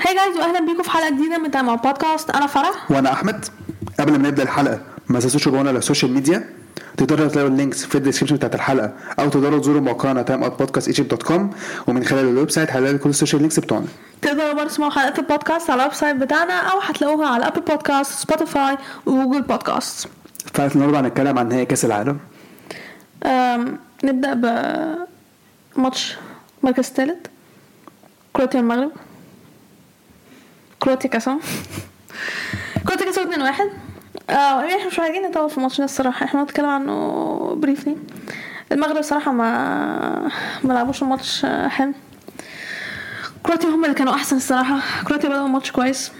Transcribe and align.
Hi 0.00 0.14
guys 0.14 0.36
واهلا 0.36 0.60
بيكم 0.66 0.82
في 0.82 0.90
حلقة 0.90 1.10
جديدة 1.10 1.38
من 1.38 1.50
تايم 1.50 1.76
بودكاست. 1.76 2.30
أنا 2.30 2.46
فرح. 2.46 2.90
وأنا 2.90 3.12
أحمد. 3.12 3.44
قبل 4.00 4.12
ما 4.12 4.28
نبدأ 4.28 4.42
الحلقة 4.42 4.80
ما 5.08 5.20
تنسوش 5.20 5.44
تابعونا 5.44 5.68
على 5.68 5.78
ال 5.78 5.83
social 5.83 6.12
media. 6.12 6.50
تقدروا 6.96 7.28
تلاقوا 7.28 7.50
ال 7.50 7.56
links 7.56 7.84
في 7.84 7.94
ال 7.94 7.98
description 7.98 8.36
بتاعت 8.36 8.54
الحلقة. 8.54 8.92
أو 9.18 9.28
تقدروا 9.28 9.58
تزوروا 9.58 9.80
موقعنا 9.80 10.22
تايم 10.22 10.42
أوت 10.42 10.58
بودكاست 10.58 10.88
إيجيبت 10.88 11.10
دوت 11.10 11.22
كوم. 11.22 11.50
ومن 11.86 12.04
خلال 12.04 12.28
ال 12.28 12.50
website 12.50 12.70
هتلاقوا 12.70 12.98
كل 12.98 13.10
ال 13.10 13.15
social 13.15 13.42
links 13.42 13.60
بتوعنا. 13.60 13.86
تقدروا 14.22 14.52
برضه 14.52 14.68
تسمعوا 14.68 14.90
حلقات 14.90 15.18
البودكاست 15.18 15.70
على 15.70 15.80
ال 15.82 15.94
website 15.94 16.16
بتاعنا 16.16 16.54
أو 16.54 16.80
هتلاقوها 16.80 17.28
على 17.28 17.46
ابل 17.46 17.60
بودكاست 17.60 18.12
سبوتيفاي 18.12 18.78
وجوجل 19.06 19.42
بودكاست 19.42 20.08
فعلا 20.54 20.70
النهارده 20.74 21.00
هنتكلم 21.00 21.38
عن 21.38 21.48
نهائي 21.48 21.64
كأس 21.64 21.84
العالم. 21.84 22.18
نبدأ 24.04 24.34
بماتش 25.76 26.16
مركز 26.62 26.84
ثالث 26.84 27.26
كرواتيا 28.32 28.60
والمغرب 28.60 28.92
كرواتيا 30.86 31.10
كسبوا 31.10 31.40
كرواتيا 32.86 33.06
كسبوا 33.06 33.24
2 33.32 33.42
1 33.42 33.64
آه 34.30 34.60
يعني 34.62 34.74
إحنا 34.76 34.86
مش 34.86 34.98
عايزين 34.98 35.22
نطول 35.22 35.50
في 35.50 35.58
الماتش 35.58 35.78
ده 35.78 35.84
الصراحة. 35.84 36.24
إحنا 36.26 36.42
هنتكلم 36.42 36.66
عنه 36.66 37.54
briefly 37.56 37.96
المغرب 38.72 39.02
صراحة 39.02 39.32
ما 39.32 40.28
ما 40.64 40.72
لعبوش 40.72 41.02
الماتش 41.02 41.46
حلو. 41.68 41.92
كرواتيا 43.42 43.68
هم 43.68 43.84
اللي 43.84 43.94
كانوا 43.94 44.14
أحسن 44.14 44.36
الصراحة. 44.36 44.80
كرواتيا 45.04 45.28
بدأوا 45.28 45.46
الماتش 45.46 45.70
كويس. 45.72 46.12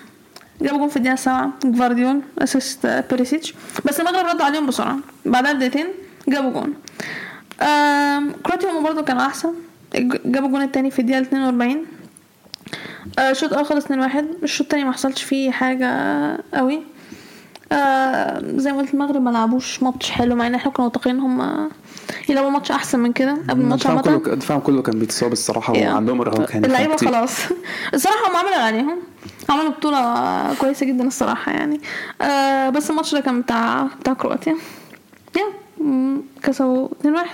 جابوا 0.61 0.79
جون 0.79 0.89
في 0.89 0.97
الدقيقة 0.97 1.15
السابعة. 1.15 1.51
جفارديول 1.65 2.21
assist 2.39 2.87
بيريسيتش 3.11 3.55
بس 3.85 4.01
المغرب 4.01 4.27
ردوا 4.27 4.45
عليهم 4.45 4.67
بسرعة. 4.67 4.97
بعدها 5.27 5.53
بدقيقتين 5.53 5.87
جابوا 6.29 6.51
جون. 6.51 6.75
كرواتيا 8.43 8.71
هم 8.71 8.83
برضه 8.83 9.03
كانوا 9.03 9.27
أحسن. 9.27 9.53
جابوا 10.25 10.49
الجون 10.49 10.63
التاني 10.63 10.91
في 10.91 10.99
الدقيقة 10.99 11.21
42 11.21 11.87
آه، 13.19 13.31
الشوط 13.31 13.51
الأول 13.51 13.67
خلص 13.67 13.85
2 13.85 14.01
1 14.01 14.27
الشوط 14.43 14.61
التاني 14.67 14.85
ما 14.85 14.93
حصلش 14.93 15.23
فيه 15.23 15.51
حاجة 15.51 15.89
قوي. 16.55 16.83
آه 17.73 18.43
زي 18.57 18.73
ما 18.73 18.79
قلت 18.79 18.95
المغرب 18.95 19.23
ما 19.23 19.31
لعبوش 19.31 19.83
ماتش 19.83 20.11
حلو 20.11 20.35
مع 20.35 20.47
ان 20.47 20.55
إحنا 20.55 20.71
كنا 20.73 20.87
متوقعين 20.87 21.21
هم 21.21 21.69
يلعبوا 22.29 22.51
ماتش 22.51 22.71
احسن 22.71 22.99
من 23.01 23.13
كده 23.13 23.37
قبل 23.51 23.61
الماتش 23.61 23.87
عامة. 23.87 24.03
كله 24.03 24.17
الدفاع 24.33 24.59
كله 24.59 24.83
كان 24.83 24.99
بيتصاب 24.99 25.33
الصراحة 25.33 25.75
Yeah. 25.75 25.79
وعندهم 25.87 26.21
إرهاق 26.21 26.51
يعني 26.51 26.67
اللعيبة. 26.67 26.97
خلاص. 26.97 27.31
الصراحة 27.95 28.31
هم 28.31 28.37
عملوا 28.37 28.53
اللي 28.55 28.65
عليهم 28.65 28.99
عملوا 29.49 29.71
بطولة 29.71 30.55
كويسة 30.55 30.87
جدا 30.87 31.07
الصراحة 31.07 31.53
يعني. 31.53 31.81
آه 32.23 32.71
بس 32.71 32.91
الماتش 32.91 33.15
ده 33.15 33.21
كان 33.21 33.41
بتاع 33.41 33.89
بتاع 34.01 34.13
كرواتيا. 34.15 34.57
يا 35.37 35.43
مم، 35.85 36.21
كسبوا 36.43 36.89
2 37.01 37.15
1 37.15 37.27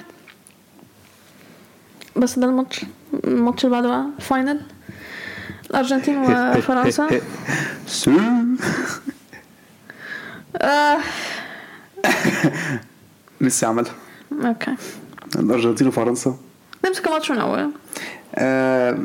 بس 2.16 2.38
ده 2.38 2.46
ال 2.46 2.51
match. 2.51 2.80
ال 3.24 3.31
match 3.31 3.64
اللي 3.64 3.76
بعده 3.76 3.88
بقى 3.88 4.06
ال 4.18 4.25
final 4.25 4.60
الارجنتين 5.72 6.18
وفرنسا 6.18 7.20
so. 7.86 8.12
ميسي 13.40 13.66
عملها 13.66 13.92
okay 14.44 14.74
الارجنتين 15.36 15.86
وفرنسا 15.88 16.36
نمسك 16.86 17.06
الماتش 17.06 17.30
من 17.30 17.38
اوله 17.38 17.70
آه، 18.34 18.98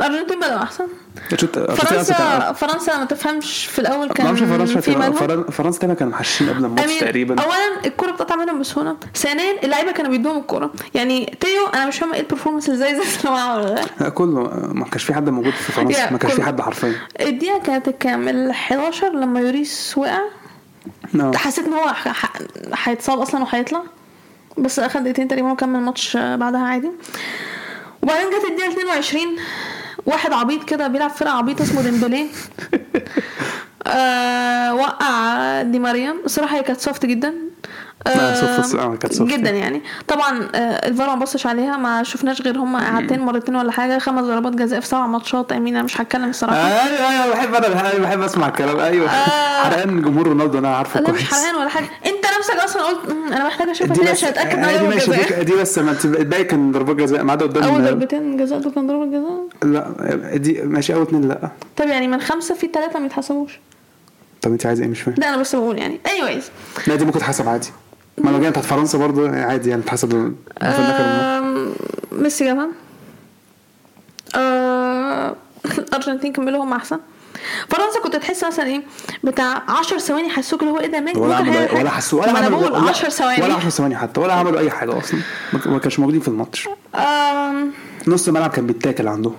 الارجنتين 0.00 0.38
بدأوا 0.38 0.62
الأرجنتين 0.62 0.68
أصلاً 0.68 0.86
فرنسا 1.28 2.52
فرنسا 2.52 2.98
ما 2.98 3.04
تفهمش. 3.04 3.66
في 3.66 3.78
الأول 3.78 4.08
كان 4.12 4.34
فرنسا 4.36 4.80
في 4.80 4.90
كان- 4.90 4.98
مالهم 5.00 5.12
فرن- 5.16 5.50
فرنسا 5.50 5.78
تقريبا 5.78 5.94
كانوا 5.94 6.12
محشين 6.12 6.48
قبل 6.48 6.64
الماتش 6.64 6.84
أمين، 6.84 6.98
تقريبا. 7.00 7.42
اولا 7.42 7.84
الكورة 7.86 8.10
بتقطع 8.10 8.36
منهم 8.36 8.60
بسهولة. 8.60 8.96
ثانيا 9.14 9.62
اللعيبة 9.64 9.92
كانوا 9.92 10.10
بيدوهم 10.10 10.38
الكورة. 10.38 10.72
يعني 10.94 11.36
تيو 11.40 11.66
أنا 11.74 11.86
مش 11.86 11.98
فاهمه 11.98 12.14
إيه 12.14 12.20
البرفورمانس 12.20 12.68
اللي 12.68 12.78
زي 12.78 12.90
اللي 13.28 13.84
لا 14.00 14.08
كله 14.08 14.42
ما 14.74 14.84
كانش 14.84 15.04
في 15.04 15.14
حد 15.14 15.28
موجود 15.28 15.52
في 15.52 15.72
فرنسا. 15.72 16.10
ما 16.10 16.18
كانش 16.18 16.32
في. 16.34 16.42
حد 16.42 16.60
حرفيا. 16.60 16.94
الدقيقة 17.20 17.58
كانت 17.58 17.88
كام؟ 17.88 18.28
ال 18.28 18.50
11 18.50 19.10
لما 19.12 19.40
يوريس 19.40 19.94
وقع؟ 19.98 20.20
No. 21.16 21.36
حسيت 21.36 21.66
إن 21.66 21.72
هو 21.72 21.92
هيتصاب 22.84 23.18
أصلا 23.20 23.42
وهيطلع. 23.42 23.82
بس 24.58 24.78
اخد 24.78 25.00
دقيقتين 25.02 25.28
تقريبا 25.28 25.52
وكمل 25.52 25.78
الماتش 25.78 26.16
بعدها 26.16 26.60
عادي. 26.60 26.90
وبعدين 28.02 28.26
جت 28.30 28.50
الدقيقة 28.50 28.72
22 28.72 29.22
واحد 30.06 30.32
عبيط 30.32 30.64
كده 30.64 30.88
بيلعب 30.88 31.10
فرقة 31.10 31.32
عبيط 31.32 31.60
اسمه 31.60 31.82
ديمبلي. 31.82 32.26
آه 33.86 34.74
وقع 34.74 35.62
دي 35.62 35.78
مريم 35.78 36.20
الصراحه 36.24 36.56
هي 36.56 36.62
كانت 36.62 36.80
سوفت 36.80 37.06
جدا. 37.06 37.49
جدا 39.26 39.50
يعني. 39.50 39.82
طبعا 40.08 40.48
آه 40.54 40.58
الفار 40.88 41.08
ما 41.08 41.14
بصش 41.14 41.46
عليها 41.46 41.76
ما 41.76 42.02
شفناش 42.02 42.42
غير 42.42 42.58
هم 42.58 42.76
قعدتين 42.76 43.20
مرتين 43.20 43.56
ولا 43.56 43.72
حاجة 43.72 43.98
خمس 43.98 44.24
ضربات 44.24 44.52
جزاء 44.54 44.80
في 44.80 44.86
سبع 44.86 45.06
ماتشات 45.06 45.52
امين 45.52 45.74
أنا 45.74 45.84
مش 45.84 46.00
هتكلم 46.00 46.28
الصراحه 46.30 46.56
أيوه 46.56 47.10
أيوه 47.10 47.34
بحب 47.34 47.54
أنا 47.54 47.98
بحب 47.98 48.20
أسمع 48.22 48.48
الكلام. 48.48 48.78
أيوه. 48.80 49.08
آه. 49.10 49.62
حرقان 49.64 50.02
جمهور 50.02 50.26
رونالدو 50.26 50.58
أنا 50.58 50.76
عارفه 50.76 51.00
لا 51.00 51.10
مش 51.12 51.18
كويس. 51.18 51.32
حرقان 51.34 51.54
ولا 51.54 51.68
حاجة. 51.68 51.84
أنت 52.06 52.24
نفسك 52.38 52.54
أصلا 52.64 52.82
قلت 52.82 53.10
"مم، 53.12 53.32
أنا 53.32 53.46
محتاجه 53.46 53.70
أشوف 53.70 53.86
دي 53.86 53.92
الدنيا 53.92 54.12
بس 54.12 54.18
عشان 54.24 54.28
اتاكد 54.28 54.58
ان 54.58 54.64
آه، 54.64 54.76
دي 54.76 54.88
ماشي 54.88 55.44
دي, 55.44 55.52
بس 55.56 55.78
الباقي 56.04 56.44
كان 56.44 56.72
ضربات 56.72 56.96
جزاء 56.96 57.22
ما 57.22 57.32
عدا 57.32 57.46
قدام 57.46 57.62
أول 57.64 57.84
ضربتين 57.84 58.36
جزاء 58.36 58.58
دول 58.58 58.72
كان 58.72 58.86
ضربه 58.86 59.06
جزاء. 59.06 59.46
لا 59.62 60.36
دي 60.36 60.62
ماشي 60.62 60.94
أول 60.94 61.02
اتنين 61.02 61.28
لا. 61.28 61.50
طب 61.76 61.86
يعني 61.86 62.08
من 62.08 62.20
خمسة 62.20 62.54
في 62.54 62.68
ثلاثة 62.74 62.98
ما 62.98 63.06
يتحسبوش. 63.06 63.60
طب 64.42 64.50
أنت 64.52 64.66
عايزه 64.66 64.82
إيه؟ 64.84 64.88
مش 64.90 65.00
فاهم. 65.00 65.14
لا 65.18 65.28
أنا 65.28 65.36
بس 65.36 65.56
بقول 65.56 65.78
يعني. 65.78 66.00
Anyways. 66.06 66.44
لا 66.88 66.94
دي 66.96 67.04
ممكن 67.04 67.18
تتحسب 67.18 67.48
عادي. 67.48 67.68
ما 68.24 68.30
لو 68.30 68.38
جينا 68.38 68.50
بتاعت 68.50 68.64
فرنسا 68.64 68.98
برضه 68.98 69.30
عادي 69.30 69.70
يعني 69.70 69.82
آم، 70.62 71.72
ميسي 72.12 72.44
جابها. 72.44 72.68
آه، 74.34 75.36
الارجنتين 75.78 76.32
كملوا 76.36 76.64
هم 76.64 76.72
أحسن. 76.72 76.98
فرنسا 77.68 78.00
كنت 78.02 78.16
تحس 78.16 78.44
مثلا 78.44 78.66
إيه 78.66 78.82
بتاع 79.24 79.62
10 79.68 79.98
ثواني 79.98 80.28
حسوك 80.30 80.60
اللي 80.62 80.72
هو 80.72 80.78
إيه 80.80 80.86
ده 80.86 81.00
مين 81.00 81.16
ولا 81.16 81.36
عملوا 81.36 81.78
ولا. 81.78 81.90
حسوا 81.90 82.22
ولا 82.22 82.30
عملوا 82.38 82.60
بقول 82.60 82.72
ولا- 82.72 82.90
10 82.90 83.08
ثواني. 83.08 83.42
ولا 83.42 83.54
10 83.54 83.68
ثواني 83.70 83.96
حتى 83.96 84.20
ولا 84.20 84.32
عملوا 84.32 84.58
أي 84.60 84.70
حاجة 84.70 84.98
أصلا. 84.98 85.20
ما- 85.66 85.78
كانش 85.78 85.98
موجودين 85.98 86.20
في 86.20 86.28
الماتش. 86.28 86.68
نص 88.08 88.28
الملعب 88.28 88.50
كان 88.50 88.66
بيتاكل 88.66 89.08
عندهم 89.08 89.34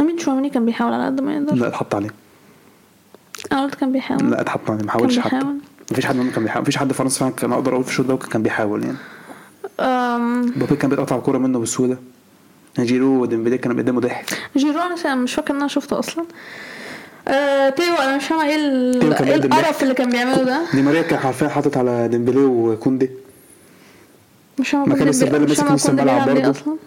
I 0.00 0.04
mean 0.04 0.18
تشواميني 0.18 0.50
كان 0.50 0.64
بيحاول 0.64 0.92
على 0.92 1.06
قد 1.06 1.20
ما 1.20 1.34
يقدر. 1.34 1.54
لا 1.54 1.68
اتحط 1.68 1.94
عليه. 1.94 2.10
أنا 3.52 3.62
قلت 3.62 3.74
كان 3.74 3.92
بيحاول. 3.92 4.30
لا 4.30 4.40
اتحط 4.40 4.70
عليه 4.70 4.84
ما 4.84 4.90
حاولش 4.90 5.18
حتى. 5.18 5.40
مفيش 5.90 6.06
حد 6.06 6.16
منهم 6.16 6.30
كان 6.30 6.42
بيحاول 6.44 6.62
مفيش 6.62 6.76
حد 6.76 6.92
فرنسا 6.92 7.18
فعلا 7.20 7.32
كان 7.32 7.52
أقدر 7.52 7.72
أقول 7.72 7.84
في 7.84 7.90
الشوط 7.90 8.06
ده 8.06 8.16
كان 8.16 8.42
بيحاول 8.42 8.84
يعني. 8.84 8.96
مبابي 10.56 10.76
كان 10.76 10.90
بيقطع 10.90 11.16
الكورة 11.16 11.38
منه 11.38 11.58
بسهوله 11.58 11.96
جيرو 12.78 13.22
وديمبلي 13.22 13.58
كانوا 13.58 13.76
بيقدموا 13.76 14.00
ضحك. 14.00 14.38
جيرو 14.56 14.80
أنا 14.80 15.14
مش 15.14 15.34
فاكره 15.34 15.52
إن 15.52 15.56
أنا 15.58 15.68
شفته 15.68 15.98
أصلا. 15.98 16.24
آه 17.28 17.68
تيو 17.68 17.94
أنا 17.94 18.16
مش 18.16 18.24
فاهمة 18.26 18.44
إيه 18.44 18.56
كان 19.00 19.12
إيه 19.28 19.36
بيقدم 19.36 19.52
القرف. 19.58 19.82
اللي 19.82 19.94
كان 19.94 20.10
بيعمله 20.10 20.42
ده؟ 20.42 20.60
دي 20.74 20.82
ماريا 20.82 21.02
كان 21.02 21.18
حرفيا 21.18 21.48
حاطط 21.48 21.76
على 21.76 22.08
ديمبلي 22.08 22.38
وكوندي. 22.44 23.10
مش 24.58 24.68
فاهمة 24.70 24.86
مكان 24.86 25.10
بي- 25.10 25.36
اللي 25.36 25.54
فاهمة 25.54 25.72
نص 25.72 25.86
الملعب 25.86 26.28
ليه 26.28 26.42
برضه. 26.46 26.78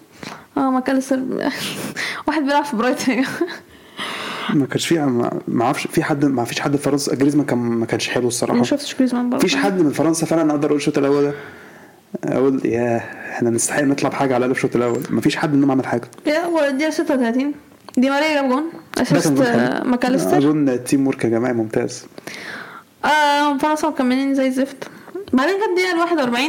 آه 0.57 0.71
مكان 0.71 0.95
الاستقبال 0.95 1.51
واحد 2.27 2.41
بيلعب 2.43 2.65
في 2.65 2.75
برايتون. 2.75 3.25
ما 4.53 4.65
كانش 4.65 4.87
في 4.87 4.99
ما 4.99 5.39
ما 5.47 5.65
أعرفش 5.65 5.87
في 5.87 6.03
حد 6.03 6.25
ما 6.25 6.43
فيش 6.43 6.59
حد 6.59 6.75
في 6.75 6.83
فرنسا 6.83 7.15
جريزمان 7.15 7.45
كان 7.45 7.57
ما 7.57 7.85
كانش 7.85 8.09
حلو 8.09 8.27
الصراحة. 8.27 8.57
ما 8.57 8.63
شفتش 8.63 8.95
جريزمان 8.95 9.29
برضه. 9.29 9.37
مفيش 9.37 9.55
حد 9.55 9.81
من 9.81 9.91
فرنسا 9.91 10.25
فعلا 10.25 10.51
أقدر 10.51 10.67
أقول 10.67 10.77
الشوط 10.77 10.97
الأول 10.97 11.23
ده. 11.23 11.33
أقول 12.23 12.65
يا 12.65 12.97
إحنا 13.31 13.49
نستحق 13.49 13.81
نطلع 13.81 14.09
بحاجه 14.09 14.35
على 14.35 14.37
الأقل 14.45 14.51
الشوط 14.51 14.75
الأول. 14.75 15.03
مفيش 15.09 15.35
حد 15.35 15.53
منهم 15.53 15.71
عمل 15.71 15.85
حاجة. 15.85 16.07
يا 16.25 16.39
هو 16.39 16.59
الدقيقه 16.59 16.89
36 16.91 17.51
دي 17.97 18.09
ماريا 18.09 18.33
جاب 18.33 18.49
جون. 18.49 18.63
assist 18.97 19.31
جول 19.31 19.45
آه،. 19.45 19.83
ماكاليستر 19.83 20.37
أظن 20.37 20.69
ال 20.69 21.07
teamwork 21.07 21.23
يا 21.23 21.29
جماعة 21.29 21.53
ممتاز. 21.53 22.05
آه 23.05 23.57
فرنسا 23.57 23.87
مكملين 23.87 24.35
زي 24.35 24.47
الزفت. 24.47 24.77
بعدين 25.33 25.55
جت 25.55 25.63
الدقيقه 25.69 25.99
41 25.99 26.41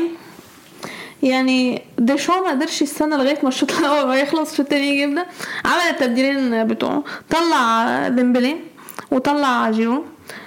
يعني 1.24 1.82
ديشو 1.98 2.32
ما 2.32 2.50
قدرش 2.50 2.82
يستنى 2.82 3.16
لغاية 3.16 3.38
ما 3.42 3.48
الشوط 3.48 3.72
الأول 3.78 4.06
ما 4.08 4.20
يخلص 4.20 4.50
الشوط 4.50 4.60
التاني 4.60 4.88
يجي 4.88 5.02
يبدأ. 5.02 5.26
عمل 5.64 5.90
التبديلين 5.90 6.66
بتوعه. 6.66 7.04
طلع 7.30 8.08
ديمبلي 8.08 8.56
وطلع 9.10 9.70
جيرو. 9.70 10.04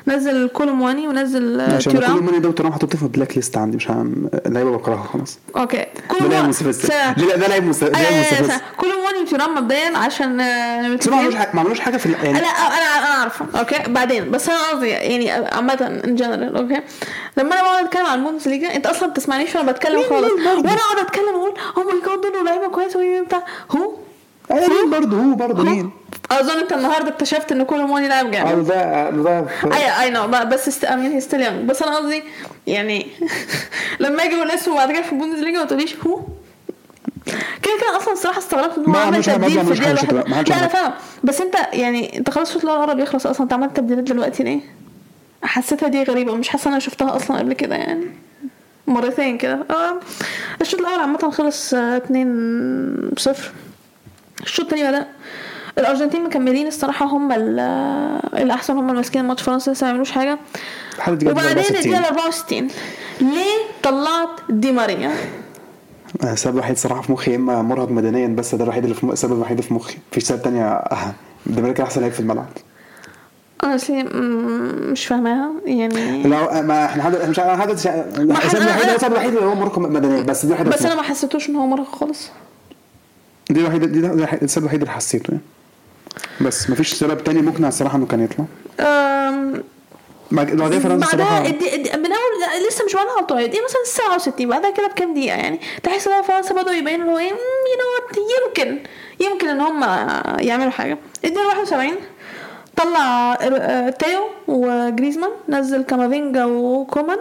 نزل 0.08 0.48
كولومواني 0.48 1.08
ونزل 1.08 1.60
آه، 1.62 1.76
عشان 1.76 2.00
ماني 2.26 2.40
ده 2.40 2.50
وترام 2.50 2.74
حطيته 2.74 2.98
في 2.98 3.04
ال 3.04 3.36
blacklist 3.36 3.58
عندي 3.58 3.78
مش 3.78 3.92
هم... 3.92 4.30
اللعيبة 4.46 4.72
بكرهها 4.72 5.04
خلاص. 5.04 5.40
okay. 5.58 5.86
مستفز 6.22 6.86
ده 6.86 7.48
لاعب 7.48 7.64
مستفز 7.64 8.52
كولومواني 8.78 9.20
وتيرام 9.20 9.56
مبدئيا 9.56 9.98
عشان 9.98 10.40
آه، 10.42 10.96
بس 10.96 11.08
ما 11.08 11.16
عملوش 11.18 11.36
حاجة 11.36 11.50
ما 11.54 11.60
عملوش 11.62 11.80
حاجة 11.80 11.98
في 11.98 12.10
لا 12.10 12.24
يعني 12.24 12.40
أنا 12.40 12.48
أنا 12.48 13.20
عارفه 13.20 13.46
okay 13.60 13.76
بعدين. 13.88 14.32
بس 14.32 14.50
أنا 14.50 14.58
قصدي 14.72 14.88
يعني 14.88 15.32
عامة 15.32 16.00
in 16.04 16.16
general 16.16 16.56
okay. 16.58 16.82
لما 17.38 17.54
أنا 17.54 17.62
بقعد 17.62 17.86
أتكلم 17.86 18.06
عن 18.06 18.20
البوندس 18.20 18.48
ليجا 18.48 18.76
أنت 18.76 18.86
أصلا 18.88 19.08
ما 19.08 19.14
بتسمعنيش 19.14 19.56
وأنا 19.56 19.72
بتكلم 19.72 20.02
خالص. 20.10 20.32
وأنا 20.32 20.72
أقعد 20.72 21.06
أتكلم 21.06 21.36
وأقول 21.36 21.54
oh 21.78 21.84
my 21.84 22.02
God 22.06 22.34
دول 22.34 22.46
لعيبة 22.46 22.68
كويسة. 22.68 23.00
وي 23.00 23.22
بتاع 23.22 23.44
هو 23.72 23.92
مين 24.52 24.90
برضه؟ 24.92 25.18
هو 25.18 25.36
برضه 25.36 25.64
مين؟ 25.64 25.92
أظن 26.32 26.60
انت 26.60 26.74
النهارده 26.74 27.10
اكتشفت 27.10 27.52
إن 27.52 27.64
كولو 27.64 27.86
مواني 27.86 28.08
لاعب 28.08 28.26
آه 28.26 28.32
جامد 28.32 28.68
ده 28.68 29.10
ده 29.10 29.46
I 29.74 30.02
I 30.04 30.10
know 30.10 30.28
بس 30.28 30.68
است... 30.68 30.86
I 30.86 30.91
mean 30.91 31.12
he's 31.12 31.22
still 31.22 31.42
young 31.42 31.70
بس 31.70 31.84
أنا 31.84 31.96
قصدي 31.96 32.24
يعني 32.68 33.08
لما 34.00 34.24
أجي 34.24 34.36
أقول 34.36 34.52
اسمه 34.52 34.76
بعد 34.76 34.92
كده 34.92 35.02
في 35.02 35.12
البوندس 35.12 35.40
ليجا 35.40 35.60
ما 35.60 35.66
تقوليش 35.66 35.96
هو 36.08 36.20
كده 37.62 37.74
كده 37.82 37.98
أصلا 37.98 38.14
الصراحة 38.14 38.38
استغربت 38.40 38.78
إن 38.78 38.86
هو 38.86 39.02
عمل 39.02 39.24
تبديل 39.24 39.66
في 39.66 39.72
الدقيقة 39.72 40.12
الواحدة. 40.12 40.56
لا 40.56 40.60
أنا. 40.60 40.68
فاهم 40.68 40.94
بس 41.24 41.42
أنت 41.42 41.56
يعني 41.74 42.18
أنت 42.18 42.30
خلاص 42.30 42.48
الشوط 42.48 42.64
الأول 42.64 42.88
قرب 42.88 43.00
يخلص. 43.00 43.28
أصلا 43.28 43.44
أنت 43.44 43.54
عملت 43.54 43.78
تبديلات 43.78 44.04
دلوقتي 44.04 44.44
ليه؟ 44.44 44.60
حسيتها 45.44 45.88
دي 45.88 46.04
غريبة. 46.04 46.36
مش 46.36 46.50
حاسة 46.50 46.70
أنا 46.70 46.80
شفتها 46.80 47.16
أصلا 47.16 47.38
قبل 47.40 47.54
كده 47.54 47.76
يعني. 47.76 48.06
مرتين 48.88 49.38
كده. 49.38 49.60
آه 49.70 50.00
الشوط 50.62 50.80
الأول 50.80 51.00
عامة 51.00 51.32
خلص 51.32 51.74
آه، 51.74 51.98
2 51.98 53.12
0 53.18 53.52
الشوط 54.44 54.66
الثاني 54.74 54.88
بدأ 54.90 55.08
الأرجنتين 55.80 56.24
مكملين 56.24 56.68
الصراحة 56.68 57.06
هم 57.06 57.32
ال- 57.32 57.60
الأحسن 58.34 58.74
هم 58.78 58.84
اللي 58.86 58.94
ماسكين 58.98 59.22
الماتش 59.22 59.42
فرنسا 59.44 59.72
لسه 59.72 59.84
ما 59.86 59.90
يعملوش 59.90 60.12
حاجة 60.12 60.40
دي 61.08 61.28
وبعدين 61.30 61.58
64. 61.58 61.78
الدقيقة 61.78 62.08
64 62.08 62.68
ليه 63.22 63.58
طلعت 63.84 64.30
دي 64.50 64.72
ماريا؟ 64.72 65.12
آه، 66.24 66.34
السبب 66.34 66.54
الوحيد 66.56 66.78
صراحة 66.78 67.02
في 67.02 67.12
مخي 67.12 67.32
يا 67.32 67.36
إما 67.36 67.62
مرهق 67.62 67.90
مدنيا 67.92 68.28
بس 68.28 68.56
ده 68.56 68.64
الوحيد 68.64 68.84
اللي 68.84 68.96
في. 68.96 69.04
السبب 69.04 69.34
الوحيد 69.34 69.62
في 69.62 69.74
مخي 69.74 69.98
مفيش 70.12 70.24
سبب 70.24 70.42
تانية 70.42 70.66
اهم 70.74 71.14
ده 71.46 71.62
بالك 71.62 71.82
أحسن 71.82 72.02
لعيب 72.02 72.14
في 72.14 72.20
الملعب 72.20 72.46
أنا 73.64 73.78
مش 74.92 75.06
فاهماها 75.06 75.52
يعني 75.66 76.24
لا 76.24 76.62
ما 76.62 76.86
إحنا 76.86 77.04
حد 77.04 77.16
مش 77.30 77.40
أنا 77.40 77.58
حد 77.58 77.70
السبب 77.70 78.20
الوحيد 78.20 78.90
السبب 78.90 79.12
الوحيد 79.12 79.34
اللي 79.36 79.46
هو 79.46 79.56
مرهق 79.56 79.80
مدنيا 79.80 80.22
بس 80.22 80.46
دي 80.46 80.54
بس 80.64 80.86
أنا. 80.86 80.96
ما 80.96 81.02
حسيتوش 81.02 81.50
إن 81.50 81.56
هو 81.56 81.68
مرهق 81.68 81.96
خالص 81.96 82.30
دي 83.50 83.60
الوحيده 83.60 83.86
دي 83.86 84.24
السبب 84.44 84.64
الوحيد 84.64 84.82
اللي 84.82 84.94
حسيته 84.94 85.32
يعني 85.32 85.44
بس 86.42 86.70
مفيش 86.70 86.94
سبب 86.94 87.24
تاني 87.24 87.42
مقنع 87.42 87.68
الصراحه 87.68 87.98
إنه 87.98 88.06
كان 88.06 88.24
يطلع؟ 88.24 88.46
أم، 88.80 89.64
بعد- 90.32 90.56
بعدين 90.56 90.80
فرنسا 90.80 91.18
بعدها. 91.18 91.40
من 91.98 92.06
أول 92.06 92.68
لسه 92.68 92.86
مش 92.86 92.94
بعدها 92.96 93.12
على 93.18 93.26
طول. 93.26 93.48
دي 93.48 93.58
مثلا 93.66 93.82
67 93.86 94.50
بعدها 94.50 94.72
كده 94.72 94.88
بكام 94.88 95.14
دقيقة 95.14 95.36
يعني. 95.38 95.60
تحس 95.84 96.08
ان 96.08 96.22
فرنسا 96.22 96.54
بدأوا 96.54 96.76
يبينوا 96.76 97.02
اللي 97.04 97.12
هو 97.14 97.18
إيه 97.18 97.30
you 97.30 97.36
know 97.36 98.48
يمكن 98.48 98.80
يمكن 99.20 99.48
إن 99.48 99.62
هم 99.62 99.84
يعملوا 100.40 100.72
حاجة. 100.72 100.98
الدقيقه 101.26 101.48
71 101.48 101.96
طلع 102.76 103.34
آه، 103.42 103.90
تيو 103.90 104.22
وجريزمان 104.48 105.30
نزل 105.50 105.82
كامافينجا 105.82 106.46
وكومان. 106.46 107.18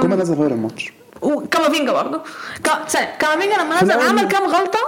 كومان 0.00 0.18
نزل 0.18 0.34
غير 0.34 0.50
الماتش. 0.50 0.92
وكامافينجا 1.22 1.92
برضه. 1.92 2.20
كامافينجا 3.18 3.56
لما 3.62 3.82
نزل 3.82 3.92
عمل 3.92 4.28
كام 4.28 4.42
غلطة؟ 4.44 4.78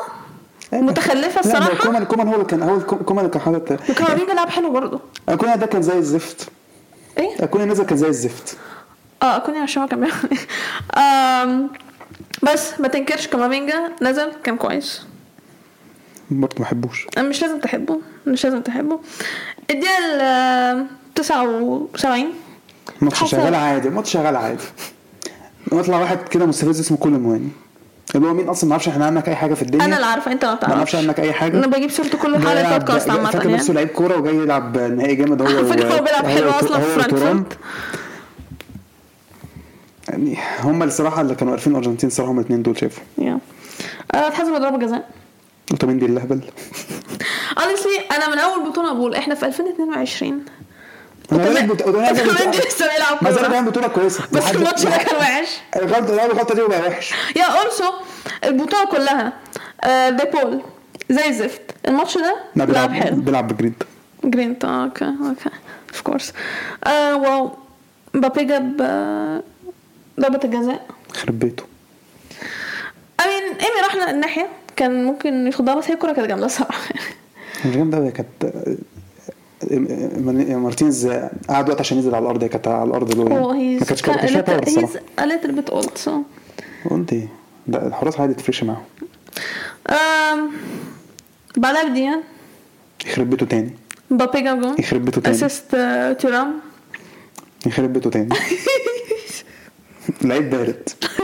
متخلفة 0.82 1.40
الصراحة؟ 1.40 1.74
كومان 1.74 2.04
كومان 2.04 2.28
هو 2.28 2.34
اللي 2.34 2.44
كان 2.44 2.62
هو 2.62 2.80
كومان 2.80 3.24
اللي 3.24 3.30
كان 3.38 3.42
حاطط 3.42 3.72
وكامافينجا 3.90 4.34
لعب 4.34 4.48
حلو 4.48 4.70
برضه. 4.70 5.00
كومان 5.38 5.58
ده 5.58 5.66
كان 5.66 5.82
زي 5.82 5.98
الزفت. 5.98 6.48
إيه؟ 7.18 7.46
كومان 7.46 7.68
نزل 7.68 7.84
كان 7.84 7.96
زي 7.98 8.08
الزفت. 8.08 8.56
آه 9.22 9.38
كوني 9.38 9.58
عشان 9.58 9.82
هو 9.82 9.88
كان 9.88 10.00
بيعمل 10.00 10.38
آم، 10.96 11.70
بس 12.42 12.80
ما 12.80 12.88
تنكرش 12.88 13.26
كامافينجا 13.26 13.90
نزل 14.02 14.32
كان 14.44 14.56
كويس. 14.56 15.02
برضه 16.30 16.54
ما 16.58 16.64
بحبوش. 16.64 17.06
مش 17.18 17.42
لازم 17.42 17.58
تحبه 17.60 18.00
مش 18.26 18.44
لازم 18.44 18.60
تحبه. 18.60 19.00
الدقيقة 19.70 19.98
ال 20.04 20.86
79 21.14 22.26
الماتش. 23.02 23.24
شغال 23.24 23.54
عادي 23.54 23.88
الماتش 23.88 24.12
شغال 24.12 24.36
عادي. 24.36 24.64
ويطلع 25.72 25.98
واحد 26.00 26.28
كده 26.28 26.46
مستفز 26.46 26.80
اسمه 26.80 26.96
كولو 26.98 27.10
مواني 27.10 27.48
اللي 28.14 28.28
هو 28.28 28.34
مين 28.34 28.48
أصلا؟ 28.48 28.64
ما 28.64 28.70
نعرفش 28.70 28.88
إحنا 28.88 29.06
عنك 29.06 29.28
أي 29.28 29.36
حاجة 29.36 29.54
في 29.54 29.62
الدنيا. 29.62 29.84
أنا 29.84 29.96
اللي 29.96 30.06
عارفة 30.06 30.32
أنت 30.32 30.44
ما 30.44 30.50
ما 30.50 30.58
نعرفش 30.74 30.90
بتعرفش 30.92 30.94
عنك 30.94 31.20
أي 31.20 31.32
حاجة. 31.32 31.58
أنا 31.58 31.66
بجيب 31.66 31.90
سيرته 31.90 32.18
كل 32.18 32.38
حلقه 32.38 32.78
بودكاست 32.78 33.10
عامة 33.10 33.30
فاكر 33.30 33.44
يعني. 33.44 33.52
نفسه 33.54 33.72
لعيب 33.74 33.88
كورة 33.88 34.16
وجاي 34.18 34.34
يلعب 34.36 34.78
نهائي 34.78 35.14
جامد 35.14 35.42
هو 35.42 35.64
فاكر 35.64 35.86
هو 35.92 36.02
بيلعب 36.04 36.26
حلو 36.26 36.50
أصلاً 36.50 36.80
في 36.80 36.86
فرانكفورت. 37.00 37.58
يعني 40.08 40.38
هم 40.60 40.82
الصراحه 40.82 41.20
اللي 41.20 41.34
كانوا 41.34 41.52
عارفين 41.52 41.72
الارجنتين 41.72 42.10
صراحة 42.10 42.30
هم 42.32 42.38
الاثنين 42.38 42.62
دول 42.62 42.78
شايفوا 42.78 43.02
yeah. 43.18 43.38
آه، 44.14 44.28
اتحسب 44.28 44.52
ضربه 44.54 44.78
جزاء. 44.78 45.08
اوتاميندي 45.70 46.06
اللهبل 46.06 46.40
honestly 47.60 48.14
أنا 48.16 48.28
من 48.34 48.38
أول 48.38 48.70
بطولة 48.70 48.92
بقول 48.92 49.14
إحنا 49.14 49.34
في 49.34 49.46
2022 49.46 50.44
أنا 51.34 51.44
بالك 51.44 51.64
بت- 51.64 51.82
أوتاميندي 51.82 52.20
اوتاميندي 52.22 52.58
بت- 52.58 52.66
لسه 52.66 52.86
بيلعب 52.94 53.18
ما 53.24 53.30
زال. 53.30 53.48
بيعمل 53.50 53.70
بطولة 53.70 53.88
كويسة. 53.88 54.24
بس 54.32 54.50
الماتش 54.50 54.82
ده 54.84 54.96
كان 54.96 55.16
وحش. 55.16 55.48
الغلطه 55.76 56.26
الغلطة 56.26 56.54
دي 56.54 56.60
بقى 56.62 56.80
وحش. 56.88 57.12
yeah 57.36 57.44
also 57.44 57.84
البطولة 58.44 58.84
كلها 58.84 59.32
آه، 59.84 60.10
ديبول 60.10 60.62
زي 61.10 61.28
الزفت 61.28 61.60
الماتش 61.88 62.18
ده 62.18 62.36
بيلعب 62.56 62.92
حلو. 62.92 63.16
بيلعب 63.16 63.48
بجريد 63.48 63.82
جرينت 64.24 64.64
آه 64.64 64.84
okay 64.84 65.04
okay 65.04 65.50
of 65.90 66.00
course 66.02 66.32
آه 66.86 67.16
wow. 67.16 67.50
مبابي 68.14 68.44
جاب 68.44 68.76
آه، 68.80 69.42
ضربة 70.20 70.40
الجزاء. 70.44 70.86
خرب 71.14 71.38
بيته. 71.38 71.62
I 73.24 73.28
mean 73.28 73.42
إيمي 73.42 73.86
رحنا 73.86 74.10
الناحية 74.10 74.48
كان 74.76 75.04
ممكن 75.04 75.46
ياخدها 75.46 75.74
بس 75.74 75.88
هي 75.88 75.94
الكورة 75.94 76.12
كانت 76.12 76.28
جامدة 76.28 76.46
الصراحة. 76.46 76.82
مش 77.64 77.76
جامدة 77.76 77.98
قوي 77.98 78.10
كانت 78.10 78.52
مارتينز 80.58 81.06
قعد 81.48 81.68
وقت 81.68 81.80
عشان 81.80 81.96
ينزل 81.96 82.14
على 82.14 82.22
الأرض 82.22 82.42
هي 82.42 82.48
كانت 82.48 82.68
على 82.68 82.84
الأرض 82.88 83.14
له 83.18 83.30
يعني. 83.30 83.78
ما 83.78 83.84
كانتش 83.84 84.02
فيها 84.02 84.40
باور 84.40 84.62
الصراحة. 84.62 84.92
a 85.20 85.22
little 85.22 85.50
bit 85.60 85.72
old 85.74 85.98
so. 86.06 86.10
قلت 86.90 87.12
إيه 87.12 87.28
ده 87.66 87.86
الحراس 87.86 88.20
عادي 88.20 88.34
تفرقش 88.34 88.64
معاهم. 88.64 88.82
آم، 89.90 90.50
بعدها 91.56 91.84
بدقيقة 91.88 92.22
يخرب 93.06 93.30
بيته 93.30 93.46
تاني. 93.46 93.70
مبابي 94.10 94.40
جاب 94.40 94.60
جون 94.60 94.74
يخرب 94.78 95.04
بيته 95.04 95.20
تاني. 95.20 95.36
اسيست 95.36 95.76
تورام 96.20 96.52
يخرب 97.66 97.92
بيته 97.92 98.10
تاني. 98.10 98.28
لعيب 100.22 100.50
بارد. 100.50 100.88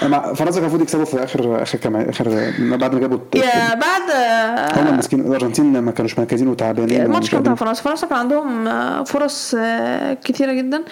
فرنسا 0.00 0.44
كان 0.44 0.58
المفروض 0.58 0.82
يكسبوا 0.82 1.04
في 1.04 1.24
اخر 1.24 1.62
آخر 1.62 1.78
كام 1.78 1.96
اخر 1.96 2.52
بعد 2.58 2.94
ما 2.94 3.00
جابوا 3.00 3.18
يا 3.34 3.74
بعد 3.74 4.02
هم 4.78 4.86
المسكين 4.88 5.20
الأرجنتين 5.20 5.78
ما 5.78 5.90
كانوش 5.90 6.18
مركزين 6.18 6.48
وتعبانين 6.48 7.02
الماتش 7.02 7.30
كان 7.30 7.42
بتاع. 7.42 7.54
فرنسا. 7.54 7.82
فرنسا 7.82 8.06
كان 8.06 8.18
عندهم 8.18 8.68
آه، 8.68 9.04
فرص 9.04 9.54
آه، 9.58 10.14
كتيرة 10.14 10.52
جدا. 10.52 10.82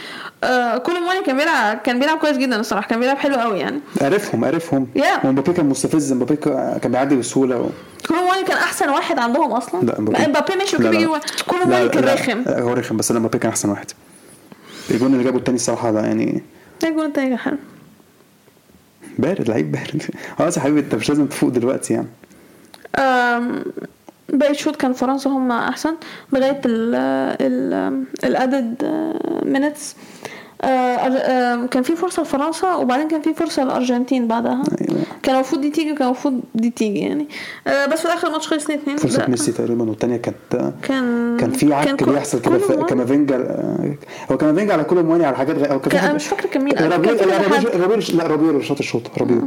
آه، 0.45 0.79
كل 0.79 0.93
مواني 1.01 1.25
كان 1.27 1.37
بيلعب 1.37 1.79
كان 1.79 1.99
بيلعب 1.99 2.19
كويس 2.19 2.37
جدا 2.37 2.61
الصراحة. 2.61 2.89
كان 2.89 3.01
بيلعب 3.01 3.17
حلو 3.17 3.35
قوي 3.35 3.59
يعني. 3.59 3.81
عرفهم 4.03 4.45
عرفهم. 4.45 4.87
Yeah. 4.99 5.25
ومبابي 5.25 5.53
كان 5.53 5.67
مستفز. 5.67 6.13
مبابي 6.13 6.37
كان 6.83 6.93
بيعدي 6.93 7.17
بسهولة 7.17 7.61
و... 7.61 7.67
كل 8.09 8.15
مواني 8.15 8.43
كان 8.45 8.57
أحسن 8.57 8.89
واحد 8.89 9.19
عندهم 9.19 9.53
أصلا. 9.53 9.83
لا 9.83 10.01
مبابي. 10.01 10.57
ماشي 10.59 10.77
لا، 10.77 10.81
وكان 10.81 10.83
لا. 10.83 10.91
بيجي 10.91 11.07
كولو 11.49 11.57
لا، 11.59 11.67
مواني 11.67 11.89
كان 11.89 12.05
رخم. 12.05 12.45
هو 12.49 12.73
رخم 12.73 12.97
بس 12.97 13.11
أنا 13.11 13.21
مبابي 13.21 13.39
كان 13.39 13.51
أحسن 13.51 13.69
واحد. 13.71 13.87
الجون 14.91 15.13
اللي 15.13 15.25
جابه 15.25 15.39
التاني 15.39 15.57
الصراحة 15.57 15.91
ده 15.91 16.01
يعني 16.01 16.43
الجون 16.85 17.07
التاني 17.07 17.29
كان 17.29 17.39
حلو. 17.39 17.57
بارد 19.19 19.49
لعيب 19.49 19.73
بارد. 19.73 20.03
خلاص 20.39 20.57
يا 20.57 20.63
حبيبي 20.63 20.81
انت 20.81 20.95
مش 20.95 21.09
لازم 21.09 21.27
تفوق 21.27 21.51
دلوقتي 21.51 21.95
يعني. 21.95 22.09
باقي 24.29 24.51
الشوط 24.51 24.77
كان 24.77 24.93
فرنسا 24.93 25.31
هم 25.31 25.53
أحسن 25.53 25.95
لغاية 26.33 26.61
ال 26.67 26.95
ال 27.41 28.05
ال 28.25 28.33
added 28.33 28.75
minutes 29.45 29.97
كان 31.71 31.83
في 31.83 31.97
فرصة 31.97 32.23
لفرنسا 32.23 32.75
وبعدين 32.75 33.09
كان 33.09 33.23
في 33.23 33.35
فرصة 33.35 33.65
للارجنتين 33.65 34.27
بعدها. 34.29 34.63
أيوة. 34.81 35.03
كان 35.23 35.35
المفروض 35.35 35.61
دي 35.61 35.71
تيجي 35.71 35.93
وكان 35.93 36.07
المفروض 36.07 36.41
دي 36.55 36.71
تيجي 36.71 36.99
يعني. 36.99 37.29
آه، 37.67 37.87
بس 37.87 37.99
في 37.99 38.05
الآخر 38.05 38.27
الماتش 38.29 38.47
خلص 38.49 38.63
2 38.65 38.79
2 38.79 38.97
فرصة 38.97 39.27
ميسي 39.29 39.53
تقريبا 39.53 39.85
والتانية 39.85 40.17
كانت 40.17 40.73
كان 40.83 41.37
كان 41.41 41.51
في 41.53 41.75
عك 41.75 42.05
بيحصل 42.05 42.41
كده 42.41 42.59
في 42.59 42.77
كامافينجا 42.89 43.37
هو 44.33 44.37
كامافينجا 44.37 44.73
على 44.73 44.85
كولو 44.85 45.03
مواني 45.03 45.25
على 45.27 45.37
حاجات 45.37 45.57
غير 45.59 45.99
حد- 45.99 46.15
مش 46.15 46.27
فاكرة 46.27 46.47
كان 46.49 46.65
مين، 46.65 46.77
في 46.77 46.83
لا 46.89 48.35
اللي 48.51 48.63
شاط 48.63 48.79
الشوط 48.79 49.03
رابيو 49.19 49.41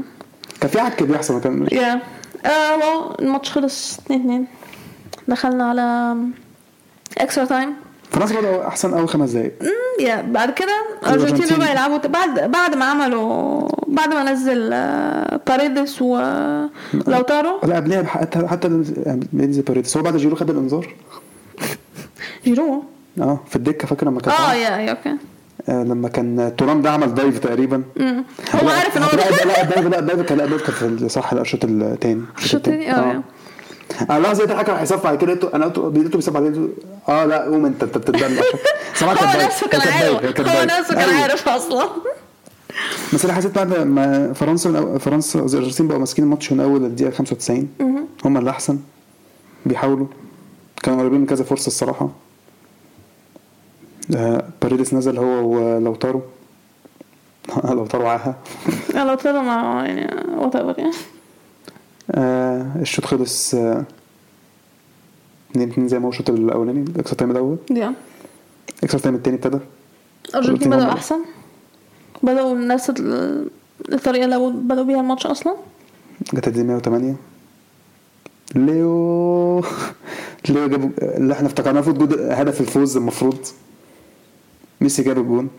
كان 0.62 0.70
في 0.70 0.80
عك 0.80 1.04
بيحصل 1.04 1.42
كان 1.42 1.68
يا 1.72 2.02
آه 2.46 2.78
well, 2.80 3.20
الماتش 3.22 3.52
خلص 3.52 4.00
2 4.00 4.20
2 4.22 4.46
دخلنا 5.28 5.70
على 5.70 6.16
extra 7.18 7.46
time 7.46 7.74
فرنسا 8.16 8.40
بدأوا 8.40 8.68
أحسن 8.68 8.94
أول 8.94 9.10
خمس 9.10 9.30
دقايق. 9.30 9.54
yeah 10.00 10.22
بعد 10.22 10.52
كده 10.52 10.68
الارجنتين 11.04 11.28
الأرجنتين. 11.28 11.58
بقى 11.60 11.72
يلعبوا 11.72 11.98
بعد 11.98 12.52
بعد 12.52 12.76
ما 12.76 12.86
عملوا 12.86 13.68
بعد 13.88 14.14
ما 14.14 14.32
نزل 14.32 14.70
آه، 14.74 15.40
باريدس 15.48 16.02
ولوتارو 16.02 17.60
لا. 17.64 17.76
قبلها 17.76 18.04
حتى 18.04 18.48
حتى 18.48 18.68
بينزل 19.34 19.62
باريدس. 19.62 19.98
هو 19.98 20.04
بعد 20.04 20.18
جيرو 20.18 20.36
خد 20.36 20.50
الإنذار. 20.50 20.88
جيرو؟ 22.46 22.84
آه 23.22 23.40
في 23.50 23.56
الدكة 23.56 23.88
فاكر 23.88 24.08
لما 24.08 24.22
كان 24.22 24.34
آه 24.34 24.54
yeah 24.54 24.78
yeah 24.78 24.92
okay. 24.92 25.16
آه، 25.70 25.84
لما 25.84 26.10
كان 26.10 26.54
تورام 26.58 26.82
ده 26.82 26.92
عمل 26.92 27.14
dive 27.14 27.40
تقريبا. 27.40 27.84
هو 28.56 28.70
عارف 28.70 28.98
إن 28.98 29.04
هو 29.04 29.10
لا 29.12 29.46
لا 29.46 29.64
dive 29.64 29.88
لا 29.88 30.00
dive 30.00 30.22
كان 30.22 30.38
لا 30.38 30.46
dive 30.46 30.80
كان 30.80 31.08
صح 31.10 31.34
لا 31.34 31.42
الشوط 31.42 31.66
الثاني 31.66 32.22
الشوط 32.38 32.56
التاني؟ 32.68 32.92
آه 32.96 33.24
أنا 34.10 34.20
لحظه 34.20 34.44
لقيت 34.44 34.52
الحكم 34.52 34.74
هيصفر 34.74 35.08
على 35.08 35.18
كده 35.18 35.40
أنا 35.54 35.66
قلت 35.66 35.80
بيصفر 36.16 36.38
على 36.38 36.52
كده 36.52 36.68
آه 37.10 37.26
لا 37.26 37.44
قوم 37.44 37.66
انت 37.66 37.84
انت 37.84 37.98
بتتدلع 37.98 38.28
هو. 39.04 39.46
نفسه 39.46 39.68
كان 39.68 39.82
عارف 39.82 40.04
هو. 40.04 40.66
نفسه 40.66 40.96
كان 40.96 41.10
أيوة. 41.10 41.22
عارف 41.22 41.48
أصلا. 41.50 41.90
بس 43.14 43.26
أنا 43.26 43.34
حسيت 43.34 43.56
بعد 43.56 43.74
ما 43.74 44.34
فرنسا 44.34 44.98
فرنسا 44.98 45.42
قصدي 45.42 45.58
الارجنتين 45.58 45.88
بقوا 45.88 46.00
ماسكين 46.00 46.26
الماتش 46.26 46.52
من 46.52 46.60
أول 46.60 46.86
الدقيقة 46.86 47.12
95 47.12 47.70
هم 48.26 48.38
اللي 48.38 48.50
احسن 48.50 48.80
بيحاولوا. 49.66 50.08
كانوا 50.84 51.00
قريبين 51.00 51.20
من 51.20 51.26
كذا 51.26 51.44
فرصة 51.44 51.68
الصراحة. 51.68 52.10
آه، 54.16 54.44
باريدس 54.62 54.94
نزل 54.94 55.18
هو 55.18 55.48
ولوتارو. 55.50 56.22
لوتارو 57.70 58.08
عاها 58.08 58.36
لوتارو 58.96 59.42
ما 59.42 59.84
يعني 59.88 60.32
whatever 60.38 60.80
يعني. 60.80 60.92
آه 62.12 62.66
الشوط 62.82 63.06
خلص 63.06 63.54
آه، 63.56 63.84
اتنين 65.56 65.72
اتنين 65.72 65.88
زي 65.88 66.00
ما 66.00 66.06
هو 66.06 66.10
الشوط 66.10 66.30
الأولاني 66.30 66.82
ال 66.82 66.88
extra 66.88 67.18
time 67.18 67.32
الأول؟ 67.32 67.58
yeah. 67.72 67.94
ال 68.80 68.83
extra 68.83 69.02
time 69.02 69.16
التاني 69.16 69.36
ابتدى؟ 69.38 69.60
الارجنتين 70.30 70.74
هم- 70.74 70.80
بدأوا 70.80 70.94
أحسن؟ 70.94 71.20
بدأوا 72.24 72.54
نفس 72.56 72.90
ال- 72.90 73.50
الطريقة 73.94 74.26
اللي 74.26 74.52
بدأوا 74.62 74.84
بيها 74.86 75.00
الماتش 75.02 75.26
أصلا؟ 75.26 75.56
جت 76.34 76.50
دي 76.50 76.64
108 76.64 77.16
ليو. 78.56 79.64
ليو 80.50 80.68
جاب 80.68 80.92
اللي 81.02 81.34
إحنا 81.34 81.48
افتكرناه 81.48 81.72
المفروض 81.72 81.98
جود- 81.98 82.20
هدف 82.20 82.62
الفوز 82.62 82.98
المفروض. 82.98 83.38
ميسي 84.82 85.04
جاب 85.04 85.18
الجون. 85.18 85.50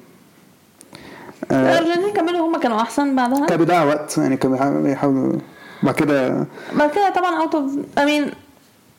آه 1.50 1.78
الأرجنتين 1.78 2.12
كملوا 2.12 2.48
هما 2.48 2.58
كانوا 2.58 2.80
أحسن 2.80 3.16
بعدها؟ 3.16 3.46
كان 3.46 3.58
بيضيع 3.58 3.84
وقت 3.84 4.18
يعني 4.18 4.36
كان 4.36 4.52
بيحاول- 4.52 4.82
بيحاول 4.82 5.38
بعد 5.82 5.94
كده 5.94 6.46
بعد 6.78 6.90
كده 6.90 7.10
طبعا 7.16 7.42
out 7.42 7.54
of 7.54 7.72
I 7.98 8.05
mean 8.05 8.30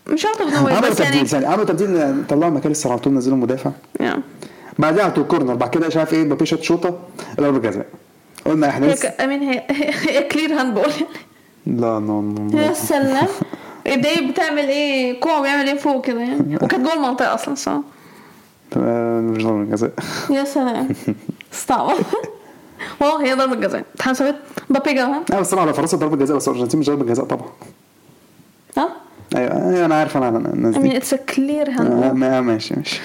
مش 0.09 0.25
out 0.25 0.41
of 0.41 0.49
no 0.53 0.57
عملوا 0.57 0.71
يعني 0.81 0.95
تبديل 0.95 1.27
ثاني 1.27 1.45
عملوا 1.45 1.65
تبديل 1.65 2.27
طلعوا 2.29 2.51
ماكاليستر 2.51 2.89
على 2.91 2.99
طول 2.99 3.13
نزلوا 3.13 3.37
مدافع. 3.37 3.71
yeah. 3.99 4.19
بعدها 4.79 5.03
على 5.03 5.11
طول 5.13 5.23
corner 5.23 5.55
بعد 5.55 5.69
كده 5.69 5.87
مش 5.87 5.97
عارف 5.97 6.13
إيه 6.13 6.23
مبابي 6.23 6.45
شاط 6.45 6.61
شوطة 6.61 6.99
ضربه 7.37 7.59
جزاء 7.69 7.85
قلنا 8.45 8.69
إحنا 8.69 8.85
لسه 8.85 9.09
I 9.19 9.24
mean 9.24 9.41
هي 9.41 9.63
هي 10.09 10.23
clear 10.23 10.53
handball 10.53 10.91
لا 11.67 11.99
no 11.99 12.21
no 12.21 12.59
yeah 12.59 12.73
سلام. 12.73 13.27
ايديه 13.87 14.31
بتعمل 14.31 14.69
إيه؟ 14.69 15.19
كوع 15.19 15.41
بيعمل 15.41 15.67
إيه 15.67 15.75
فوق 15.77 16.05
كده 16.05 16.19
يعني؟ 16.21 16.55
وكانت 16.61 16.83
جوه 16.85 16.93
المنطقة 16.93 17.33
أصلا 17.33 17.55
صح 17.55 17.79
مش 18.77 19.43
ضربه 19.43 19.63
جزاء 19.63 19.91
يا 20.29 20.43
سلام. 20.43 20.89
استعبط 21.53 21.95
والله 22.99 23.25
هي 23.25 23.33
ضربة 23.33 23.55
جزاء. 23.55 23.83
اتحسبت 23.95 24.35
مبابي 24.69 24.93
جابها؟ 24.93 25.23
لا 25.29 25.39
بس 25.39 25.49
طبعا 25.49 25.63
على 25.63 25.73
فرنسا 25.73 25.97
ضربة 25.97 26.15
جزاء 26.17 26.37
بس 26.37 26.47
الارجنتين 26.47 26.79
مش 26.79 26.85
ضربة 26.89 27.05
جزاء 27.05 27.25
طبعا. 27.25 27.47
ها 29.37 29.41
أيوه 29.41 29.69
أيوة، 29.75 29.85
أنا 29.85 29.95
عارف 29.95 30.17
أنا 30.17 30.29
الناس 30.29 30.75
I 30.75 30.77
mean 30.77 30.81
دي 30.81 30.99
it's 30.99 31.13
a 31.13 31.33
clear 31.35 31.77
hand 31.77 31.81
آه، 31.91 32.41
ماشي 32.41 32.73
ماشي. 32.77 32.99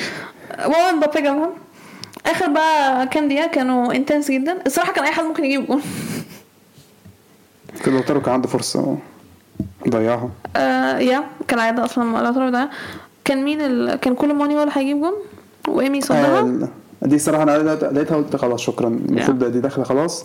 والله 0.65 0.97
مبابي 0.97 1.23
جابها 1.23 1.51
آخر 2.27 2.49
بقى 2.49 3.07
كام 3.07 3.29
دقيقة 3.29 3.47
كانوا 3.49 3.93
intense 3.95 4.31
جدا. 4.31 4.59
الصراحة 4.67 4.93
كان 4.93 5.05
أي 5.05 5.11
حد 5.11 5.25
ممكن 5.25 5.45
يجيب 5.45 5.67
جول 5.67 5.81
كده 7.85 7.95
لوتارو 7.95 8.21
كان 8.21 8.35
عنده 8.35 8.49
فرصة 8.49 8.99
ضيعها 9.89 10.31
آه 10.57 10.99
يا 10.99 11.25
كالعادة 11.49 11.85
أصلا 11.85 12.25
لوتارو 12.25 12.51
ده 12.51 12.71
كان 13.25 13.45
مين 13.45 13.61
ال... 13.61 13.95
كان 13.97 14.15
كولو 14.15 14.35
مواني 14.35 14.57
ولا 14.57 14.79
هيجيب 14.79 15.01
جول 15.01 15.15
وإيمي 15.69 16.01
صدها 16.01 16.39
آه، 16.41 16.69
دي 17.03 17.17
الصراحة 17.17 17.43
أنا 17.43 17.59
لقيتها 17.75 18.17
قلت 18.17 18.37
خلاص 18.37 18.61
شكرا. 18.61 18.89
المفروض 18.89 19.45
دي 19.45 19.61
داخلة 19.61 19.85
خلاص. 19.85 20.25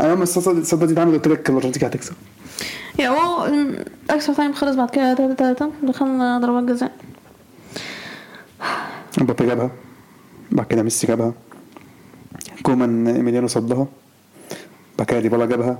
أنا 0.00 0.12
لما 0.12 0.22
الصدة 0.22 0.86
دي 0.86 0.92
اتعملت 0.92 1.14
قلت 1.14 1.28
لك 1.28 1.50
الارجنتين 1.50 1.88
هتكسب 1.88 2.12
yeah 2.98 3.08
هو 3.08 3.50
extra 4.10 4.34
time 4.34 4.52
خلص 4.52 4.76
بعد 4.76 4.90
كده 4.90 5.14
3 5.14 5.34
3 5.34 5.70
دخلنا 5.82 6.38
ضربات 6.38 6.64
جزاء. 6.64 6.92
مبابي 9.18 9.46
جابها. 9.46 9.70
بعد 10.50 10.66
كده 10.66 10.82
ميسي 10.82 11.06
جابها. 11.06 11.32
كومان 12.62 13.08
إيميليانو 13.08 13.46
صدها. 13.46 13.86
بعد 14.98 15.06
كده 15.06 15.20
ديبالا 15.20 15.46
جابها. 15.46 15.78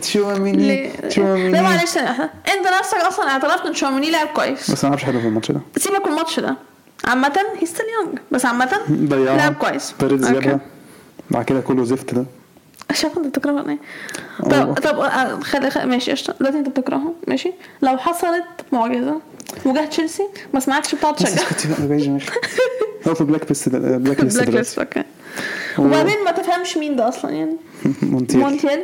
تشواميني 0.00 0.66
ليه؟ 0.66 0.92
لا 0.92 1.08
تشواميني 1.08 1.60
معلش. 1.60 1.96
أنت 1.96 2.66
نفسك 2.80 2.96
أصلا 2.96 3.28
اعترفت 3.28 3.66
إن 3.66 3.74
تشواميني 3.74 4.10
لعب 4.10 4.26
كويس. 4.26 4.70
بس 4.70 4.84
أنا 4.84 4.84
ما 4.84 4.88
أعرفش 4.88 5.04
حاجة 5.04 5.18
في 5.18 5.26
الماتش 5.26 5.50
ده. 5.52 5.60
سيبك 5.76 6.06
من 6.06 6.12
الماتش 6.12 6.40
ده. 6.40 6.56
عامة 7.04 7.32
he's 7.60 7.66
still 7.66 7.86
young 8.00 8.18
بس 8.30 8.46
عامة 8.46 8.70
لعب 8.88 9.54
كويس. 9.54 9.94
باريديس. 10.00 10.30
جابها. 10.30 10.60
بعد 11.30 11.44
كده 11.44 11.60
كله 11.60 11.84
زفت 11.84 12.14
ده. 12.14 12.24
شايف 12.92 13.18
انت 13.18 13.26
بتكرهه 13.26 13.68
إيه 13.68 13.78
أوه. 14.42 14.74
طب 14.74 14.74
طب 14.74 14.98
آه، 14.98 15.40
خلي 15.40 15.70
خلي 15.70 15.86
ماشي 15.86 16.10
قشطة. 16.10 16.34
دلوقتي 16.40 16.58
انت 16.58 16.68
بتكرهه 16.68 17.14
ماشي. 17.28 17.52
لو 17.82 17.96
حصلت 17.96 18.44
معجزة 18.72 19.20
وجه 19.64 19.84
تشيلسي 19.86 20.26
ما 20.54 20.60
سمعكش 20.60 20.94
بتقعد 20.94 21.14
بس 21.14 21.34
تشجع 21.56 22.18
هو 23.08 23.14
في 23.14 23.24
blacklist 23.24 23.68
blacklist 23.68 24.40
blacklist 24.42 24.78
okay 24.78 25.02
وبعدين 25.78 26.24
ما 26.24 26.30
تفهمش 26.30 26.76
مين 26.76 26.96
ده 26.96 27.08
أصلا 27.08 27.30
يعني. 27.30 27.56
مونتيل 28.02 28.40
مونتيل 28.40 28.80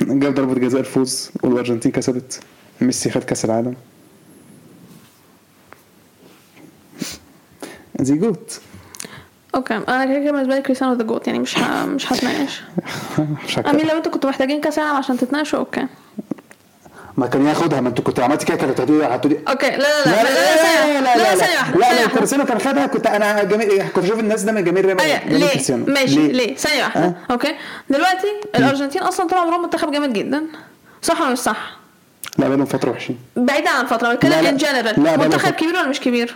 جاب 0.00 0.34
ضربة 0.34 0.54
جزاء 0.54 0.80
الفوز 0.80 1.30
والأرجنتين 1.42 1.92
كسبت. 1.92 2.40
ميسي 2.80 3.10
خد 3.10 3.24
كأس 3.24 3.44
العالم. 3.44 3.74
the 8.00 8.14
GOAT 8.14 8.60
okay. 9.56 9.74
أنا 9.88 10.04
كده 10.04 10.20
كده 10.20 10.32
بالنسبة 10.32 10.54
لي 10.54 10.62
كريستيانو 10.62 10.94
the 10.94 11.02
GOAT 11.04 11.26
يعني 11.26 11.38
مش 11.38 11.58
ه... 11.58 11.86
مش 11.86 12.12
هتناقش. 12.12 12.62
مش 13.46 13.58
I 13.58 13.64
mean 13.64 13.86
لو 13.86 13.96
أنتوا 13.96 14.12
كنتوا 14.12 14.30
محتاجين 14.30 14.60
كاس 14.60 14.78
العالم 14.78 14.96
عشان 14.96 15.18
تتناقشوا 15.18 15.58
okay. 15.58 15.86
ما 17.16 17.26
كان 17.26 17.46
ياخدها 17.46 17.80
ما 17.80 17.88
أنتوا 17.88 18.04
كنتوا 18.04 18.24
عملت 18.24 18.44
كده 18.44 18.56
كانت 18.56 18.80
هتقولي 18.80 19.04
هتقولي 19.04 19.38
okay. 19.48 19.70
لا 19.70 19.76
لا 19.76 20.04
لا. 20.06 20.10
لا 20.10 21.00
لا 21.00 21.00
لا 21.00 21.34
لا 21.34 21.34
لا 21.36 21.78
واحدة. 21.78 22.06
كريستيانو 22.14 22.44
كان 22.44 22.58
خدها. 22.58 22.86
كنت 22.86 23.06
أنا 23.06 23.44
كنت 23.94 24.04
أشوف 24.04 24.20
الناس 24.20 24.42
ده 24.42 24.52
من 24.52 24.64
جماهير 24.64 24.86
ريال 24.86 25.00
أيوه. 25.00 25.18
جماهير 25.18 25.60
ليه؟ 25.68 25.76
ماشي. 25.94 26.28
ليه؟ 26.28 26.56
ثانية 26.56 26.82
واحدة. 26.84 27.04
أه؟ 27.04 27.14
okay. 27.30 27.54
دلوقتي 27.90 28.26
الأرجنتين 28.56 29.02
أصلا 29.02 29.28
طول 29.28 29.38
عمرهم 29.38 29.62
منتخب 29.62 29.92
جامد 29.92 30.12
جدا. 30.12 30.42
صح 31.02 31.20
ولا 31.20 31.30
مش 31.30 31.38
صح؟ 31.38 31.76
لا 32.38 32.48
بقالهم 32.48 32.66
فترة 32.66 32.90
وحشين 32.90 33.18
بعيدا 33.36 33.70
عن 33.70 33.84
بتكلم 33.84 34.30
لا، 34.32 34.42
لا. 34.42 34.48
in 34.48 34.56
general 34.56 35.02
لا، 35.04 35.16
منتخب. 35.16 35.52
كبير 35.52 35.74
ولا 35.74 35.88
مش 35.88 36.00
كبير؟ 36.00 36.34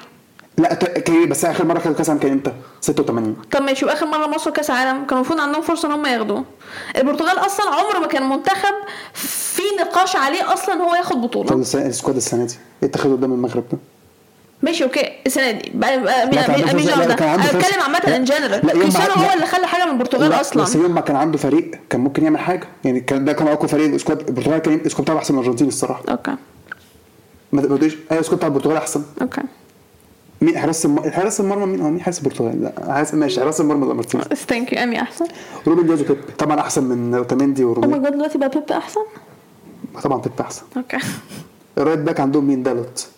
لا 0.61 0.75
كي- 0.75 1.26
بس 1.26 1.45
آخر 1.45 1.64
مرة 1.64 1.79
خدوا 1.79 1.93
كأس 1.95 2.07
العالم 2.09 2.23
كان 2.23 2.33
إمتى؟ 2.33 2.52
86 2.81 3.37
طب 3.52 3.62
ماشي 3.62 3.85
وآخر 3.85 4.07
مرة 4.07 4.26
مصر 4.26 4.50
كأس 4.50 4.71
عالم 4.71 5.05
كان 5.07 5.17
المفروض 5.19 5.40
عندهم 5.40 5.62
فرصة 5.62 5.88
إن 5.88 5.93
هم 5.93 6.07
ياخدوه. 6.07 6.45
البرتغال 6.97 7.38
أصلا 7.38 7.67
عمره 7.75 7.99
ما 7.99 8.07
كان 8.07 8.29
منتخب 8.29 8.75
في 9.14 9.62
نقاش 9.81 10.17
عليه 10.17 10.52
أصلا 10.52 10.75
هو 10.75 10.95
ياخد 10.95 11.14
طب 11.14 11.21
بطولة 11.23 11.64
السنة- 11.64 11.75
ال 11.76 11.83
squad 11.83 12.16
السنة 12.17 12.45
دي 12.45 12.55
إيه 12.83 12.88
اتخذوا 12.88 13.17
قدام 13.17 13.33
المغرب 13.33 13.64
ده؟ 13.73 13.79
ماشي 14.62 14.85
okay 14.85 15.12
السنة 15.26 15.50
دي. 15.50 15.73
أنا. 15.75 17.37
بتكلم 17.37 17.83
عامة 17.83 18.00
لا. 18.07 18.17
in 18.16 18.25
general 18.25 18.61
كريستيانو 18.61 19.12
هو. 19.14 19.33
اللي 19.35 19.47
خلى 19.47 19.67
حاجة 19.67 19.85
من 19.85 19.93
البرتغال 19.93 20.31
لا، 20.31 20.40
أصلا. 20.40 20.62
بس 20.62 20.75
يوم 20.75 20.95
ما 20.95 21.00
كان 21.00 21.17
عنده 21.17 21.38
فريق 21.38 21.71
كان 21.90 22.00
ممكن 22.00 22.25
يعمل 22.25 22.38
حاجة. 22.38 22.67
يعني 22.85 23.00
كان 23.00 23.25
ده 23.25 23.33
كان 23.33 23.49
أقوى 23.49 23.69
فريق 23.69 23.95
ال 23.94 23.99
squad. 23.99 24.28
البرتغال 24.29 24.59
كان 24.59 24.75
ال 24.75 24.79
squad 24.79 25.02
بتاعه 25.05 25.17
أحسن 25.19 25.35
من 25.35 25.40
الأرجنتين 25.40 25.69
الصراحة. 25.69 26.02
okay. 26.11 26.35
ما 27.52 27.62
تقوليش 27.62 27.97
أيوه 28.11 28.21
ال 28.20 28.24
squad 28.24 28.38
بتاع 28.38 28.49
البرتغال 28.49 28.76
أحسن. 28.76 29.02
okay. 29.23 29.40
مين 30.40 30.59
حارس 30.59 30.87
الم... 30.87 31.11
حارس 31.11 31.40
المرمى 31.40 31.66
مين؟ 31.66 31.80
هو 31.80 31.90
مين 31.90 32.00
حارس 32.00 32.18
البرتغال؟ 32.18 32.62
لا 32.62 32.92
حارس 32.92 33.14
ماشي 33.14 33.40
حارس 33.40 33.61
المرمى 33.61 33.85
الارجنتين 33.85 34.20
thank 34.20 34.73
you 34.73 34.82
إيمي 34.82 35.00
أحسن. 35.02 35.26
روبن 35.66 35.87
دياز 35.87 36.00
وبيب 36.00 36.18
طبعا 36.38 36.61
أحسن 36.61 36.85
من 36.85 37.14
أوتاميندي 37.14 37.64
وروبن. 37.64 38.02
جاد 38.02 38.12
دلوقتي 38.12 38.38
بقى 38.38 38.49
بيب 38.49 38.73
أحسن؟ 38.73 39.00
طبعا 40.02 40.20
بيب 40.20 40.32
أحسن. 40.40 40.62
okay. 40.76 40.99
ال 41.78 41.82
right 41.82 41.99
back 41.99 42.20
عندهم 42.20 42.44
مين؟ 42.44 42.62
دالوت. 42.62 43.09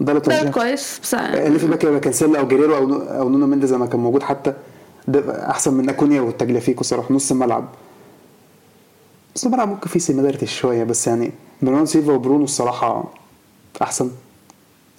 دالوت 0.00 0.32
كويس 0.32 1.00
بس 1.02 1.14
ال 1.14 1.58
left 1.58 1.66
back 1.66 1.84
يبقى 1.84 2.00
كانسيلا 2.00 2.40
أو 2.40 2.48
جيريرو 2.48 2.76
أو 2.76 2.94
أو 2.94 3.28
نونو 3.28 3.46
مينديز 3.46 3.70
زي 3.70 3.76
ما 3.76 3.86
كان 3.86 4.00
موجود 4.00 4.22
حتى. 4.22 4.54
ده 5.08 5.50
أحسن 5.50 5.74
من 5.74 5.88
أكونيا 5.88 6.20
وتاليافيكو 6.20 6.84
صراحة 6.84 7.14
نص 7.14 7.30
الملعب. 7.30 7.68
نص 9.36 9.44
الملعب 9.44 9.68
ممكن 9.68 9.88
فيه 9.88 10.00
similarity 10.00 10.46
شوية 10.46 10.84
بس 10.84 11.06
يعني 11.06 11.32
برناردو 11.62 11.86
سيلفا 11.86 12.12
وبرونو 12.12 12.44
الصراحة 12.44 13.04
أحسن. 13.82 14.10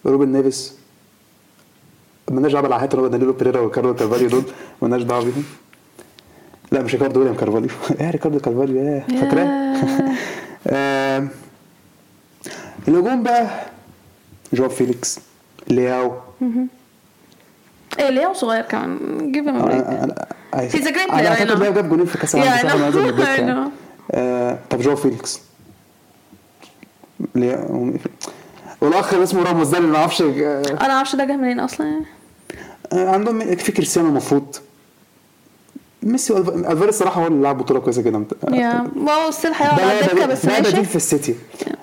روبن 0.05 0.31
نيفيس. 0.31 0.78
مالناش 2.29 2.51
دعوة 2.51 2.63
بالعهات 2.63 2.93
اللي 2.93 3.05
هو 3.05 3.07
دانيلو 3.07 3.33
بيريرا 3.33 3.59
وكارلو 3.59 3.95
كارفاليو 3.95 4.29
دول 4.29 4.43
مالناش 4.81 5.01
دعوة 5.01 5.24
بيهم. 5.24 5.43
لا 6.71 6.81
مش 6.81 6.93
ريكاردو 6.93 7.19
ويليام 7.19 7.36
كارفاليو. 7.36 7.69
إيه 8.01 8.09
ريكاردو 8.12 8.39
كارفاليو 8.39 8.81
إيه 8.81 9.05
فاكراه؟ 9.21 9.50
الهجوم 12.88 13.24
بقى 13.24 13.48
جواو 14.53 14.69
فيليكس 14.69 15.19
لياو. 15.67 16.13
إيه 18.00 18.09
ليه 18.09 18.33
صغير 18.33 18.63
كمان. 18.63 19.31
جيب. 19.31 19.48
أنا 19.48 20.03
أنا 20.03 20.25
He's 20.69 20.74
a 20.74 20.91
great 20.91 21.09
player, 21.09 21.13
أنا 21.13 21.27
اعتقد. 21.29 21.59
لياو 21.59 21.74
جاب 21.74 21.89
جولين 21.89 22.05
في 22.05 22.17
كأس 22.17 22.36
العالم 22.36 23.17
يعني. 23.48 23.69
آه، 24.12 24.57
طب 24.69 24.81
جواو 24.81 24.95
فيليكس. 24.95 25.39
لياو 27.36 27.93
والاخ 28.81 29.13
اللي 29.13 29.24
اسمه 29.24 29.43
راموس 29.43 29.67
ده 29.67 29.77
اللي 29.77 29.89
ما 29.89 29.98
أعرفش 29.98 30.21
آه، 30.21 30.62
أنا 30.81 30.88
معرفش 30.88 31.15
ده 31.15 31.25
جه 31.25 31.36
منين 31.38 31.59
أصلا 31.59 31.88
يعني. 31.88 32.05
عندهم 32.93 33.55
في 33.55 33.72
كريستيانو 33.72 34.10
المفروض. 34.10 34.55
ميسي 36.03 36.34
ألفاريز 36.38 36.84
الصراحه 36.88 37.22
هو 37.24 37.27
اللي 37.27 37.41
لعب 37.43 37.58
بطولة 37.58 37.79
كويسة 37.79 38.01
جدا. 38.01 38.25
yeah 38.51 38.91
wow 38.95 39.31
still 39.31 39.51
هيقعد 39.53 39.79
على 39.79 40.00
الدكه 40.01 40.25
بس 40.25 40.46
ده 40.46 40.60
بديل 40.60 40.74
ماشي 40.75 40.86
في 40.89 40.96
السيتي. 40.96 41.36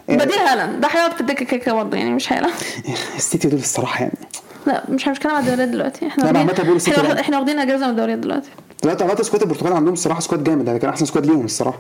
يعني 0.09 0.25
بديل 0.25 0.39
هالاند. 0.39 0.81
ده 0.81 0.89
هيقعد 0.89 1.13
في 1.13 1.21
الدكة 1.21 1.57
كده 1.57 1.75
برضه 1.75 1.97
يعني 1.97 2.11
مش 2.15 2.33
هيلعب 2.33 2.51
السيتي 3.17 3.49
دول 3.49 3.61
الصراحة 3.61 4.01
يعني. 4.01 4.19
لا 4.67 4.85
مش 4.89 5.09
هنتكلم 5.09 5.33
على 5.33 5.45
الدوريات 5.47 5.69
دلوقتي. 5.69 6.07
إحنا 6.07 6.25
واخدين- 6.25 6.37
عامة 6.41 6.53
بقول 6.53 6.77
إحنا 6.77 7.13
لا. 7.15 7.21
إحنا 7.21 7.39
واخدين 7.39 7.59
أجازة 7.59 7.85
من 7.87 7.91
الدوريات 7.91 8.19
دلوقتي. 8.19 8.49
دلوقتي 8.83 9.05
عامة 9.05 9.23
squad 9.23 9.43
البرتغال 9.43 9.73
عندهم 9.73 9.93
الصراحه 9.93 10.21
squad 10.21 10.45
جامد 10.45 10.67
يعني 10.67 10.79
كان 10.79 10.91
أحسن 10.91 11.05
squad 11.05 11.27
ليهم 11.27 11.45
الصراحة. 11.45 11.79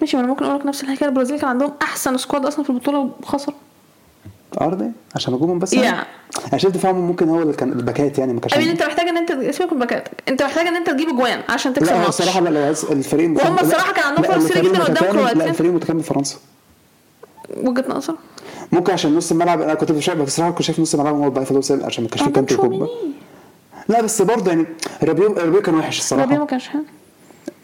ماشي 0.00 0.16
ما 0.16 0.22
أنا 0.22 0.30
ممكن 0.30 0.44
أقول 0.44 0.58
لك 0.60 0.66
نفس 0.66 0.82
الحكاية. 0.84 1.08
البرازيل 1.08 1.40
كان 1.40 1.48
عندهم 1.48 1.72
أحسن 1.82 2.16
squad 2.18 2.46
أصلا 2.46 2.64
في 2.64 2.70
البطولة 2.70 3.10
وخسر 3.22 3.52
أرضي؟ 4.60 4.90
عشان 5.14 5.34
هجومهم 5.34 5.58
بس 5.58 5.74
Yeah. 5.74 5.78
يعني. 5.78 6.06
أنا 6.52 6.58
شايف 6.58 6.74
دفاعهم 6.74 6.96
ممكن 7.00 7.28
هو 7.28 7.42
اللي 7.42 7.52
كان 7.52 7.72
الباكات 7.72 8.18
يعني 8.18 8.32
ما 8.32 8.40
كانش 8.40 8.68
أنت 8.68 8.82
محتاج 8.82 9.08
إن 9.08 9.16
أنت 9.16 9.50
سيبك 9.54 9.72
من 9.72 9.78
باكاتك 9.78 10.10
أنت 10.28 10.42
محتاج 10.42 10.66
إن 10.66 10.76
أنت 10.76 10.90
تجيب 10.90 11.08
اجوان 11.08 11.40
عشان 11.48 11.74
تكسب 11.74 11.86
لا 11.86 11.92
الماتش 11.96 12.08
الصراحة 12.08 12.40
لا 12.40 12.48
لو 12.50 12.64
عايز 12.64 12.84
الفريق 12.84 13.24
المتكامل- 13.24 13.50
وهم 13.50 13.58
الصراحة 13.66 13.92
كان 13.92 14.04
عندهم 14.04 14.24
فرص 14.24 14.44
كتير 14.46 14.56
الفريق 14.64 14.72
جدا 14.74 14.84
قدام 14.84 15.12
كرواتيا. 15.12 15.34
لا 15.34 15.46
الفريق 15.46 15.70
المتكامل 15.70 16.02
فرنسا. 16.02 16.36
وجهة 17.56 17.84
نظر. 17.88 18.14
ممكن 18.72 18.92
عشان 18.92 19.16
نص 19.16 19.30
الملعب 19.32 19.60
أنا 19.60 19.74
كنت 19.74 19.98
شايف 19.98 20.18
بس 20.18 20.26
الصراحه 20.28 20.50
كنت 20.50 20.62
شايف 20.62 20.80
نص 20.80 20.94
الملعب 20.94 21.14
هو 21.14 21.26
الضعيف 21.26 21.50
اللي 21.50 21.84
عشان 21.84 22.04
ما 22.04 22.10
كانش 22.10 22.22
فيه 22.22 22.30
كانتي 22.32 22.54
وبوجبا 22.54 22.76
تشواميني 22.86 23.12
لا 23.88 24.02
بس 24.02 24.22
برضه 24.22 24.50
يعني 24.50 24.66
رابيو 25.02 25.32
رابيو 25.32 25.62
كان 25.62 25.74
وحش 25.74 26.12
رابيو 26.12 26.26
ما 26.26 26.32
الصراحه 26.34 26.46
كانش 26.46 26.68
حلو. 26.68 26.82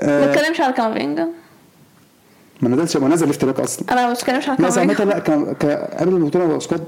ما 0.03 0.09
آه، 0.29 0.33
اتكلمش 0.35 0.61
على 0.61 0.73
كامافينجا 0.73 1.29
ما 2.63 2.69
نزلش 2.69 2.97
ما 2.97 3.09
نزل 3.09 3.27
left 3.27 3.45
back 3.45 3.61
أصلا. 3.61 3.85
أنا 3.93 4.07
ما 4.07 4.13
بتكلمش 4.13 4.45
بس 4.51 4.79
عامة 4.79 4.95
كامافينجا 4.95 5.05
لا 5.05 5.19
كان 5.19 5.55
ك- 5.55 5.97
قبل 6.01 6.15
البطولة 6.15 6.45
هو 6.45 6.61
squad 6.61 6.85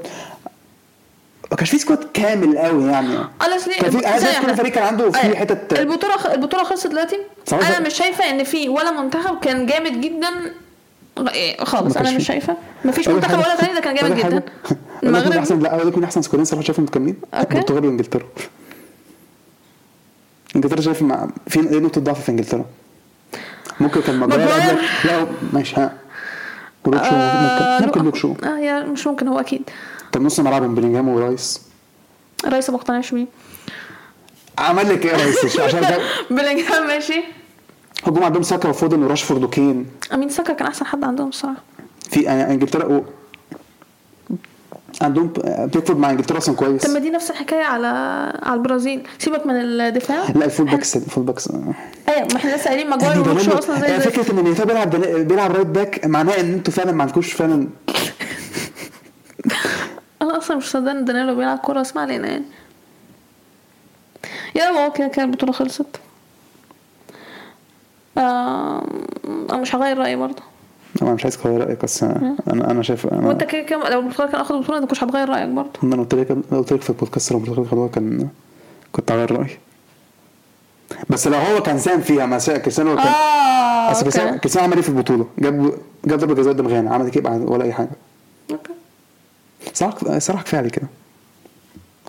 ما 1.50 1.57
كانش 1.57 1.71
في 1.71 1.79
squad 1.79 1.99
كامل 2.14 2.59
قوي 2.59 2.85
يعني. 2.85 3.19
honestly 3.19 3.81
كان 3.81 3.91
في 3.91 4.07
أنا 4.07 4.19
شايف 4.21 4.47
كل 4.47 4.57
فريق 4.57 4.73
كان 4.73 4.85
عنده 4.85 5.11
في 5.11 5.23
أيوة. 5.23 5.37
حتت 5.37 5.79
البطولة 5.81 6.17
خ... 6.17 6.26
البطولة 6.26 6.64
خلصت 6.64 6.87
دلوقتي. 6.87 7.19
أنا 7.52 7.81
مش 7.81 7.95
شايفة 7.95 8.31
إن 8.31 8.45
في 8.45 8.69
ولا 8.69 8.91
منتخب 9.02 9.38
كان 9.41 9.67
جامد 9.67 10.00
جدا 10.00 10.29
إيه، 11.35 11.64
خالص. 11.64 11.97
أنا 11.97 12.11
مش. 12.17 12.26
شايفة. 12.26 12.57
مفيش 12.85 13.09
منتخب 13.09 13.38
ولا 13.38 13.57
تاني 13.57 13.75
ده 13.75 13.81
كان 13.81 13.95
جامد 13.95 14.17
جدا. 14.17 14.43
مين 15.02 15.14
احسن 15.38 15.55
المغرب 15.55 15.85
لا 15.85 15.95
مين 15.97 16.05
أحسن 16.05 16.23
squad 16.23 16.38
ين 16.38 16.45
صراحة 16.45 16.62
شايفهم 16.64 16.85
متكاملين. 16.85 17.17
البرتغال 17.35 17.87
وإنجلترا. 17.87 18.23
إنجلترا 20.57 20.81
شايف 20.81 21.05
في 21.49 21.61
نقطة 21.61 22.00
ضعف 22.00 22.21
في 22.23 22.29
إنجلترا. 22.29 22.64
ممكن 23.81 24.00
كان 24.00 24.17
ماجواير. 24.17 24.79
لا 25.05 25.26
ماشي 25.52 25.76
ها. 25.76 25.93
شو 26.87 26.91
آه، 26.95 27.81
ممكن 27.83 28.05
ممكن 28.05 28.19
شو 28.19 28.35
آه 28.45 28.59
يا 28.59 28.85
مش 28.85 29.07
ممكن 29.07 29.29
هو 29.29 29.41
أكيد. 29.41 29.71
طب 30.12 30.23
نص 30.23 30.41
ملعب 30.41 30.75
بلينجهام 30.75 31.09
ورايس، 31.09 31.61
رايس 32.47 32.71
ما 32.71 32.76
اقتنعش 32.76 33.14
بيه. 33.14 33.26
عمل 34.59 34.88
لك 34.88 35.07
إيه 35.07 35.12
رايس 35.12 35.61
عشان 35.61 35.81
ده 35.81 35.99
بلينجهام 36.37 36.87
ماشي. 36.87 37.23
هجوم 38.07 38.25
عندهم 38.25 38.43
ساكا 38.43 38.69
وفودن 38.69 39.02
وراشفورد 39.02 39.43
وكين. 39.45 39.87
أمين 40.14 40.29
ساكا 40.29 40.52
كان 40.52 40.67
أحسن 40.69 40.87
حد 40.87 41.05
عندهم 41.05 41.29
الصراحه 41.29 41.62
في 42.11 42.21
يعني 42.21 42.55
إنجلترا 42.55 42.85
و... 42.85 43.05
عندهم 45.02 45.32
بيكفورد 45.59 45.99
مع 45.99 46.11
إنجلترا 46.11 46.38
أصلا 46.38 46.56
كويس. 46.56 46.82
طب 46.87 46.90
ما 46.90 46.99
دي 46.99 47.11
نفس 47.11 47.30
الحكاية 47.30 47.64
على 47.64 47.87
على 48.42 48.54
البرازيل. 48.54 49.06
سيبك 49.18 49.47
من 49.47 49.54
الدفاع. 49.54 50.30
لا 50.35 50.44
ال 50.45 50.49
full 50.49 50.67
backs 50.67 50.97
ال 50.97 51.02
full 51.02 51.25
backs. 51.25 51.50
أيوه 51.50 52.28
ما 52.32 52.37
إحنا 52.37 52.56
لسه 52.56 52.64
قايلين 52.64 52.90
ماجواير 52.90 53.23
دانيلو- 53.23 53.59
أصلا 53.59 53.80
زي 53.80 53.87
آه، 53.94 53.99
زي. 53.99 54.11
فكرة 54.11 54.32
إن 54.40 54.44
ميليتاو 54.45 54.64
بيلعب 54.64 54.90
بيلعب 55.28 55.52
right 55.52 55.67
back 55.67 56.07
معناها 56.06 56.40
إن 56.40 56.52
أنتوا 56.52 56.73
فعلا 56.73 56.92
ما 56.92 57.02
عندكوش 57.02 57.32
فعلا 57.32 57.68
أنا 60.23 60.38
أصلا 60.38 60.56
مش 60.56 60.71
مصدق 60.71 60.97
إن 60.97 61.04
دانيلو 61.04 61.35
بيلعب 61.35 61.59
كورة 61.59 61.80
اسمع 61.80 62.02
علينا 62.02 62.28
يعني. 62.28 62.44
يلا 64.54 64.87
هو 64.87 64.92
كده 64.92 65.09
كده 65.09 65.25
البطولة 65.25 65.52
خلصت. 65.52 65.87
أنا 68.18 68.82
مش 69.61 69.75
هغير 69.75 69.99
رأيي 69.99 70.16
برضه. 70.16 70.42
أنا 71.03 71.15
مش 71.15 71.25
عايز 71.25 71.39
اغير 71.47 71.61
رأيك 71.67 71.85
بس 71.85 72.03
أنا 72.03 72.37
أنا 72.49 72.83
شايف 72.83 73.07
أنا 73.07 73.29
وأنت 73.29 73.45
كده 73.45 73.63
كده 73.63 73.89
لو 73.89 74.01
البرتغال 74.01 74.31
كان 74.31 74.41
آخد 74.41 74.55
البطولة 74.55 74.79
أنت 74.79 74.87
كنتش 74.89 75.05
هتغير 75.05 75.29
رأيك 75.29 75.49
برضه. 75.49 75.71
أنا 75.85 75.97
قلت 75.97 76.15
لك 76.15 76.33
قلت 76.51 76.73
لك 76.73 76.83
في 76.83 76.91
البودكاست 76.91 77.33
لو 77.33 77.39
البرتغال 77.39 77.69
خدوها 77.69 77.89
كان 77.89 78.29
كنت 78.93 79.13
هغير 79.13 79.33
رأيي. 79.33 79.59
بس 81.11 81.29
لو 81.29 81.39
هو 81.39 81.63
كان 81.63 81.79
ساهم 81.79 82.01
فيها 82.01 82.27
ما 82.27 82.39
سا- 82.39 82.59
كريستيانو 82.59 82.97
كان 82.97 83.07
آه 83.07 83.91
اصل 83.91 84.03
كريستيانو 84.03 84.39
كريستيانو 84.39 84.67
عمل 84.67 84.77
إيه 84.77 84.83
في 84.83 84.89
البطولة؟ 84.89 85.27
جاب 85.39 85.73
جاب 86.05 86.19
ضربة 86.19 86.35
جزاء 86.35 86.53
قدام 86.53 86.69
غانا 86.69 86.95
عمل 86.95 87.09
كده 87.11 87.31
ولا 87.31 87.65
أي 87.65 87.73
حاجة. 87.73 87.91
أوكي. 88.51 88.73
صراحة 89.75 90.19
صراحة 90.19 90.43
كفايه 90.43 90.61
عليه 90.61 90.71
كده. 90.71 90.87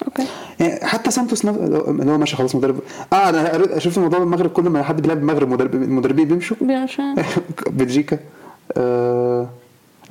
أوكي. 0.05 0.23
يعني 0.59 0.85
حتى 0.85 1.11
سانتوس 1.11 1.45
نف... 1.45 1.57
اللي 1.57 2.11
هو 2.11 2.17
ماشي 2.17 2.35
خلاص 2.35 2.55
مدرب 2.55 2.79
آه 3.13 3.29
أنا 3.29 3.79
شفت 3.79 3.97
موضوع 3.99 4.19
المغرب 4.19 4.49
كل 4.49 4.63
ما 4.63 4.83
حد 4.83 5.01
بيلعب 5.01 5.17
المغرب 5.17 5.49
مدرب 5.49 5.75
المدربين 5.75 6.27
بيمشوا؟ 6.27 6.57
بيمشي 6.61 7.01
بلجيكا. 7.67 8.17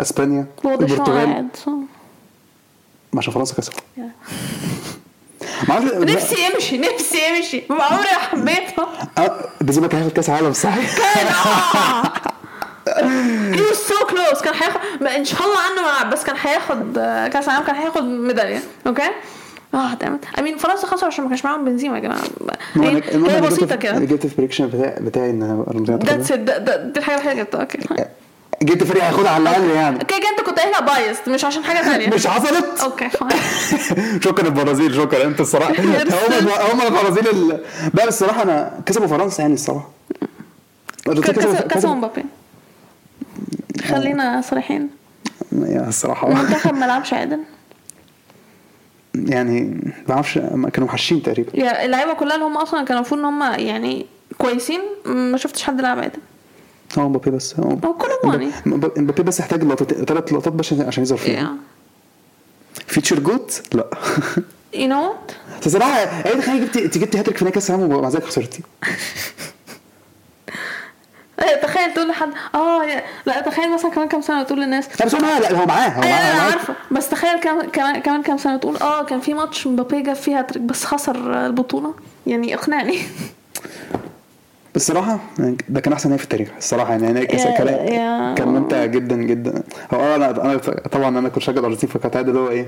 إسبانيا. 0.00 0.47
ده 0.64 0.87
شو 0.87 0.94
البرتغال. 0.94 1.47
ما 3.12 3.18
عشان 3.18 3.32
فرنسا 3.32 3.54
أعرفش 5.71 5.92
نفسي 5.94 6.37
يمشي 6.52 6.78
نفسي 6.78 7.18
يمشي. 7.37 7.62
ما 7.71 7.82
عمري 7.84 8.02
ما 8.02 8.19
حبيته 8.19 8.86
آه، 9.19 9.45
بنزيما 9.60 9.86
كان 9.88 10.00
هياخد 10.00 10.12
كأس 10.17 10.30
عالم 10.30 10.52
صح 10.52 10.75
هي 10.75 10.84
واز 13.60 13.76
سو 13.76 14.06
كلوز 14.10 14.43
كان 14.45 14.54
هياخد 14.54 14.80
إن 15.06 15.25
شاء 15.25 15.41
الله 15.43 15.58
عنه 15.58 15.82
ملعب 15.82 16.10
بس 16.10 16.25
كان 16.25 16.36
هياخد 16.43 16.99
آه، 16.99 17.28
كأس 17.28 17.45
العالم 17.45 17.67
كان 17.67 17.75
هياخد 17.75 18.02
ميدالية. 18.04 18.60
أوكي 18.86 19.02
آه 19.75 19.95
دامت 19.95 20.25
امين 20.38 20.56
فرنسا 20.58 20.86
خسروا 20.86 21.06
عشان 21.12 21.25
ما 21.25 21.28
كانش 21.30 21.45
معاهم 21.45 21.65
بنزيما 21.65 21.97
يا 21.97 22.00
جماعة. 22.02 22.21
هي, 22.75 23.41
بسيطة 23.41 23.67
جبت- 23.67 23.82
كده. 23.82 23.99
جبت 23.99 24.26
في 24.26 24.36
بريكشن 24.36 24.71
بتاعي 25.00 25.30
إن 25.30 25.65
ارجنتين 25.69 25.97
ذاتس. 25.97 26.32
دي 26.32 26.99
الحاجة 27.00 27.15
الوحيدة 27.21 27.32
اللي 27.32 27.43
جبتها. 27.45 27.60
أوكي 27.60 27.78
جبت 28.62 28.84
فريق 28.84 29.04
هياخدها 29.04 29.30
على 29.30 29.42
الأقل 29.42 29.70
يعني. 29.70 29.98
كده 29.98 30.18
كده 30.18 30.28
انت 30.30 30.40
كنت 30.40 30.58
قايلها 30.58 30.80
بايست 30.80 31.28
مش 31.28 31.44
عشان 31.44 31.64
حاجة 31.64 31.82
ثانية 31.84 32.08
مش 32.14 32.26
حصلت. 32.26 32.80
أوكي. 32.82 33.08
شكرا 34.25 34.46
البرازيل 34.46 34.94
شكرا. 34.94 35.25
أنت 35.25 35.40
الصراحة 35.40 35.72
هم 35.82 36.48
هم 36.72 36.80
البرازيل 36.86 37.28
ال... 37.28 37.60
بس 37.94 38.08
الصراحة 38.08 38.42
أنا 38.42 38.80
كسبوا 38.86 39.06
فرنسا 39.06 39.42
يعني 39.42 39.54
الصراحة. 39.54 39.88
كسبوا- 41.68 41.94
مبابي. 41.94 42.25
خلينا 43.88 44.40
صريحين. 44.40 44.90
يا 45.52 45.88
الصراحة. 45.88 46.28
المنتخب 46.28 46.75
ما 46.75 46.84
لعبش 46.86 47.14
عدل 47.14 47.40
يعني 49.14 49.60
ما 50.08 50.14
أعرفش 50.14 50.34
كانوا 50.72 50.88
محشين 50.88 51.22
تقريبا. 51.22 51.84
اللعيبة 51.84 52.12
كلها 52.14 52.34
اللي 52.34 52.46
هم 52.46 52.56
أصلا 52.56 52.84
كانوا 52.84 53.00
المفروض 53.00 53.20
إن 53.20 53.26
هم 53.26 53.42
يعني 53.42 54.06
كويسين 54.38 54.80
ما 55.06 55.36
شفتش 55.36 55.62
حد 55.62 55.80
لعب 55.80 55.98
عدل 55.98 56.18
هو 56.99 57.09
مبابي 57.09 57.31
بس 57.31 57.55
هو 57.61 57.71
هو 57.85 57.95
كله 57.95 58.11
ماني. 58.25 58.50
مبابي 58.67 59.00
مبابي 59.00 59.23
بس 59.23 59.41
يحتاج 59.41 59.65
لقطتين 59.65 60.05
ثلاث 60.05 60.33
لقطات 60.33 60.52
بس 60.52 60.73
عشان 60.73 61.02
يظهر 61.02 61.19
فيها. 61.19 61.55
فيتشر 62.87 63.19
جوت 63.21 63.63
لا. 63.75 63.87
What? 64.75 65.33
بس 65.61 65.67
الصراحه 65.67 65.97
إيه 65.99 66.41
تخيل 66.41 66.65
جبت 66.67 66.76
انت 66.76 66.99
جبت 66.99 67.17
هاتريك 67.17 67.37
في 67.37 67.45
نهائي 67.45 67.55
كأس 67.55 67.71
العالم 67.71 67.93
ومع 67.95 68.09
ذلك 68.09 68.25
خسرتي. 68.25 68.63
إيه، 71.43 71.63
تخيل 71.63 71.95
تقول 71.95 72.09
لحد 72.09 72.28
آه 72.55 73.02
لا 73.26 73.41
تخيل 73.41 73.75
مثلا 73.75 73.91
كمان 73.91 74.09
كام 74.09 74.21
سنة 74.21 74.43
تقول 74.43 74.61
للناس. 74.61 75.00
لا 75.00 75.07
بس 75.07 75.15
هو 75.15 75.21
معاه 75.21 75.39
لا 75.41 75.52
هو 75.61 75.67
معاه 75.67 75.89
هو 75.89 76.02
أيوه 76.02 76.15
معاه 76.15 76.33
أنا. 76.33 76.43
عارفه. 76.43 76.75
بس 76.91 77.09
تخيل 77.09 77.41
كمان 77.41 78.00
كمان 78.00 78.23
كام 78.23 78.39
سنة 78.39 78.57
تقول 78.57 78.76
آه 78.76 79.05
كان 79.05 79.21
في 79.21 79.35
ماتش 79.35 79.67
مبابي 79.67 80.02
جاب 80.02 80.17
فيه 80.17 80.39
هاتريك 80.39 80.63
بس 80.63 80.85
خسر 80.85 81.47
البطولة. 81.47 81.95
يعني 82.26 82.55
اقنعني. 82.55 82.99
بس 84.75 84.82
الصراحه 84.91 85.19
ده 85.69 85.80
كان 85.80 85.93
أحسن 85.93 86.08
نهائي 86.08 86.19
في 86.19 86.25
التاريخ 86.25 86.49
الصراحة 86.58 86.93
يعني 86.93 87.21
يا- 87.21 87.25
كان 87.25 88.35
كان 88.35 88.49
ممتع 88.49 88.85
جدا 88.87 89.17
جدا. 89.17 89.63
هو 89.95 90.15
أنا 90.15 90.30
أنا 90.45 90.56
طبعا 90.93 91.08
أنا 91.19 91.28
كنت 91.28 91.43
شجع 91.43 91.61
الارجنتين 91.61 91.89
فكانت 91.91 92.17
اللي 92.28 92.39
هو 92.41 92.49
إيه. 92.49 92.67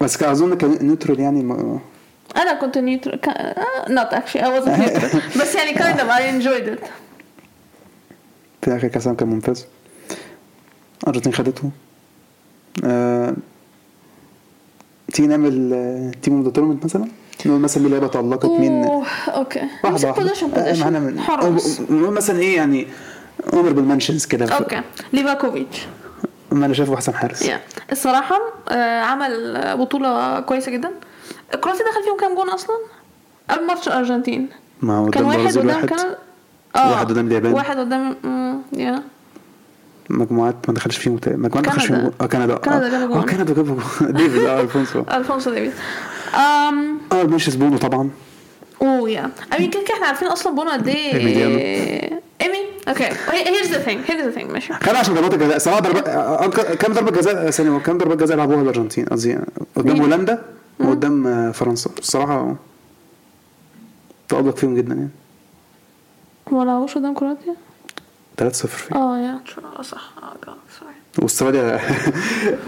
بس 0.00 0.16
كان 0.16 0.30
أظن 0.30 0.54
كان 0.56 0.78
neutral 0.80 1.20
يعني 1.20 1.42
ما- 1.42 1.78
أنا 2.36 2.54
كنت 2.60 2.78
neutral 2.78 3.20
not 3.90 4.06
actually 4.14 4.44
I 4.44 4.60
wasn't 4.60 4.68
neutral. 4.68 5.22
بس 5.40 5.54
يعني 5.54 5.74
kind 5.78 5.98
of 6.00 6.08
I 6.10 6.20
enjoyed 6.42 6.68
it. 6.78 6.86
في 8.62 8.68
الآخر 8.68 8.88
كأس 8.88 9.08
كان 9.08 9.28
ممتاز. 9.28 9.66
الارجنتين 11.02 11.32
خدته. 11.32 11.70
آه... 12.84 13.34
تيجي 15.12 15.28
نعمل 15.28 15.70
آه، 15.74 16.10
team 16.22 16.36
of 16.36 16.44
the 16.44 16.50
tournament 16.50 16.84
مثلا؟ 16.84 17.08
نقول 17.46 17.60
مثلا 17.60 17.82
مين 17.82 17.90
لعيبه 17.92 18.06
تألقت 18.06 18.44
مين؟ 18.46 18.84
أوكي. 19.28 19.60
واحدة 19.84 20.08
واحدة 20.08 20.32
آه، 20.56 20.80
معانا 20.80 20.98
من 20.98 21.16
نقول 21.90 22.14
مثلا 22.14 22.38
إيه 22.38 22.56
يعني 22.56 22.86
honorable 23.52 23.82
mentions 23.82 24.24
كده. 24.26 24.54
أوكي. 24.54 24.80
ليفاكوفيتش. 25.12 25.86
ما 26.52 26.66
أنا 26.66 26.74
شايفه 26.74 26.94
أحسن 26.94 27.14
حارس. 27.14 27.42
yeah. 27.42 27.60
الصراحة 27.92 28.40
آه، 28.68 29.00
عمل 29.00 29.56
آه، 29.56 29.74
بطولة 29.74 30.40
كويسة 30.40 30.72
جدا. 30.72 30.90
كرواتيا 31.60 31.84
دخل 31.84 32.02
فيهم 32.04 32.16
كام 32.20 32.34
جون 32.34 32.48
أصلا؟ 32.48 32.76
قبل 33.50 33.66
ماتش 33.66 33.88
الأرجنتين 33.88 34.48
ما 34.82 34.98
هو 34.98 35.10
كان 35.10 35.24
واحد 35.24 35.38
قدام 35.58 35.66
واحد. 35.66 35.88
كندا 35.88 36.16
واحد 36.74 37.06
قدام 37.08 37.26
اليابان. 37.26 37.52
واحد 37.52 37.78
قدام 37.78 38.16
يا. 38.72 39.02
مجموعات 40.10 40.56
ما 40.68 40.74
دخلش 40.74 40.96
فيهم 40.96 41.14
مجموعات 41.26 41.54
ما 41.54 41.60
دخلش. 41.60 41.86
فيهم 41.86 42.12
آه 42.20 42.26
كندا. 42.26 42.54
كندا 42.54 42.88
جابوا 42.88 43.16
آه 43.16 43.20
جون. 43.20 43.28
آه 43.28 43.36
كندا 43.36 43.54
جابوا 43.54 43.64
جون. 43.64 44.12
ديفيد 44.12 44.42
آه 44.42 44.60
الفونسو. 44.60 45.02
ألفونسو 45.16 45.50
ديفيد. 45.50 45.72
أم. 46.34 46.98
آه 47.12 47.22
ميرشيز 47.22 47.54
بونو 47.54 47.76
طبعا. 47.78 48.10
أوه 48.82 49.10
يا. 49.10 49.30
امين 49.56 49.70
كده 49.70 49.82
كده 49.82 49.94
إحنا 49.94 50.06
عارفين 50.06 50.28
أصلا 50.28 50.54
بونو 50.54 50.70
قد. 50.70 50.88
إيه. 50.88 52.20
إيمي 52.42 52.58
أوكي. 52.88 53.08
هيرز 53.30 53.66
ذا 53.72 53.78
ثينج 53.78 54.00
هيرز 54.10 54.24
ذا 54.24 54.30
ثينج 54.30 54.50
ماشي. 54.50 54.72
خلينا 54.72 54.98
عشان 54.98 55.14
ضربات 55.14 55.34
الجزاء. 55.34 55.58
سواء 55.58 55.80
ضربات 55.80 56.08
آه، 56.08 56.44
آه، 56.44 56.46
كم 56.74 56.92
ضربة 56.92 57.10
جزاء؟ 57.10 57.50
ثانية 57.50 57.78
كم 57.78 57.98
ضربة 57.98 58.14
جزاء 58.14 58.36
لعبوها 58.36 58.62
الأرجنتين؟ 58.62 59.04
قصدي 59.06 59.38
قدام 59.76 59.92
مين؟ 59.92 60.02
هولندا 60.02 60.42
وقدام 60.80 61.26
آه، 61.26 61.50
فرنسا. 61.50 61.90
الصراحه 61.98 62.54
تألق 64.28 64.56
فيهم 64.56 64.74
جدا 64.74 64.94
يعني. 64.94 65.08
ما 66.52 66.64
لعبوش 66.64 66.94
قدام 66.94 67.14
كرواتيا؟ 67.14 67.54
3-0 68.40 68.50
فيه 68.66 68.96
آه 68.96 69.18
يا. 69.18 69.40
true. 69.48 69.78
آه 69.78 69.82
صح 69.82 70.10
واستراليا. 71.18 71.80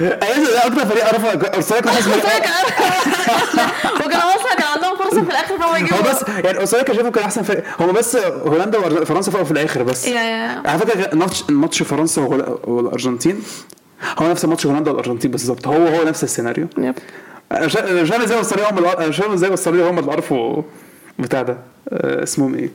أيوه 0.00 0.48
ده 0.50 0.66
أكتر 0.66 0.86
فريق 0.86 1.04
عرف 1.06 1.24
استراليا 1.44 1.84
كان 1.84 1.94
حاسس 1.94 2.06
وكان 4.06 4.20
أصلا 4.20 4.54
كان 4.58 4.66
عندهم 4.74 4.96
فرصة 4.96 5.22
في 5.22 5.30
الآخر 5.30 5.54
ان 5.54 5.62
هو 5.62 5.68
هو 5.68 5.76
يجيبوا 5.76 6.00
بس 6.10 6.22
يعني 6.44 6.62
استراليا 6.62 6.86
كان 6.86 6.94
شايفهم 6.96 7.12
كان 7.12 7.24
أحسن 7.24 7.42
فريق. 7.42 7.64
هم 7.80 7.92
بس 7.92 8.16
هولندا 8.16 8.78
وفرنسا 8.78 9.30
فوقوا 9.30 9.44
في 9.44 9.50
الآخر 9.50 9.82
بس. 9.82 10.08
على 10.08 10.78
فكرة 10.78 11.14
ماتش 11.14 11.44
ماتش 11.50 11.82
فرنسا 11.82 12.22
والأرجنتين 12.64 13.42
هو 14.18 14.30
نفس 14.30 14.44
ماتش 14.44 14.66
هولندا 14.66 14.90
والأرجنتين 14.90 15.30
بالظبط. 15.30 15.66
هو 15.66 15.86
هو 15.86 16.04
نفس 16.04 16.24
السيناريو. 16.24 16.66
يب. 16.78 16.94
أنا 17.52 17.66
مش 17.66 17.72
فاهم 18.10 18.22
إزاي 18.22 18.40
أستراليا 18.40 18.70
هم 18.70 18.84
أنا 18.84 19.06
مش 19.08 19.16
فاهم 19.16 19.32
إزاي 19.32 19.54
أستراليا 19.54 19.90
هم 19.90 19.98
اللي 19.98 20.12
عرفوا 20.12 20.62
بتاع 21.18 21.42
ده. 21.42 21.58
آه، 21.88 22.22
اسمهم 22.22 22.54
إيه؟ 22.54 22.70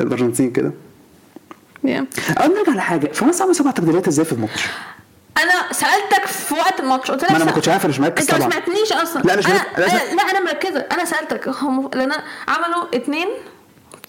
الأرجنتين 0.00 0.50
كده. 0.50 0.72
يا 1.84 2.06
أقول 2.36 2.56
لك 2.62 2.68
على 2.68 2.80
حاجة 2.82 3.12
فرنسا 3.12 3.42
عملوا 3.42 3.54
سبع 3.54 3.70
تبديلات 3.70 4.08
إزاي 4.08 4.24
في 4.24 4.32
الماتش؟ 4.32 4.66
أنا 5.42 5.72
سألتك 5.72 6.26
في 6.26 6.54
وقت 6.54 6.80
الماتش 6.80 7.10
قلت 7.10 7.22
لك 7.24 7.30
ما 7.30 7.36
أنا 7.36 7.44
ما 7.44 7.50
كنتش 7.52 7.68
عارف، 7.68 7.84
أنا 7.84 7.92
مش 7.92 8.00
مركز 8.00 8.30
أنت 8.30 8.42
ما. 8.44 8.50
سمعتنيش 8.50 8.92
أصلا. 8.92 9.22
لا، 9.22 9.32
أنا 9.32 9.38
مش 9.38 9.46
أنا 9.46 9.54
مركز. 9.78 9.90
أنا- 9.90 10.14
لا 10.14 10.22
أنا 10.30 10.40
مركزة. 10.40 10.86
أنا 10.92 11.04
سألتك. 11.04 11.48
هم 11.48 11.90
لأن 11.94 12.12
عملوا 12.48 12.84
اتنين 12.94 13.28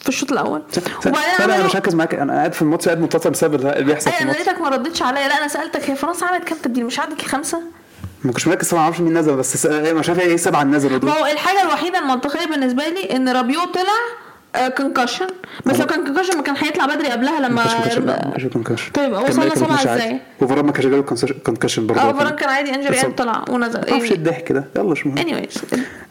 في 0.01 0.09
الشوط 0.09 0.31
الأول. 0.31 0.63
وبعدين 1.05 1.29
أنا 1.51 1.63
مش 1.65 1.75
مركز 1.75 1.95
معاك. 1.95 2.13
أنا 2.15 2.33
قاعد 2.33 2.53
في 2.53 2.61
الماتش 2.61 2.85
قاعد 2.85 2.99
متصل 3.01 3.29
بسبب 3.29 3.55
اللي 3.55 3.83
بيحصل 3.83 4.11
في 4.11 4.17
أيوه 4.19 4.31
أنا 4.31 4.37
لقيتك 4.37 4.61
ما 4.61 4.69
ردتش 4.69 5.01
عليا. 5.01 5.27
لا 5.27 5.37
أنا 5.37 5.47
سألتك 5.47 5.89
هي 5.89 5.95
فرنسا 5.95 6.25
عملت 6.25 6.43
كام 6.43 6.57
تبديل؟ 6.57 6.85
مش 6.85 6.99
عندك 6.99 7.21
خمسة؟ 7.21 7.61
ما 8.23 8.31
كنتش 8.31 8.47
مركز 8.47 8.69
طبعا 8.69 8.79
ما 8.81 8.85
أعرفش 8.85 8.99
مين 9.01 9.17
نزل 9.17 9.35
بس 9.35 9.65
مش 9.65 10.09
عارف 10.09 10.19
إيه 10.21 10.37
سبعة 10.37 10.63
نزلوا 10.63 10.91
ما 10.93 10.97
دول 10.99 11.09
هو 11.09 11.25
الحاجة 11.25 11.61
الوحيدة 11.61 11.99
المنطقية 11.99 12.45
بالنسبة 12.45 12.87
لي 12.87 13.15
إن 13.15 13.29
رابيو 13.29 13.63
طلع 13.65 13.83
concussion 14.77 15.27
بس 15.65 15.79
لو 15.79 15.85
كان 15.85 16.05
concussion 16.05 16.37
ما 16.37 16.43
كان 16.43 16.55
هيطلع 16.57 16.85
بدري 16.85 17.07
قبلها 17.07 17.39
ما 17.39 17.45
لما 17.47 17.63
ما 17.63 18.31
كانش 18.31 18.45
concussion 18.45 18.91
طيب، 18.91 19.13
وصلنا 19.13 19.55
سبعة 19.55 19.75
إزاي؟ 19.75 20.19
وفاران 20.41 20.65
ما 20.65 20.71
كانش 20.71 20.85
جاله 20.85 21.01
concussion 21.45 21.87
برضه 21.87 22.01
آه 22.01 22.13
فاران 22.13 22.35
كان 22.35 22.49
عادي 22.49 22.75
injury 22.75 22.97
قام 22.97 23.11
طلع 23.11 23.45
ونزل. 23.49 23.79
ما 23.79 23.91
أعرفش 23.91 24.09
إيه. 24.11 24.15
الضحك 24.17 24.51
ده. 24.51 24.65
يلا 24.75 24.91
مش 24.91 25.05
مهم. 25.07 25.17
Anyways 25.17 25.63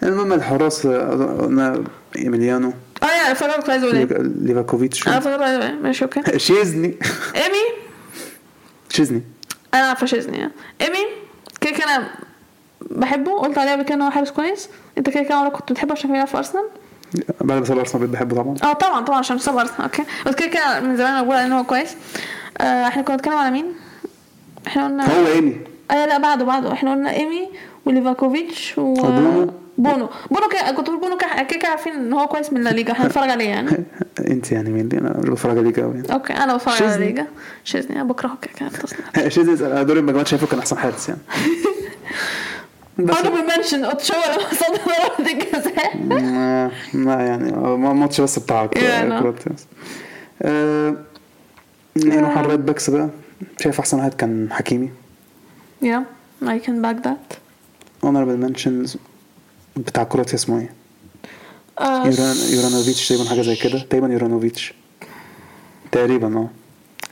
المهم 0.02 0.32
الحراس 0.32 0.86
آه، 0.86 1.38
قلنا 1.40 1.84
إيميليانو. 2.18 2.72
آه 3.02 3.28
yeah 3.28 3.34
فاكر 3.34 3.56
كنت 3.60 3.70
عايز 3.70 3.82
أقول 3.84 3.96
إيه. 3.96 4.04
ليفا- 4.04 4.22
ليفاكوفيتش. 4.42 5.00
فاكر 5.02 5.42
عايز 5.42 5.54
أقول 5.56 5.62
إيه. 5.62 5.72
ماشي 5.82 6.04
أوكي. 6.04 6.38
شيزني. 6.48 6.94
إيمي؟ 7.36 7.64
شيزني. 8.90 9.22
أنا 9.74 9.82
عارفة 9.86 10.06
شيزني 10.06 10.38
يعني. 10.38 10.52
إيمي؟ 10.80 11.06
كده 11.60 11.70
كده 11.72 11.96
أنا 11.96 12.08
بحبه. 12.80 13.38
قلت 13.40 13.58
عليه 13.58 13.72
قبل 13.72 13.82
كده 13.82 13.94
إن 13.94 14.02
هو 14.02 14.10
حارس 14.10 14.30
كويس. 14.30 14.68
أنت 14.98 15.10
كده 15.10 15.22
كده 15.22 15.34
عمرك 15.34 15.52
كنت 15.52 15.72
بتحبه 15.72 15.92
عشان 15.92 16.10
كان 16.12 16.26
في 16.26 16.36
أرسنال؟ 16.36 16.64
بعد 17.40 17.70
ما 17.70 17.80
ارسنال 17.80 18.00
بقيت 18.00 18.10
بحبه 18.10 18.36
طبعا. 18.36 18.54
آه 18.64 18.72
طبعا 18.72 19.00
طبعا 19.04 19.18
عشان 19.18 19.36
ارسنال 19.36 19.68
أوكي. 19.80 20.02
بس 20.26 20.34
كده 20.34 20.48
كده 20.48 20.80
من 20.80 20.96
زمان 20.96 21.12
أنا 21.12 21.22
بقول 21.22 21.36
إن 21.36 21.52
هو 21.52 21.64
كويس. 21.64 21.96
آه 22.58 22.88
إحنا 22.88 23.02
كنا 23.02 23.16
بنتكلم 23.16 23.34
على 23.34 23.50
مين؟ 23.50 23.64
إحنا 24.66 24.84
قلنا 24.84 25.04
هو 25.20 25.26
إيمي. 25.26 25.56
آه 25.90 26.06
لا 26.06 26.18
بعده 26.18 26.44
بعده. 26.44 26.72
إحنا 26.72 26.92
قلنا 26.92 27.12
إيمي 27.12 27.48
وليفاكوفيتش 27.86 28.78
و 28.78 28.82
وبونو. 28.82 29.52
بونو. 29.78 30.08
بونو. 30.30 30.48
كده 30.48 30.72
كنت 30.76 30.86
بقول 30.90 31.00
بونو 31.00 31.16
كده 31.16 31.42
كده 31.42 31.68
عارفين 31.68 31.92
إن 31.92 32.12
هو 32.12 32.26
كويس 32.26 32.52
من 32.52 32.62
لا 32.62 32.70
ليجا. 32.70 32.92
هنتفرج 32.98 33.30
عليه 33.30 33.48
يعني. 33.48 33.70
أنت 34.30 34.52
يعني 34.52 34.70
مين؟ 34.70 34.88
أنا 34.92 35.16
مش 35.18 35.28
بتفرج 35.28 35.58
عليك 35.58 35.80
قوي 35.80 35.94
يعني. 35.94 36.12
أوكي 36.12 36.32
أنا 36.32 36.56
بتفرج 36.56 36.82
على. 36.82 37.04
ليجا. 37.06 37.26
شيزني 37.64 37.96
أنا 37.96 38.04
بكرهه 38.04 38.38
كده 38.42 38.70
كده. 39.14 39.28
شيزني 39.34 39.84
دوري 39.84 40.00
المجموعات 40.00 40.26
شايفه 40.26 40.46
كان 40.46 40.58
أحسن 40.58 40.78
حارس 40.78 41.08
يعني. 41.08 41.20
بس 43.04 43.16
honorable 43.16 43.50
mention 43.50 43.84
اوتشوا 43.84 44.14
لما 44.14 44.54
صد 44.54 44.80
ضربة 44.86 45.30
الجزاء 45.32 45.96
ما 46.94 47.14
يعني 47.26 47.52
ماتش 47.76 48.20
بس 48.20 48.38
بتاع 48.38 48.70
آه، 50.42 50.96
نروح 51.96 52.30
على 52.30 52.40
ال 52.40 52.43
right 52.43 52.60
backs 52.60 52.90
بقى 52.90 53.08
شايف 53.60 53.80
أحسن 53.80 53.98
واحد 53.98 54.14
كان 54.14 54.48
حكيمي. 54.52 54.90
yeah 55.84 56.02
I 56.44 56.58
can 56.66 56.82
back 56.84 57.04
that. 57.06 57.36
honorable 58.04 58.36
mentions 58.36 58.96
بتاع 59.76 60.04
كرواتيا 60.04 60.34
اسمه 60.34 60.60
إيه؟ 60.60 60.70
آه، 61.80 62.06
يوران- 62.06 62.36
يورانوفيتش 62.52 63.08
تقريبا 63.08 63.30
حاجة 63.30 63.42
زي 63.42 63.56
كده. 63.56 63.78
تقريبا 63.78 64.08
يورانوفيتش. 64.08 64.74
تقريبا 65.92 66.38
آه. 66.38 66.48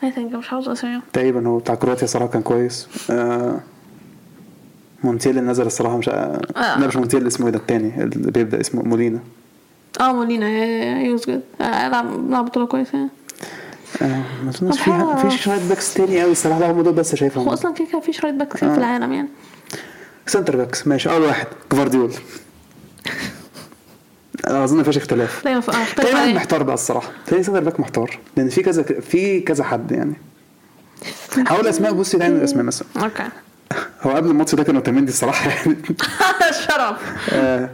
I 0.07 0.11
think 0.14 0.18
مش 0.37 0.53
عاوز 0.53 0.68
اسميه 0.68 1.03
تقريبا 1.12 1.48
هو 1.48 1.59
بتاع 1.59 1.74
كرواتيا 1.74 2.07
صراحة 2.07 2.27
كان 2.27 2.42
كويس. 2.42 2.88
آه 3.11 3.61
مونتيل 5.04 5.38
اللي 5.38 5.50
نزل 5.50 5.66
الصراحة 5.66 5.96
مش 5.96 6.08
آه. 6.08 6.40
لا 6.56 6.87
مش 6.87 6.96
مونتيل 6.96 7.26
اسمه 7.26 7.46
إيه 7.46 7.52
ده 7.52 7.58
التاني 7.58 8.02
اللي 8.02 8.30
بيبدأ 8.30 8.61
اسمه 8.61 8.82
مولينا. 8.82 9.18
آه 10.00 10.12
مولينا 10.12 10.48
was 11.03 11.27
good. 11.27 11.40
لعب 11.61 12.30
لعب 12.30 12.44
بطولة 12.44 12.66
كويسة. 12.66 12.98
يعني. 12.98 13.11
آه 14.02 14.22
ما 14.44 14.50
أظنش 14.50 14.80
فيها. 14.80 15.16
في 15.16 15.38
شوية 15.38 15.68
backs 15.68 15.94
تاني 15.94 16.20
قوي 16.22 16.32
الصراحة. 16.32 16.61
لا 16.61 16.70
هم 16.70 16.82
دول 16.82 16.92
بس 16.94 17.11
هو 17.11 17.16
شايفهم 17.16 17.48
أصلا 17.48 17.74
كده 17.74 17.98
مفيش 17.98 18.24
right 18.24 18.35
back 18.35 18.48
كتير 18.48 18.72
في 18.72 18.78
العالم 18.78 19.12
يعني. 19.12 19.28
center 20.27 20.57
backs 20.57 20.87
ماشي. 20.87 21.11
أول 21.11 21.22
واحد 21.22 21.46
جفارديول. 21.72 22.12
أنا 24.46 24.64
أظن 24.64 24.80
مفيش 24.80 24.96
اختلاف. 24.96 25.44
لا 25.44 25.62
عليه. 26.04 26.34
محتار 26.34 26.62
بقى 26.62 26.74
الصراحة. 26.74 27.11
تاني 27.26 27.42
center 27.42 27.64
back 27.64 27.81
محتار. 27.80 28.18
لأن 28.37 28.48
في 28.48 28.62
كذا 28.62 28.82
في 28.82 29.40
كذا 29.40 29.64
حد 29.64 29.92
يعني. 29.92 30.14
حاول 31.48 31.66
أسماء 31.66 31.92
بصي 31.92 32.18
تعمل 32.18 32.40
أسماء 32.42 32.64
مثلا. 32.64 32.88
أوكي. 32.96 33.28
هو 34.02 34.11
قبل 34.11 34.30
الماتش 34.30 34.54
ده 34.54 34.62
كان 34.64 34.76
اوتاميندي 34.76 35.12
الصراحة 35.12 35.50
يعني. 35.50 35.76
شرف. 36.66 36.96
آه، 37.32 37.70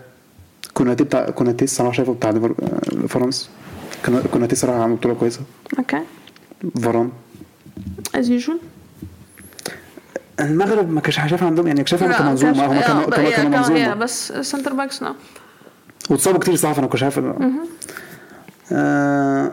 كوناتي 0.74 1.04
بتاع 1.04 1.30
كوناتي 1.30 1.64
الصراحة 1.64 1.92
شايفه 1.92 2.14
بتاع 2.14 2.30
آه، 2.30 3.06
فرنسا 3.08 3.46
كوناتي 4.32 4.56
صراحة 4.56 4.82
عمل 4.82 4.94
بطولة 4.96 5.14
كويسة. 5.14 5.40
okay. 5.78 6.00
فاران. 6.82 7.10
as 8.14 8.30
usual 8.30 8.58
المغرب 10.40 10.90
ما 10.90 11.00
كانش 11.00 11.14
شايف 11.16 11.42
عندهم 11.42 11.66
يعني 11.66 11.86
شايفهم 11.86 12.12
كمنظومة. 12.12 12.66
هم 12.66 12.80
كانوا 12.80 13.10
كانوا 13.10 13.30
كانوا 13.30 13.58
منظومة. 13.58 13.94
بس 13.94 14.32
center 14.32 14.72
backs 14.72 15.02
no 15.02 15.14
واتصابوا 16.10 16.40
كتير 16.40 16.56
صراحة 16.56 16.74
فأنا 16.74 16.86
كنت 16.86 17.00
شايف 17.00 17.20
آه 18.72 19.52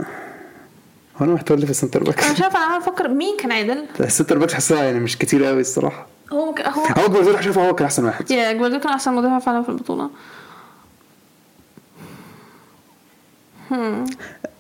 هو 1.18 1.26
أنا 1.26 1.34
محتار 1.34 1.58
في 1.66 1.70
ال 1.72 1.76
center 1.76 2.04
back 2.04 2.24
أنا 2.24 2.34
شايفه 2.34 2.68
أنا 2.68 2.80
بفكر 2.80 3.08
مين 3.08 3.38
كان 3.38 3.52
عدل 3.52 3.86
ال 4.00 4.05
center 4.05 4.38
back 4.38 4.52
حاسسها 4.52 4.84
يعني 4.84 5.00
مش 5.00 5.18
كتير 5.18 5.44
قوي 5.44 5.62
الصراحة. 5.62 6.08
هو 6.32 6.54
ك- 6.54 6.62
هو 6.62 6.84
هو 6.86 7.08
جفارديول 7.08 7.42
شايفه 7.42 7.68
هو 7.70 7.76
كان 7.76 7.86
أحسن 7.86 8.06
واحد. 8.06 8.32
yeah 8.32 8.54
جفارديول 8.54 8.84
كان 8.84 8.94
أحسن 8.94 9.14
مدافع 9.14 9.40
فعلا 9.40 9.64
في 9.64 9.70
البطولة. 9.70 10.10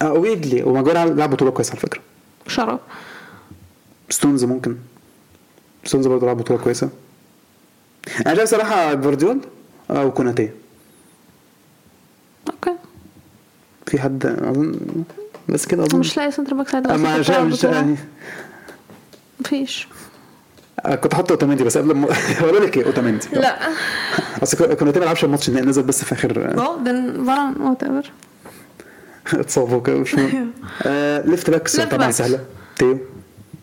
آه 0.02 0.14
و 0.14 0.19
actually 0.19 0.64
وماجواير 0.64 1.14
لعب 1.14 1.30
بطولة 1.30 1.52
كويسة 1.52 1.72
على 1.72 1.80
فكرة. 1.80 2.02
شرف. 2.48 2.80
ستونز 4.10 4.44
ممكن. 4.44 4.78
ستونز 5.86 6.08
برضه 6.08 6.28
لعب 6.28 6.38
بطولة 6.38 6.60
كويسة. 6.64 6.90
أنا 8.28 8.36
شايف 8.36 8.50
صراحة 8.50 8.94
جفارديول 8.94 9.40
أو 9.90 10.12
كوناتي. 10.12 10.50
okay. 12.50 12.76
في 13.88 14.00
حد 14.02 14.26
أظن؟ 14.26 14.80
بس 15.50 15.66
كده 15.66 15.84
أظن. 15.84 16.00
مش 16.00 16.18
لاقي 16.18 16.32
center 16.32 16.54
شايف 17.22 17.40
بتاع 17.40 17.44
مش. 17.44 17.64
يعني. 17.76 17.96
مفيش. 19.40 19.88
كنت 21.02 21.13
حاطط 21.13 21.32
أوتاميندي 21.32 21.63
بس 21.63 21.78
قبل 21.78 21.94
ما 21.96 22.08
أقول 22.39 22.63
لك 22.63 22.78
إيه 22.78 22.86
أوتاميندي؟ 22.86 23.28
لا. 23.34 23.60
أصل 24.44 24.74
كوناتي 24.76 25.00
ما 25.00 25.06
لعبش 25.06 25.24
الماتش 25.24 25.50
النهائي 25.50 25.70
نزل 25.70 25.84
بس 25.84 26.04
في 26.04 26.13
اخر 26.13 26.34
well 26.54 26.88
then 26.88 27.26
فاران 27.28 27.56
whatever 27.62 28.12
اتصاب 29.34 29.74
وكده 29.74 29.96
مش 29.98 30.15
مهم. 30.15 30.52
آه، 30.86 31.22
left 31.26 31.50
left 31.50 31.82
طبعا 31.82 31.98
back. 31.98 32.10
سهلة. 32.10 32.39
تيو. 32.76 33.00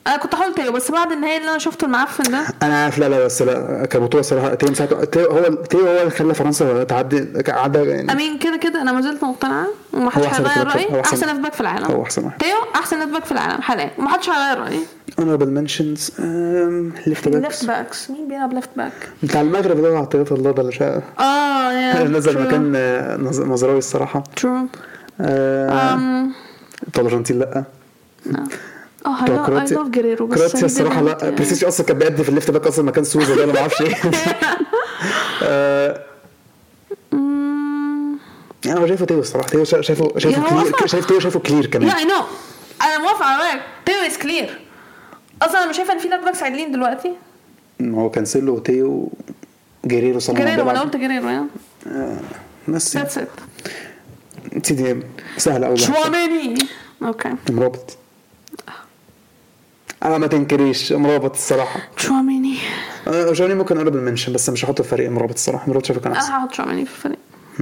أنا 0.09 0.17
كنت 0.17 0.35
هقول 0.35 0.55
تيو 0.55 0.73
بس 0.73 0.91
بعد 0.91 1.13
النهائي 1.13 1.37
اللي 1.37 1.51
أنا 1.51 1.59
شفته 1.59 1.85
المعفن 1.85 2.31
ده. 2.33 2.45
أنا 2.63 2.85
عارف 2.85 2.99
لا 2.99 3.09
لا 3.09 3.25
بس 3.25 3.43
لا 3.43 3.87
كبطوله 3.87 4.23
صراحة 4.23 4.55
تيو 4.55 4.71
مساعد 4.71 5.07
تيو 5.07 5.31
هو 5.31 5.55
تيو 5.55 5.81
هو 5.81 5.99
اللي 6.01 6.11
خلى 6.11 6.35
فرنسا 6.35 6.85
تعدي 6.85 7.29
عدى 7.49 7.79
يعني. 7.79 8.13
I 8.13 8.18
mean 8.18 8.39
كده 8.39 8.57
كده 8.57 8.83
أنا 8.83 8.93
ما 8.93 9.01
زلت 9.01 9.25
مقتنعة. 9.25 9.67
ومحدش 9.93 10.27
هيغير. 10.27 10.67
رأيي. 10.67 11.01
أحسن 11.01 11.27
left 11.27 11.41
back 11.41 11.53
في 11.53 11.61
العالم. 11.61 11.85
هو 11.85 12.03
أحسن 12.03 12.25
واحد. 12.25 12.39
تيو 12.39 12.57
أحسن 12.75 12.99
left 12.99 13.13
back 13.13 13.25
في 13.25 13.33
العالم 13.33 13.63
حاليا. 13.63 13.91
ومحدش 13.99 14.31
هيغير 14.31 14.59
رأيي. 14.65 14.81
honorable 15.19 15.51
mentions 15.51 16.11
left 17.07 17.29
left 17.29 17.29
backs 17.29 17.65
backs 17.65 18.11
مين 18.11 18.29
بيلعب 18.29 18.53
left 18.53 18.69
back 18.77 18.93
بتاع 19.23 19.41
المغرب 19.41 19.83
ده 19.83 19.99
عطيه 19.99 20.25
الله 20.31 20.51
ده 20.51 20.61
اللي 20.63 20.73
شا... 20.73 21.03
آه 21.21 21.73
يا 21.73 22.05
نزل 22.19 22.43
مكان 22.43 22.73
آه، 22.77 23.17
مزراوي 23.45 23.79
الصراحة. 23.79 24.25
true 24.37 24.67
آه، 25.21 25.95
um 25.95 26.33
بتوع 26.89 27.05
الارجنتين 27.05 27.39
لأ. 27.39 27.65
آه 29.07 29.23
بتوع 29.25 29.63
I 29.63 29.67
love 29.67 29.89
جريرو 29.89 30.27
بس 30.27 30.39
كرواتيا 30.39 30.61
he 30.61 30.65
الصراحة 30.65 31.03
لا. 31.03 31.31
بريسيتش 31.31 31.65
أصلا 31.65 31.87
كان 31.87 31.99
بيأدي 31.99 32.23
في 32.23 32.29
ال 32.29 32.33
left 32.33 32.51
back 32.51 32.67
أصلا 32.67 32.85
مكان 32.85 33.05
سوزا 33.05 33.35
ده 33.35 33.45
أنا 33.45 33.53
ما 33.53 33.59
أعرفش. 33.61 33.83
إيه. 35.43 36.07
يعني 38.65 38.79
أنا 38.79 38.87
شايفه 38.87 39.07
تيو 39.07 39.19
الصراحة. 39.21 39.49
تيو 39.49 39.65
شا- 39.65 39.81
شايفه 39.81 40.19
شايفه 40.19 40.49
clear. 40.49 40.87
شايف 40.87 41.05
تيو 41.07 41.21
شايفه 41.21 41.41
clear 41.41 41.63
لا 41.63 41.69
كمان 41.71 41.91
I 41.91 42.05
know 42.05 42.23
أنا 42.83 42.99
موافقة 42.99 43.25
على 43.25 43.43
رأيك. 43.43 43.63
تيو 43.87 43.95
is 44.07 44.19
clear 44.19 44.59
أصلا 45.43 45.63
أنا 45.63 45.71
مش 45.71 45.77
شايفة 45.77 45.93
إن 45.93 45.99
في 45.99 46.09
left 46.09 46.25
backs 46.25 46.43
عادلين 46.43 46.73
دلوقتي. 46.73 47.13
هو 47.83 48.11
كانسيلو 48.11 48.55
وتيو 48.55 49.13
جريرو 49.85 50.19
صراحة 50.19 50.43
جريرو 50.45 50.65
ما 50.65 50.71
أنا. 50.71 50.81
قلت 50.81 50.97
جريرو 50.97 51.29
يعني 51.29 51.47
بس 52.69 52.97
that's 52.97 53.19
it 53.19 53.29
CDM 54.67 54.97
سهلة 55.37 55.67
قوي 55.67 55.77
تشواميني 55.77 56.59
okay 57.03 57.35
مرابط 57.51 57.97
أنا 60.03 60.19
ما 60.19 60.27
تنكريش 60.27 60.93
مرابط 60.93 61.33
الصراحة. 61.35 61.81
تشواميني 61.97 62.57
جوني 63.09 63.55
ممكن 63.55 63.77
honorable 63.77 63.97
mention 63.97 64.33
بس 64.33 64.51
مش 64.51 64.65
هحطه 64.65 64.83
في 64.83 64.89
فريق 64.91 65.11
مرابط 65.11 65.33
الصراحة. 65.35 65.71
مرابط 65.71 65.85
شايفه 65.85 66.03
كان 66.03 66.13
أحسن. 66.13 66.33
أنا 66.33 66.43
هحط 66.43 66.51
تشواميني 66.51 66.85
في 66.87 66.93
الفريق. 66.95 67.19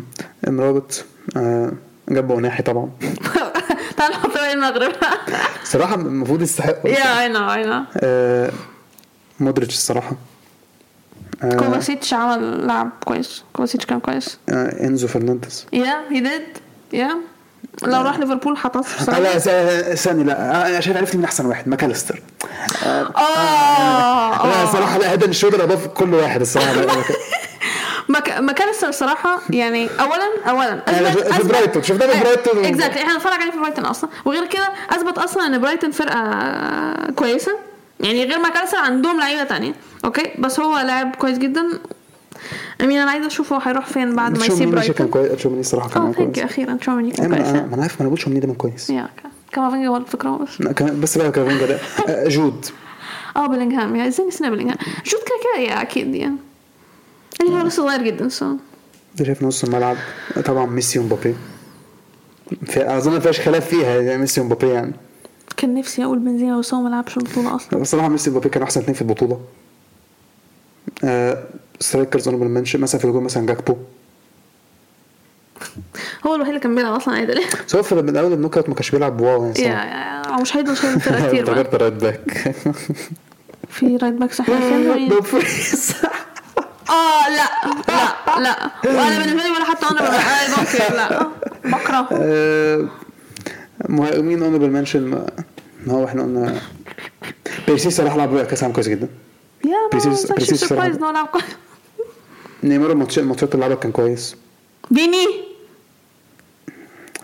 مرابط 0.58 1.04
آه 1.36 1.72
جاب 2.08 2.30
وأوناحي 2.30 2.62
طبعا. 2.62 2.90
تعال 3.96 4.10
نحط 4.12 4.30
فريق 4.30 4.50
المغرب. 4.52 4.92
صراحة 5.64 5.94
المفروض 5.94 6.42
يستحق. 6.42 6.76
يا 6.86 7.22
اي 7.22 7.28
نو 7.28 7.52
اي 7.52 7.64
نو 7.66 7.84
مودريتش 9.40 9.74
الصراحة. 9.74 10.12
آه 11.42 11.56
كوفاسيتش 11.56 12.14
عمل 12.14 12.66
لعب 12.66 12.90
كويس. 13.04 13.44
كوفاسيتش 13.52 13.86
كان 13.86 14.00
كويس. 14.00 14.38
آه 14.48 14.86
إنزو 14.86 15.08
فرنانديز. 15.08 15.66
yeah 15.72 16.02
he 16.10 16.20
did 16.20 16.42
yeah 16.92 17.16
لو 17.82 18.02
راح 18.02 18.18
ليفربول 18.18 18.58
آه 19.08 19.18
لا 19.18 19.38
ثاني 19.94 20.24
لا 20.24 20.66
أنا 20.68 20.80
شايف 20.80 20.96
عرفت 20.96 21.16
مين 21.16 21.24
أحسن 21.24 21.46
واحد 21.46 21.68
ماكاليستر. 21.68 22.22
آه 22.86 24.46
لا 24.46 24.66
صراحة 24.72 24.98
لا 24.98 25.10
head 25.10 25.23
and 25.23 25.32
shoulder 25.32 25.64
above 25.64 25.86
كل 25.86 26.14
واحد 26.14 26.40
الصراحة. 26.40 26.74
ماكاليستر 28.40 28.90
صراحة 28.90 29.40
يعني 29.50 29.88
اولا 30.00 30.28
اولا. 30.48 30.80
في- 31.10 31.32
في 31.32 31.48
برايتون، 31.48 31.82
شفناه 31.82 32.06
في 32.06 32.20
برايتون. 32.20 32.64
exactly 32.64 33.02
إحنا 33.02 33.12
بنتفرج 33.14 33.40
عليه 33.40 33.50
في 33.50 33.58
برايتون 33.58 33.84
أصلا. 33.84 34.10
وغير 34.24 34.46
كده 34.46 34.68
أثبت 34.90 35.18
أصلا 35.18 35.46
إن 35.46 35.60
برايتون 35.60 35.90
فرقة 35.90 37.10
كويسة. 37.16 37.52
يعني 38.00 38.24
غير 38.24 38.38
ماكاليستر 38.38 38.78
عندهم 38.78 39.20
لعيبة 39.20 39.44
تانية. 39.44 39.74
okay؟ 40.04 40.30
بس 40.38 40.60
هو 40.60 40.78
لاعب 40.78 41.16
كويس 41.16 41.38
جدا. 41.38 41.62
I 42.80 42.84
mean 42.84 42.98
أنا 42.98 43.10
عايزة 43.10 43.26
أشوف 43.26 43.52
هو 43.52 43.58
هيروح 43.60 43.86
فين 43.86 44.16
بعد 44.16 44.38
ما 44.38 44.46
يسيب 44.46 44.48
شوميني 44.50 44.70
كان 44.70 44.70
برايتون 44.70 45.08
كويس 45.08 45.40
تشواميني 45.40 45.60
الصراحة 45.60 45.88
كان 45.88 46.02
آه 46.02 46.12
ثانك 46.12 46.32
كويس 46.34 46.38
أخيرا. 46.38 46.74
تشواميني 46.74 47.10
كان 47.10 47.28
كويس. 47.34 47.48
ما 47.48 47.74
أنا 47.74 47.82
عارف 47.82 48.00
ما 48.02 48.06
أنا 48.08 48.16
بقول 48.16 48.40
ده 48.40 48.48
من 48.48 48.54
كويس. 48.54 48.90
yeah 48.90 49.08
كامافينجا 49.52 49.88
هو 49.88 49.96
الفكرة 49.96 50.36
بس 50.36 50.62
بس 50.82 51.18
بقى 51.18 51.32
كامافينجا 51.32 51.66
ده 51.66 51.78
آه، 52.08 52.28
good. 52.28 52.66
آه 53.36 53.46
بلينغهام 53.46 53.96
yeah 53.96 54.08
إزاي 54.08 54.26
نسينا 54.26 54.50
بلينغهام؟ 54.50 54.78
كده 55.56 55.62
yeah 55.64 55.82
أكيد 55.82 56.14
يعني 56.14 56.36
يعني 57.40 57.62
هو 57.62 57.66
لسه 57.66 57.82
صغير 57.82 58.02
جدا 58.02 58.28
so 58.28 58.56
ده 59.16 59.24
شايف 59.24 59.42
نص 59.42 59.64
الملعب؟ 59.64 59.96
طبعا 60.44 60.66
ميسي 60.66 60.98
ومبابي. 60.98 61.34
في 62.66 62.96
أظن 62.96 63.12
ما 63.12 63.20
فيهاش 63.20 63.40
خلاف 63.40 63.68
فيها 63.68 64.00
يعني 64.00 64.18
ميسي 64.20 64.40
ومبابي 64.40 64.68
يعني. 64.68 64.92
كان 65.56 65.74
نفسي 65.74 66.04
أقول 66.04 66.18
بنزيما 66.18 66.58
بس 66.58 66.74
هو 66.74 66.80
ما 66.82 66.88
لعبش 66.88 67.16
البطوله 67.16 67.56
أصلا. 67.56 67.80
بصراحة 67.80 68.08
ميسي 68.08 68.30
ومبابي 68.30 68.48
كانوا 68.48 68.66
أحسن 68.66 68.80
اثنين 68.80 68.94
في 68.94 69.02
البطولة. 69.02 69.34
آه 69.34 69.38
strikers 71.80 72.28
أنا 72.28 72.36
mention 72.36 72.80
مثلا 72.80 72.98
في 73.00 73.04
الجول 73.04 73.22
مثلا 73.22 73.46
جاكبو. 73.46 73.76
هو 76.26 76.34
الوحيد 76.34 76.48
اللي 76.48 76.60
كان 76.60 76.74
بيلعب 76.74 76.94
أصلا 76.94 77.14
عادل 77.14 77.42
سواء 77.66 77.82
في 77.82 77.94
من 77.94 78.16
اول 78.16 78.32
ال 78.32 78.56
knockout 78.56 78.68
ما 78.68 78.74
كانش 78.74 78.90
بيلعب 78.90 79.20
wow 79.20 79.52
يعني 79.56 80.42
مش 80.42 80.56
هيفضل 80.56 80.76
شايل 80.76 81.00
فرقه 81.00 81.28
كتير 81.28 81.44
بقى. 81.44 81.60
افتكرت 81.60 81.74
right 81.82 81.92
back 81.92 82.54
في 83.70 83.96
right 83.96 84.14
back 84.20 84.50
مين؟ 84.50 85.08
دومفريز 85.08 85.92
آه 86.90 87.28
لا 87.28 87.70
لا 87.88 88.40
لا. 88.40 88.70
وأنا 88.84 89.18
بالنسبة 89.18 89.42
لي 89.42 89.50
ولا 89.50 89.64
حتى 89.64 89.86
أنا 89.90 90.64
care 90.64 90.96
لا. 90.96 91.26
بكره. 91.64 92.08
آه، 92.12 92.88
مهاجمين 93.88 94.42
honorable 94.42 94.70
mention 94.70 95.00
ما 95.86 95.92
هو 95.92 96.04
إحنا 96.04 96.22
قلنا 96.22 96.60
بريسيتش 97.68 98.00
راح 98.00 98.16
لعب 98.16 98.42
كاس 98.42 98.62
عالم 98.62 98.74
كويس 98.74 98.88
جدا. 98.88 99.08
yeah 99.66 99.76
بريسيتش- 99.92 100.32
بريسيتش 100.32 100.72
ان 100.72 101.02
هو 101.04 101.10
لعب 101.10 101.26
كويس. 101.26 101.44
نيمار 102.64 102.92
الماتش- 102.92 103.18
الماتشات 103.18 103.54
اللي 103.54 103.66
لعبها 103.66 103.76
كان 103.82 103.92
كويس. 103.92 104.36
فيني 104.90 105.26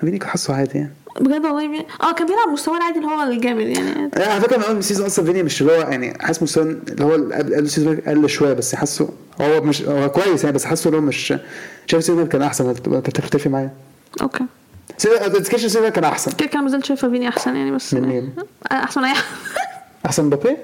فيني 0.01 0.19
كان 0.19 0.29
حاسه 0.29 0.55
عادي 0.55 0.79
يعني. 0.79 0.93
بجد 1.21 1.45
والله. 1.45 1.85
آه 2.03 2.13
كان 2.13 2.27
بيلعب 2.27 2.49
مستوى 2.49 2.77
العادي 2.77 2.99
اللي 2.99 3.09
هو 3.11 3.23
الجامد 3.23 3.67
يعني. 3.67 4.11
آه، 4.17 4.29
على 4.33 4.41
فكرة 4.41 4.57
من 4.57 4.63
أول 4.63 4.77
ال 4.79 4.83
season 4.83 5.07
أصلا 5.07 5.25
فيني 5.25 5.43
مش 5.43 5.63
اللي 5.63 5.73
هو 5.73 5.81
يعني 5.81 6.19
حاسس 6.21 6.43
مستوى 6.43 6.63
اللي 6.65 7.05
هو 7.05 7.13
قبل 7.13 7.55
ال 7.55 7.61
season 7.61 7.97
قل 7.97 8.29
شوية 8.31 8.53
بس 8.53 8.75
حاسه 8.75 9.09
هو 9.41 9.61
مش 9.63 9.83
هو 9.83 10.09
كويس 10.11 10.45
يعني 10.45 10.55
بس 10.57 10.65
حاسه 10.65 10.89
اللي 10.89 10.97
هو 10.97 11.03
مش 11.03 11.27
شايف 11.87 11.95
ال 12.03 12.06
season 12.06 12.27
كان 12.27 12.43
أحسن. 12.43 12.69
انت 12.69 13.11
تختلفي 13.11 13.49
معايا. 13.49 13.71
okay. 14.23 14.45
ال 15.55 15.60
season 15.60 15.89
كان 15.89 16.05
أحسن. 16.05 16.33
كده 16.33 16.47
كده 16.49 16.61
ما 16.61 16.69
زلت 16.69 16.85
شايفة 16.85 17.11
فيني 17.11 17.29
أحسن 17.29 17.57
يعني 17.57 17.71
بس 17.71 17.95
من 17.95 18.01
مين؟ 18.09 18.33
أحسن 18.73 19.05
أي 19.05 19.15
حد. 19.15 19.25
احسن 20.07 20.25
مبابي؟ 20.25 20.57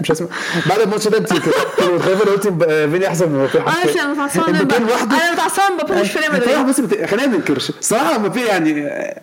مش 0.00 0.10
اسمع 0.10 0.26
بعد 0.66 0.80
الماتش 0.80 1.08
ده 1.08 1.18
انت 1.18 1.32
كنت 1.32 1.48
متخيل 1.90 2.16
قلت 2.18 2.48
فيني 2.90 3.06
احسن 3.08 3.28
من 3.28 3.38
مبابي 3.38 3.58
أنا 3.58 3.84
مش 3.84 4.18
متعصبة 4.18 4.46
من 4.52 4.56
أنا 4.56 5.32
متعصبة 5.32 5.74
مبابي 5.74 6.00
مش 6.00 6.16
إنت 6.16 6.30
مدريد 6.30 6.66
بس. 6.66 6.80
خلينا 7.10 7.26
ما 7.26 7.36
ننكرش. 7.36 7.70
الصراحه 7.70 8.18
مبابي 8.18 8.40
يعني 8.44 8.86
آه، 8.86 9.14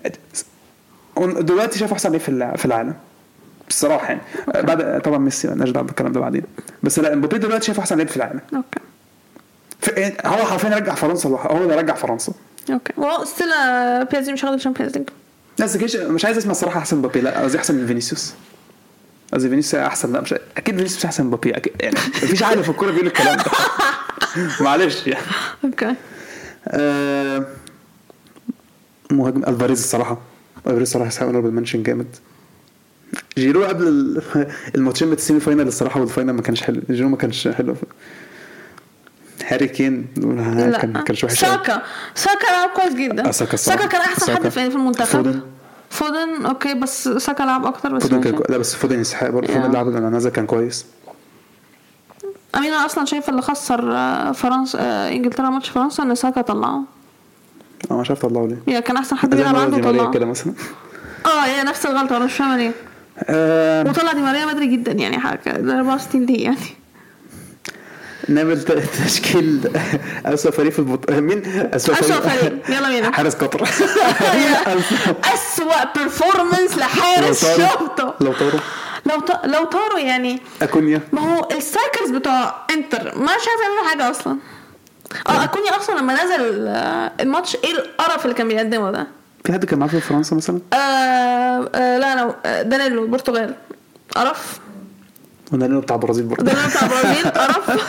دلوقتي 1.18 1.80
شايف 1.80 1.92
أحسن 1.92 2.10
لعيب 2.10 2.22
في 2.22 2.30
الع- 2.30 2.56
في 2.56 2.66
العالم. 2.66 2.94
بصراحة 3.70 4.08
يعني. 4.08 4.22
بعد 4.48 5.02
طبعا 5.02 5.18
ميسي 5.18 5.48
مالناش 5.48 5.70
دعوه 5.70 5.86
بالكلام 5.86 6.12
ده 6.12 6.20
بعدين. 6.20 6.44
بس 6.84 7.00
لا 7.00 7.16
مبابي 7.16 7.38
دلوقتي 7.38 7.66
شايف 7.66 7.80
أحسن 7.80 7.96
لعيب 7.96 8.08
في 8.08 8.18
العالم. 8.18 8.40
okay. 8.56 8.80
في... 9.82 10.14
هو 10.26 10.46
حرفيا 10.46 10.70
رجع 10.70 10.96
فرنسا 10.96 11.28
لوحده. 11.28 11.54
هو 11.56 11.64
اللي 11.64 11.76
رجع 11.76 11.94
فرنسا. 11.96 12.34
okay. 12.72 12.94
هو 13.00 13.26
still 13.26 13.48
PSG 14.12 14.34
مش 14.34 14.46
هاخد 14.46 14.54
ال 14.54 14.58
Champions 14.58 14.98
League. 14.98 15.10
بس 15.60 15.96
مش 15.96 16.26
عايز 16.26 16.38
أسمع 16.38 16.52
الصراحه 16.52 16.80
أحسن 16.80 16.98
مبابي. 16.98 17.22
لا 17.22 17.40
قصدي 17.42 17.58
أحسن 17.58 17.76
من 17.76 17.88
فينيسيوس. 17.88 18.34
قصدي 19.36 19.50
فينيسيوس 19.50 19.84
أحسن 19.86 20.14
لا 20.14 20.22
مش 20.22 20.34
أكيد 20.58 20.76
فينيسيوس 20.76 20.98
مش 21.00 21.06
أحسن 21.06 21.24
من 21.24 21.30
مبابي 21.30 21.52
أكيد 21.58 21.74
يعني 21.80 21.96
مفيش 21.96 22.44
عقل 22.44 22.64
في 22.64 22.70
الكورة 22.70 22.92
بيقول 22.92 23.08
الكلام 23.08 23.38
ده. 23.38 23.44
معلش 24.66 25.08
يعني. 25.08 25.26
okay. 25.64 25.96
آه، 26.68 27.46
مهاجم 29.12 29.44
ألفاريز 29.44 29.80
الصراحة. 29.80 30.18
ألفاريز 30.58 30.82
الصراحة 30.82 31.08
يستحق 31.08 31.26
honorable 31.26 31.52
mention 31.52 31.84
جامد. 31.84 32.16
جيرو 33.38 33.64
قبل 33.64 33.88
ال- 33.88 34.22
الماتشين 34.76 35.08
بتاع 35.08 35.20
ال 35.22 35.25
semi 35.25 35.40
final 35.40 35.68
الصراحة 35.68 36.00
وال 36.00 36.10
final 36.10 36.36
ما 36.36 36.42
كانش 36.42 36.62
حلو. 36.64 36.82
جيرو 36.92 37.10
ما 37.10 37.18
كانش 37.18 37.48
حلو. 37.48 37.76
هاري 39.48 39.68
كين 39.68 40.08
لا. 40.18 40.78
كان 40.78 40.94
كانش 41.04 41.24
وحش. 41.24 41.40
ساكا. 41.40 41.82
ساكا 42.16 42.46
لعب 42.52 42.70
كويس 42.70 42.94
جدا. 42.94 43.28
آه، 43.28 43.32
ساكا 43.32 43.86
كان 43.88 44.02
أحسن 44.02 44.26
ساكا. 44.26 44.44
حد 44.44 44.50
في 44.50 44.66
المنتخب. 44.66 45.42
فودن. 45.96 46.46
okay 46.46 46.74
بس 46.74 47.08
ساكا 47.10 47.44
لعب 47.44 47.66
أكتر 47.66 47.94
بس 47.96 48.04
فودن 48.04 48.22
كان 48.22 48.40
لا 48.50 48.58
بس 48.58 48.76
فودن 48.76 49.00
يستحق 49.02 49.30
برضه. 49.30 49.54
فودن 49.54 49.72
لعب 49.72 49.88
لما 49.88 50.10
نزل 50.10 50.30
كان 50.30 50.46
كويس. 50.46 50.86
أمين 52.56 52.74
أنا 52.74 52.86
أصلا 52.86 53.06
شايفه 53.06 53.30
اللي 53.30 53.42
خسر 53.42 53.92
آه، 53.96 54.32
فرنسا 54.32 54.80
آه، 54.82 55.10
إنجلترا 55.12 55.50
ماتش 55.50 55.70
فرنسا 55.70 56.04
إن 56.04 56.16
ساكا 56.16 56.42
طلعه. 56.42 56.84
أنا 57.92 58.00
مش 58.00 58.10
عارف 58.10 58.26
طلعه 58.26 58.48
ليه. 58.48 58.74
يا 58.74 58.80
كان 58.80 58.98
أحسن 58.98 59.18
حد 59.18 59.36
بيلعب 59.36 59.56
عنده 59.56 59.92
طلعه. 59.92 60.12
كده 60.12 60.26
مثلا. 60.26 60.54
آه 61.26 61.46
هي 61.46 61.64
نفس 61.64 61.86
الغلطة 61.86 62.18
أنا 62.18 62.26
مش 62.26 62.34
فاهمة 62.34 62.58
ليه. 62.58 62.72
آه، 63.24 63.90
وطلع 63.90 64.14
دي 64.14 64.22
ماريا 64.22 64.46
بدري 64.46 64.68
جدا 64.78 64.92
يعني 64.92 65.20
حاجة 65.20 65.50
ده 65.58 65.78
64 65.78 66.26
دي 66.26 66.34
يعني. 66.42 66.58
نعمل 68.30 68.64
تشكيل 69.06 69.72
اسوء 70.26 70.52
فريق 70.52 70.72
في 70.72 70.80
البطولة. 70.80 71.20
مين؟ 71.20 71.46
اسوء 71.74 72.00
أسوأ 72.00 72.20
فريق. 72.20 72.70
يلا 72.70 72.90
بينا. 72.90 73.12
حارس 73.18 73.36
قطر. 73.36 73.64
أسوأ 75.34 75.94
performance 75.96 76.78
لحارس 76.78 77.46
شفته 77.46 78.14
لاوتارو. 78.22 78.60
لاوتا... 79.06 79.46
لاوتارو 79.46 80.00
يعني. 80.00 80.42
أكونيا. 80.62 81.02
ما 81.14 81.22
هو 81.36 81.48
ال 81.52 81.58
strikers 81.58 82.10
بتوع 82.10 82.56
إنتر 82.72 83.18
ما 83.18 83.28
شايف 83.32 83.60
يعملوا 83.64 83.90
حاجة 83.90 84.12
أصلا. 84.12 84.38
آه 85.30 85.44
اكوني 85.44 85.70
أصلا 85.70 86.00
لما 86.00 86.24
نزل 86.24 86.68
آه، 86.68 87.12
الماتش 87.20 87.56
إيه 87.56 87.72
القرف 87.72 88.26
اللي 88.26 88.36
كان 88.36 88.48
بيقدمه 88.48 88.92
ده؟ 88.92 89.08
في 89.46 89.54
حد 89.54 89.66
كان 89.66 89.80
معاه 89.80 89.90
في 89.90 90.02
فرنسا 90.02 90.36
مثلا؟ 90.36 90.60
آه 90.74 90.76
آه 91.76 91.98
لا 91.98 92.14
أنا 92.14 92.36
آه، 92.46 92.62
دانيلو 92.62 93.04
البرتغال 93.04 93.56
قرف. 94.16 94.60
ودانيلو 95.52 95.82
بتاع 95.82 95.96
البرازيل 95.96 96.26
برضه. 96.26 96.44
دانيلو 96.44 96.68
بتاع 96.70 96.82
البرازيل 96.86 97.32
قرف 97.32 97.72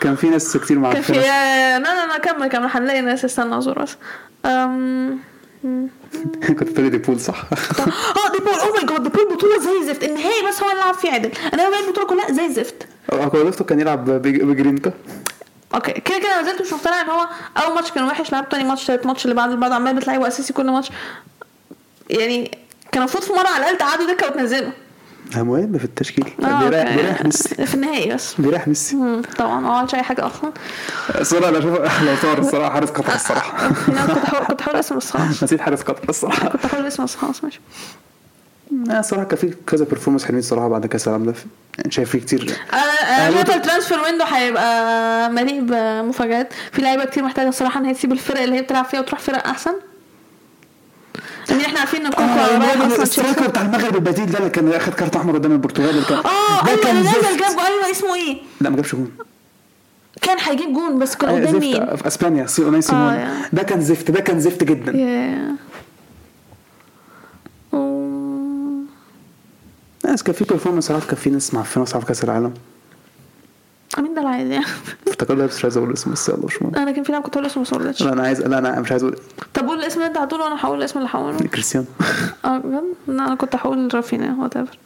كان 0.00 0.16
في 0.16 0.28
ناس 0.28 0.56
كتير 0.56 0.78
معاه 0.78 0.92
كان 0.92 1.02
في 1.02 1.12
لا 1.12 1.78
لا 1.78 2.06
لا 2.06 2.18
كمل 2.18 2.46
كمل. 2.48 2.68
هنلاقي 2.70 3.00
ناس 3.00 3.24
استنى 3.24 3.58
اصبر 3.58 3.82
بس. 3.82 3.96
كنت 6.48 6.62
بتقولي 6.62 6.88
دي 6.90 6.98
بول 6.98 7.20
صح؟ 7.20 7.44
آه 7.52 8.32
دي 8.32 8.38
بول. 8.38 8.54
oh 8.54 8.72
my 8.74 8.84
god 8.86 9.02
دي 9.02 9.08
بول 9.08 9.34
بطولة 9.36 9.58
زي 9.60 9.78
الزفت 9.80 10.04
النهائي 10.04 10.46
بس 10.48 10.62
هو 10.62 10.70
اللي 10.70 10.80
لعب 10.80 10.94
فيه 10.94 11.10
عدل. 11.12 11.30
أنا 11.54 11.70
باقي 11.70 11.86
البطولة 11.86 12.06
كلها 12.06 12.32
زي 12.32 12.46
الزفت 12.46 12.86
اكواليفتو 13.10 13.64
كان 13.64 13.80
يلعب 13.80 14.04
بج- 14.10 14.42
بجرينتا 14.42 14.92
okay 15.74 15.92
كده 15.92 16.18
كده 16.18 16.42
ما 16.42 16.52
زلت 16.52 16.62
مش 16.62 16.72
مقتنع 16.72 17.00
إن 17.00 17.06
هو 17.08 17.26
أول 17.56 17.74
ماتش 17.74 17.90
كان 17.90 18.04
وحش 18.04 18.32
لعب 18.32 18.48
تاني 18.48 18.64
ماتش 18.64 18.86
تالت 18.86 19.06
ماتش 19.06 19.24
اللي 19.24 19.34
بعد 19.34 19.48
اللي 19.48 19.60
بعده 19.60 19.74
عمال 19.74 19.96
بتلعبه 19.96 20.28
أساسي 20.28 20.52
كل 20.52 20.70
ماتش. 20.70 20.90
يعني 22.10 22.58
كان 22.92 23.02
المفروض 23.02 23.22
في 23.24 23.32
مرة 23.32 23.48
على 23.48 23.56
الأقل 23.58 23.78
تقعدوا 23.78 24.12
دكة 24.14 24.26
وتنزله. 24.26 24.72
مهم 25.36 25.78
في 25.78 25.84
التشكيل. 25.84 26.32
آه 26.44 26.60
بيريح. 26.68 26.96
بيريح 26.96 27.24
ميسي. 27.24 27.66
في 27.66 27.74
النهائي 27.74 28.14
بس. 28.14 28.34
بيريح 28.38 28.68
ميسي. 28.68 29.22
طبعا. 29.38 29.60
ما 29.60 29.76
عملش 29.76 29.94
أي 29.94 30.02
حاجة 30.02 30.26
أصلا. 30.26 30.52
الصراحه 31.20 31.48
أنا 31.48 31.58
أشوف 31.58 31.78
لاوتارو 32.02 32.38
الصراحة 32.38 32.72
حارس 32.72 32.90
قطر 32.90 33.14
الصراحة. 33.14 33.66
أنا 33.88 34.06
كنت 34.14 34.24
حاول 34.26 34.46
كنت 34.46 34.60
حاول 34.60 34.76
اسم 34.76 34.96
بس 34.96 35.10
خلاص 35.10 35.42
نسيت 35.42 35.60
حارس 35.60 35.82
قطر 35.82 36.08
الصراحة. 36.08 36.48
كنت 36.48 36.66
حاول 36.66 36.86
اسم 36.86 37.04
بس 37.04 37.14
خلاص 37.16 37.44
ماشي. 37.44 37.60
آه، 38.90 39.00
الصراحة 39.00 39.24
كان 39.24 39.38
في 39.38 39.54
كذا 39.66 39.84
performance 39.84 40.24
حلوين 40.24 40.38
الصراحة 40.38 40.68
بعد 40.68 40.86
كأس 40.86 41.08
العالم 41.08 41.24
ده. 41.26 41.34
يعني 41.78 41.90
شايف 41.90 42.10
فيه 42.10 42.18
كتير. 42.18 42.56
أنا 42.72 43.30
برضه- 43.30 43.54
ال 43.54 43.59
transfer 43.59 44.00
window 44.00 44.24
هيبقى 44.24 45.30
مليء 45.30 45.60
بمفاجآت. 45.60 46.52
في 46.72 46.82
لعيبة 46.82 47.04
كتير 47.04 47.22
محتاجة 47.24 47.48
الصراحة 47.48 47.80
إن 47.80 47.84
هي 47.84 47.94
تسيب 47.94 48.12
الفرق 48.12 48.40
اللي 48.40 48.56
هي 48.56 48.62
بتلعب 48.62 48.84
فيها 48.84 49.00
وتروح 49.00 49.20
فرق 49.20 49.46
أحسن. 49.48 49.72
يعني 51.50 51.66
إحنا 51.66 51.78
عارفين 51.80 52.06
إن 52.06 52.10
كوكو 52.12 52.22
أصلا 52.22 52.96
ال 52.96 53.02
striker 53.02 53.46
بتاع 53.48 53.62
المغرب 53.62 53.94
البديل 53.96 54.26
ده 54.32 54.38
اللي 54.38 54.50
كان 54.50 54.72
أخد 54.72 54.94
كارت 54.94 55.16
أحمر 55.16 55.34
قدام 55.34 55.52
البرتغال 55.52 55.98
آه 56.10 56.68
أيوه 56.68 56.80
كان 56.82 56.96
اللي 56.96 57.08
نزل 57.10 57.22
جاب 57.40 57.58
أيوه 57.58 57.90
اسمه 57.90 58.14
إيه؟ 58.14 58.36
لا 58.60 58.70
ما 58.70 58.76
جابش 58.76 58.94
جون 58.94 59.10
كان 60.22 60.36
هيجيب 60.40 60.72
جون 60.72 60.98
بس 60.98 61.16
كان 61.16 61.30
آه، 61.30 61.34
قدام 61.34 61.60
مين؟ 61.60 61.96
في 61.96 62.06
إسبانيا 62.06 62.46
سي 62.46 62.64
أوناي 62.64 62.82
سيمون 62.82 63.14
يا. 63.14 63.34
ده 63.52 63.62
كان 63.62 63.80
زفت 63.80 64.10
ده 64.10 64.20
كان 64.20 64.40
زفت 64.40 64.64
جدا. 64.64 64.92
أوه. 67.74 68.82
ناس 70.04 70.22
كان 70.22 70.34
في 70.34 70.44
performance 70.44 70.90
عارف 70.90 71.06
كان 71.06 71.16
في 71.16 71.30
ناس 71.30 71.54
معفنه 71.54 71.84
في 71.84 72.06
كأس 72.06 72.24
العالم 72.24 72.54
مين 74.02 74.14
ده 74.14 74.20
العادي؟ 74.22 74.50
يعني 74.50 74.66
افتكرت 75.08 75.32
بس 75.38 75.56
مش 75.56 75.64
عايز 75.64 75.76
أقول 75.76 75.92
اسمه 75.92 76.12
بس 76.12 76.28
يلا 76.28 76.46
مش 76.46 76.62
مهم. 76.62 76.74
أنا 76.76 76.90
كان 76.92 77.04
في 77.04 77.12
لاعب 77.12 77.24
كنت 77.24 77.34
هقول 77.36 77.46
اسمه 77.46 77.62
بس 77.62 77.72
ما 77.72 77.78
قلتش 77.78 78.02
لا 78.02 78.12
أنا 78.12 78.22
عايز 78.22 78.40
لا 78.42 78.58
أنا 78.58 78.80
مش 78.80 78.90
عايز 78.92 79.02
أقول 79.02 79.18
طب 79.54 79.66
قول 79.68 79.78
الاسم 79.78 79.94
اللي 80.00 80.06
أنت 80.06 80.18
هتقوله 80.18 80.44
وأنا 80.44 80.56
هقول 80.60 80.78
الاسم 80.78 80.98
اللي 80.98 81.10
هقوله. 81.12 81.38
كريستيانو. 81.38 81.86
آه 82.44 82.58
بجد؟ 82.58 82.84
لا 83.08 83.26
أنا 83.26 83.34
كنت 83.34 83.56
هقول 83.56 83.94
رافينيا 83.94 84.36
whatever 84.40 84.78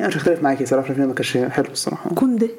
أنا 0.00 0.08
مش 0.08 0.16
هختلف 0.16 0.42
معاكي 0.42 0.66
صراحة 0.66 0.88
رافينيا 0.88 1.06
ما 1.06 1.14
كانش 1.14 1.36
حلو 1.36 1.66
الصراحة. 1.72 2.10
كوندي. 2.14 2.50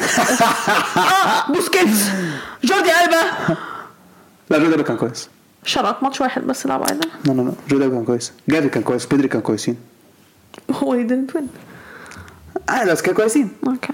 آه 0.00 1.52
بوسكيتس. 1.52 2.08
جوردي 2.64 2.90
ألبا. 3.04 3.56
لا 4.50 4.58
جودي 4.58 4.72
ألبا 4.74 4.82
كان 4.82 4.96
كويس. 4.96 5.28
شرط 5.64 6.02
ماتش 6.02 6.20
واحد 6.20 6.42
بس 6.42 6.66
لعب 6.66 6.82
عادي. 6.82 7.08
لا 7.24 7.32
لا 7.32 7.42
لا 7.42 7.52
جوردي 7.70 7.84
ألبا 7.84 7.96
كان 7.96 8.04
كويس. 8.04 8.32
جافي 8.48 8.68
كان 8.68 8.82
كويس 8.82 9.06
بيدري 9.06 9.28
كان 9.28 9.40
كويسين. 9.40 9.76
they 10.70 10.94
didn't 10.94 11.36
win 11.36 11.48
آه 12.70 12.84
بس 12.84 13.02
كانوا 13.02 13.16
كويسين. 13.16 13.48
okay 13.66 13.92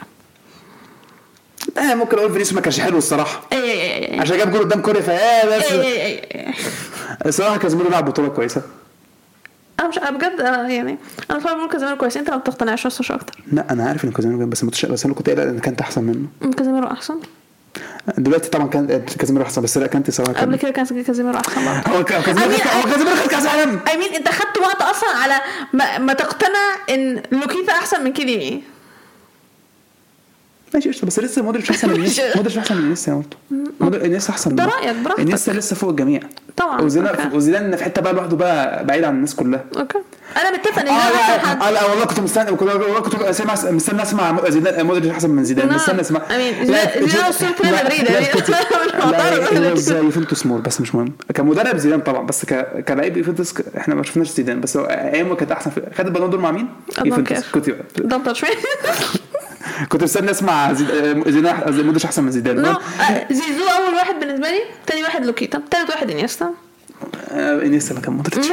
آه 1.78 1.94
ممكن 1.94 2.18
أقول 2.18 2.32
فينيسيوس 2.32 2.54
ما 2.54 2.60
كانش 2.60 2.80
حلو 2.80 2.98
الصراحة. 2.98 3.42
اي 3.52 3.58
اي 3.58 3.82
اي 3.82 4.14
اي 4.14 4.20
عشان 4.20 4.38
جاب 4.38 4.52
جول 4.52 4.60
قدام 4.60 4.82
كوريا 4.82 5.00
فاه 5.00 5.58
بس. 5.58 5.72
اي 5.72 6.06
اي 6.06 6.54
الصراحة 7.26 7.56
كازيميرو 7.56 7.90
لعب 7.90 8.04
بطولة 8.04 8.28
كويسة. 8.28 8.62
أنا 9.80 9.88
مش 9.88 9.98
أنا 9.98 10.10
بجد 10.10 10.40
أنا 10.40 10.68
يعني 10.68 10.98
أنا 11.30 11.38
فعلا 11.38 11.56
بقول 11.56 11.70
كازيميرو 11.70 11.96
كويس. 11.96 12.16
أنت 12.16 12.30
ما 12.30 12.36
بتقتنعش 12.36 12.86
بس 12.86 13.00
مش 13.00 13.12
أكتر. 13.12 13.42
لا 13.52 13.72
أنا 13.72 13.88
عارف 13.88 14.04
إن 14.04 14.10
كازيميرو 14.10 14.38
جامد 14.38 14.50
بس 14.50 14.64
متش... 14.64 14.86
بس 14.86 15.04
أنا 15.04 15.14
كنت 15.14 15.26
قايل 15.26 15.40
إن 15.40 15.58
كانتي 15.58 15.80
أحسن 15.80 16.04
منه. 16.04 16.52
كازيميرو 16.56 16.86
أحسن؟ 16.86 17.14
دلوقتي 18.18 18.50
طبعا 18.50 18.66
كان 18.66 19.04
كازيميرو 19.18 19.44
أحسن 19.44 19.62
بس 19.62 19.78
لا 19.78 19.86
كانتي 19.86 20.10
صراحة 20.10 20.40
قبل 20.40 20.56
كده 20.56 20.70
كان 20.70 20.84
كازيميرو 21.02 21.38
أحسن 21.38 21.60
هو 21.92 22.04
كازيميرو 22.04 22.52
هو 22.52 22.90
كازيميرو 22.90 23.16
خد 23.16 23.30
كأس 23.30 23.46
عالم 23.46 23.80
اي 23.88 23.96
مين 23.96 24.14
أنت 24.14 24.28
خدت 24.28 24.58
وقت 24.58 24.82
أصلا 24.82 25.10
على 25.10 25.40
ما, 25.72 25.98
ما 25.98 26.12
تقتنع 26.12 26.76
إن 26.90 27.22
لوكيتا 27.32 27.72
أحسن 27.72 28.04
من 28.04 28.12
كيليني 28.12 28.62
ماشي 30.76 30.88
قشطة. 30.88 31.06
بس 31.06 31.18
لسه 31.18 31.42
مودريتش 31.42 31.70
أحسن 31.70 31.88
من 31.88 31.94
إنيستا. 31.94 32.22
مودريتش 32.36 32.58
أحسن 32.58 32.76
من 32.76 32.84
إنيستا 32.86 33.12
أنا 33.12 33.20
قلت 33.20 33.34
مودر- 33.80 34.04
إنيستا 34.04 34.30
أحسن 34.32 34.54
ده. 34.54 34.64
رأيك، 34.64 34.96
براحتك. 34.96 35.20
إنيستا 35.20 35.50
لسه 35.50 35.76
فوق 35.76 35.90
الجميع. 35.90 36.20
طبعا، 36.56 36.80
وزيدان. 36.80 37.30
وزيدان 37.34 37.76
في 37.76 37.84
حتة 37.84 38.02
بقى 38.02 38.12
لوحده 38.12 38.36
بقى 38.36 38.84
بعيد 38.86 39.04
عن 39.04 39.14
الناس 39.14 39.34
كلها. 39.34 39.64
أوكي. 39.78 39.98
أنا 40.36 40.50
متفق 40.58 40.78
إن 40.78 40.88
آه 40.88 40.90
ده 41.10 41.14
أحسن 41.16 41.46
حد. 41.48 41.62
آه، 41.62 41.70
لا 41.70 41.84
والله 41.90 42.04
كنت 42.04 42.20
مستني 42.20 42.50
والله 42.50 43.00
كنت 43.00 43.30
سامع 43.30 43.54
مستني 43.70 44.02
أسمع 44.02 44.48
زيدان 44.48 44.86
مودريتش 44.86 45.10
أحسن 45.10 45.30
من 45.30 45.44
زيدان. 45.44 45.68
لا، 45.68 45.74
مستني 45.74 46.00
أسمع. 46.00 46.20
أمين، 46.34 46.66
زيدان- 46.66 47.24
أسطورة 47.28 47.54
ريال 47.62 47.84
مدريد، 47.84 48.04
لا، 48.04 48.10
يعني. 48.20 48.26
لا 49.90 49.98
يوفنتوس 49.98 50.46
مول 50.46 50.60
بس 50.60 50.80
مش 50.80 50.94
مهم. 50.94 51.12
كمدرب 51.34 51.76
زيدان 51.76 52.00
طبعا 52.00 52.26
بس. 52.26 52.44
كلاعب 52.88 53.16
يوفنتوس 53.16 53.54
إحنا 53.76 53.94
ما 53.94 54.02
شفناش 54.02 54.28
زيدان. 54.30 54.60
بس 54.60 54.76
هو 54.76 54.84
أيامه 54.84 55.34
كانت 55.34 55.52
أحسن. 55.52 55.70
في... 55.70 55.82
خد 55.98 56.06
البالون 56.06 56.30
دور 56.30 56.40
مع 56.40 56.50
مين؟ 56.50 56.68
يوفنتوس. 57.04 57.48
كنت 57.52 57.70
don't 57.98 58.26
touch 58.26 58.44
كنت 59.88 60.02
مستني 60.02 60.30
أسمع 60.30 60.72
زيد- 60.72 60.90
آه، 60.90 61.30
زيدان 61.30 61.56
أح- 61.60 61.68
مودريتش 61.68 62.04
أحسن 62.04 62.24
من 62.24 62.30
زيدان. 62.30 62.64
آه، 62.66 62.78
زيزو 63.30 63.64
أول 63.64 63.94
واحد 63.94 64.20
بالنسبة 64.20 64.48
لي 64.48 64.60
تاني 64.86 65.02
واحد 65.02 65.24
لوكيتا 65.26 65.62
تالت 65.70 65.90
واحد 65.90 66.10
إنيستا. 66.10 66.50
آه، 67.30 67.62
إنيستا 67.62 67.94
ما 67.94 68.00
كان 68.00 68.12
مودريتش 68.12 68.46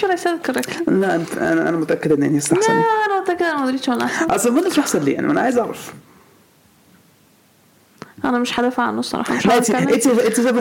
sure 0.00 0.08
I 0.08 0.16
said 0.18 0.36
it 0.38 0.50
correctly. 0.50 0.88
لا 0.88 1.14
أنا 1.36 1.68
أنا 1.68 1.76
متأكد 1.76 2.12
إن 2.12 2.22
إنيستا 2.22 2.56
أحسن. 2.56 2.72
لا 2.72 2.78
أنا 3.06 3.20
متأكد 3.20 3.42
إن 3.42 3.56
مودريتش 3.56 3.88
ولا. 3.88 4.04
احسن 4.04 4.26
اصل 4.26 4.52
مودريتش 4.52 4.78
أحسن 4.78 5.02
ليه 5.02 5.14
يعني 5.14 5.30
أنا 5.32 5.40
عايز 5.40 5.58
أعرف. 5.58 5.92
أنا 8.24 8.38
مش 8.38 8.60
هدافع 8.60 8.82
عنه 8.82 9.00
الصراحة 9.00 9.34
مش 9.34 9.46
لا 9.46 9.52
عارف 9.52 9.70
انت 9.70 9.76
اتكلم 9.76 9.94
انت 9.94 10.06
انت 10.06 10.40
سبب. 10.40 10.58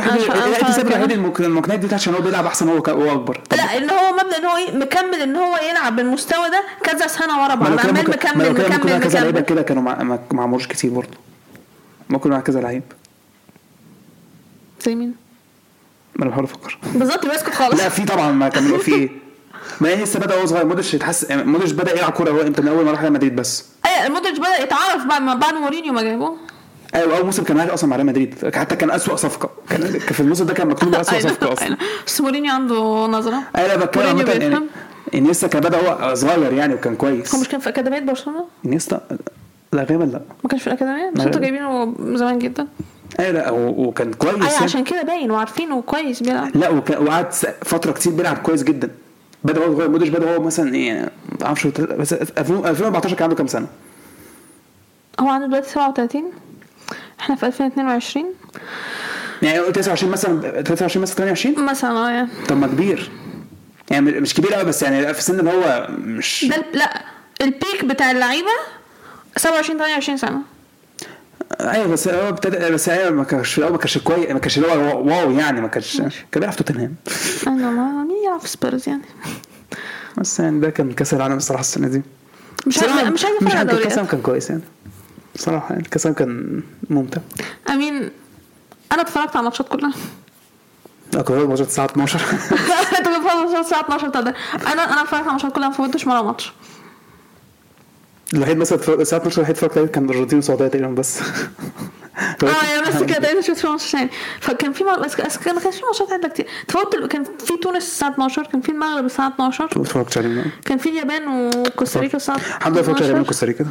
الوحيد 0.92 1.12
المقنعات 1.40 1.80
دي 1.80 1.96
عشان 1.96 2.14
هو 2.14 2.22
بيلعب 2.22 2.46
أحسن 2.46 2.70
هو 2.70 2.76
هو 2.76 3.14
أكبر. 3.14 3.42
لا 3.52 3.78
إن 3.78 3.90
هو 3.90 4.14
مبدا 4.14 4.38
إن 4.38 4.46
هو 4.46 4.58
إيه 4.58 4.78
مكمل 4.78 5.16
إن 5.22 5.36
هو 5.36 5.58
يلعب 5.70 5.96
بالمستوى 5.96 6.50
ده 6.50 6.64
كذا 6.84 7.08
سنة 7.08 7.44
ورا 7.44 7.56
ما 7.56 7.70
بعض 7.70 7.80
كان 7.80 7.90
عمال 7.90 7.94
ما 7.94 8.02
مكمل 8.02 8.48
كان 8.48 8.80
مكمل 8.80 9.00
كذا 9.00 9.20
لعيبة 9.20 9.42
كده 9.42 9.62
كانوا 9.62 9.84
مع 10.32 10.46
مرش 10.46 10.68
كتير 10.68 10.92
برضه. 10.92 11.18
ممكن 12.10 12.30
مع 12.30 12.40
كذا 12.40 12.62
لعيب. 12.62 12.84
زي 14.82 14.96
مين؟ 14.96 15.16
ما 16.16 16.24
أنا 16.24 16.30
بحاول 16.30 16.46
أفكر. 16.46 16.78
بالظبط 16.94 17.24
يبقى 17.24 17.36
اسكت 17.36 17.54
خالص. 17.54 17.82
لا 17.82 17.90
في 17.90 18.06
طبعا 18.06 18.32
ما 18.32 18.50
كملوا 18.50 18.78
في 18.78 18.94
إيه. 18.94 19.10
ما 19.82 19.90
هي 19.90 20.04
لسه 20.04 20.20
بدأ 20.20 20.36
وهو 20.36 20.46
صغير. 20.46 20.66
مودريتش 20.66 20.94
يتحس 20.94 21.32
مودريتش 21.32 21.72
بدأ 21.72 21.98
يلعب 21.98 22.12
كورة 22.12 22.32
هو 22.32 22.42
إمتى 22.42 22.62
من 22.62 22.68
أول 22.68 22.86
ما 22.86 22.92
راح 22.92 23.02
ريال 23.02 23.14
مدريد 23.14 23.36
بس. 23.36 23.66
أيوه 23.86 24.10
مودريتش 24.10 24.40
بدأ 24.40 24.58
يتعرف 24.64 25.06
بعد 25.06 25.22
ما 25.22 25.34
بعد 25.34 25.54
مورينيو 25.54 25.94
ما 25.94 26.02
جابوه. 26.02 26.38
أيوه 26.96 27.18
أول 27.18 27.26
موسم 27.26 27.44
كان 27.44 27.58
معاك 27.58 27.70
أصلا 27.70 27.90
مع 27.90 27.96
ريال 27.96 28.08
مدريد 28.08 28.56
حتى 28.56 28.76
كان 28.76 28.92
اسوء 28.92 29.16
صفقة 29.16 29.50
كان 29.70 30.00
في 30.00 30.20
الموسم 30.20 30.46
ده 30.46 30.54
كان 30.54 30.68
مكتوب 30.68 30.96
اسوء 30.96 31.16
أيوة، 31.20 31.30
صفقة 31.30 31.54
أصلا 31.54 31.66
أيوة. 31.66 31.78
بس 32.08 32.22
مورينيو 32.22 32.54
عنده 32.54 33.06
نظرة 33.08 33.42
أيوه 33.56 33.68
لا 33.68 33.86
بتكلم 33.86 34.08
عامة 34.08 34.32
يعني. 34.32 34.60
إنيستا 35.16 35.48
كان 35.48 35.62
بدأ 35.62 35.78
هو 35.78 36.16
صغير 36.16 36.54
يعني 36.54 36.74
وكان 36.74 36.96
كويس 36.96 37.36
هو 37.36 37.42
مش 37.42 37.48
كان 37.48 37.60
في 37.60 37.70
اكاديميه 37.70 38.00
برشلونة؟ 38.00 38.46
إنيستا 38.66 39.02
لا 39.74 39.84
غالبا 39.84 40.04
لا 40.04 40.22
ما 40.44 40.50
كانش 40.50 40.62
في 40.62 40.68
الأكاديمية 40.68 41.12
بس. 41.16 41.22
أنتوا 41.22 41.42
جايبينه 41.42 41.96
زمان 42.00 42.40
جدا 42.40 42.68
أيوه 43.20 43.32
لا 43.32 43.52
وكان 43.52 44.14
كويس 44.14 44.34
أيوه 44.34 44.52
يعني. 44.52 44.64
عشان 44.64 44.84
كده 44.84 45.02
باين 45.02 45.32
وعارفينه 45.32 45.82
كويس 45.82 46.24
بيلعب 46.24 46.58
لا 46.58 46.70
وقعد 47.00 47.34
فترة 47.66 47.92
كتير 47.92 48.14
بيلعب 48.14 48.38
كويس 48.38 48.64
جدا 48.64 48.90
بدأ 49.44 49.66
هو 49.66 49.76
صغير 49.76 49.90
مودريتش 49.90 50.16
بدأ 50.16 50.36
هو 50.36 50.42
مثلا 50.42 50.76
إيه 50.76 51.10
ما 51.40 51.46
أعرفش 51.46 51.68
بس 51.68 52.14
2014 52.14 53.16
كان 53.16 53.24
عنده 53.24 53.36
كام 53.36 53.48
سنة؟ 53.48 53.68
هو 55.20 55.30
عنده 55.30 55.48
دلوقتي 55.48 55.70
37 55.70 56.24
إحنا 57.20 57.36
في 57.36 57.46
2022 57.48 58.26
يعني 59.42 59.60
قلت 59.60 59.76
29 59.76 60.12
مثلا 60.12 60.62
23 60.62 61.02
مثلا 61.02 61.16
28 61.16 61.66
مثلا 61.66 61.92
آه 61.92 62.10
يعني 62.10 62.30
طب 62.50 62.58
ما 62.58 62.68
كبير. 62.68 63.12
يعني 63.90 64.12
مش 64.12 64.34
كبير 64.34 64.54
قوي 64.54 64.64
بس 64.64 64.84
يعني 64.84 65.14
في 65.14 65.22
سن 65.22 65.40
اللي 65.40 65.52
هو 65.52 65.88
مش 65.98 66.46
ده 66.50 66.66
لا 66.74 67.02
ال 67.42 67.51
peak 67.51 67.86
بتاع 67.86 68.12
اللعيبة 68.12 68.48
27 69.38 69.80
28 69.80 70.18
سنة. 70.18 70.42
أيوه 71.60 71.88
بس 71.88 72.08
هو 72.08 72.30
ابتدى 72.30 72.74
بس 72.74 72.90
أيوه 72.90 73.10
ما 73.10 73.24
كانش 73.24 73.60
ما 73.60 73.78
كانش 73.78 73.98
كويس 73.98 74.32
ما 74.32 74.40
كانش 74.40 74.58
اللي 74.58 74.72
هو 74.72 75.08
wow 75.08 75.32
يعني 75.32 75.62
ما 75.62 75.68
كانش 75.68 75.98
كان 75.98 76.12
بيلعب 76.36 76.52
في 76.52 76.64
توتنهام. 76.64 76.96
أنا 77.48 77.72
ما 77.72 78.04
مين 78.04 78.24
يلعب 78.26 78.40
في 78.40 78.48
سبيرز 78.48 78.90
يعني. 78.90 79.02
بس 80.18 80.40
يعني 80.40 80.60
ده 80.60 80.70
كان 80.70 80.92
كأس 80.92 81.14
العالم 81.14 81.38
الصراحة 81.38 81.62
السنة 81.62 81.88
دي. 81.88 82.02
مش 82.68 82.80
عارف 82.80 82.92
مش 82.92 83.26
عارف 83.26 83.44
مش 83.44 83.56
عارف 83.56 83.84
كأس 83.84 84.00
كان 84.00 84.22
كويس 84.22 84.50
يعني. 84.50 84.62
بصراحة 85.36 85.74
يعني 85.74 85.84
كاس 85.84 86.08
كان 86.08 86.64
ممتع. 86.90 87.22
امين 87.70 88.12
أنا 88.92 89.02
اتفرجت 89.02 89.30
على 89.30 89.40
الماتشات 89.40 89.68
كلها. 89.68 89.94
لا 91.14 91.22
كنت 91.22 91.32
بتفرج 91.32 91.48
ماتشات 91.50 91.68
الساعة 91.68 91.86
12 91.86 92.20
انت 93.00 93.08
على 93.08 93.18
الماتشات 93.18 93.66
الساعة 93.66 93.82
12 93.82 94.08
بتاع 94.10 94.22
أنا 94.22 94.34
أنا 94.84 95.02
اتفرجت 95.02 95.14
على 95.14 95.28
الماتشات 95.28 95.52
كلها 95.52 95.68
ما 95.70 95.74
فوتش 95.74 96.08
مره 96.08 96.22
ماتش. 96.22 96.54
الوحيد 98.34 98.58
مثلا 98.58 98.80
الساعة 99.02 99.20
12 99.20 99.38
الوحيد 99.38 99.56
اتفرجت 99.56 99.78
عليه 99.78 99.88
كان 99.88 100.06
الارجنتين 100.06 100.38
والسعودية 100.38 100.68
تقريبا 100.68 100.88
بس. 100.88 101.20
آه 102.44 102.46
يعني 102.46 102.82
بس 102.88 103.04
كده 103.04 103.20
تقريبا 103.20 103.42
شفت 103.42 103.58
في 103.58 103.68
ماتش 103.68 103.84
ثاني 103.92 104.10
فكان 104.40 104.74
في 104.74 104.84
مر... 104.84 105.00
بس 105.00 105.16
كان 105.16 105.56
ما 105.56 105.62
كانش 105.62 105.76
في 105.76 105.82
ماتشات 105.86 106.12
عدة 106.12 106.28
كتير. 106.28 106.48
تفوت 106.68 106.96
كان 106.96 107.24
في 107.24 107.58
تونس 107.58 107.84
الساعة 107.84 108.10
12 108.12 108.44
كان 108.44 108.62
في 108.62 108.72
المغرب 108.72 109.06
الساعة 109.06 109.28
12 109.28 109.70
ما 109.76 109.82
اتفرجتش 109.82 110.18
عليه 110.18 110.28
لا. 110.30 110.44
كان 110.66 110.78
في 110.78 110.90
اليابان 110.90 111.28
وكوستاريكا 111.28 112.18
الساعة 112.18 112.36
الحمد 112.36 112.72
لله 112.74 112.80
اتفرجت 112.82 112.88
على 112.88 112.92
12. 112.96 113.06
اليابان 113.06 113.24
كوستاريكا. 113.26 113.66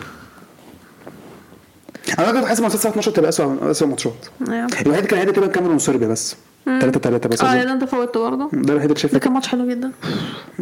أنا 2.19 2.33
كنت 2.33 2.45
حاسس 2.45 2.61
ماتشات 2.61 2.75
الساعة 2.75 2.90
12 2.93 3.11
تبقى 3.11 3.29
اسوء 3.29 3.71
اسوء 3.71 3.88
ماتشات. 3.88 4.27
أيوه. 4.49 4.67
الوحيد 4.87 5.07
كان 5.07 5.19
هيدا 5.19 5.33
تقريبا 5.33 5.53
كاميرون 5.53 5.77
وصربيا 5.77 6.09
بس. 6.09 6.37
3 6.67 7.01
3 7.01 7.29
بس. 7.29 7.40
آه. 7.43 7.64
ده 7.64 7.73
انت 7.73 7.85
فوتته 7.85 8.21
برضه؟ 8.21 8.51
ده 8.53 8.73
الوحيد 8.73 8.90
اللي 8.90 9.01
شايفه. 9.01 9.19
كان 9.19 9.33
ماتش 9.33 9.49
حلو 9.49 9.69
جدا. 9.69 9.93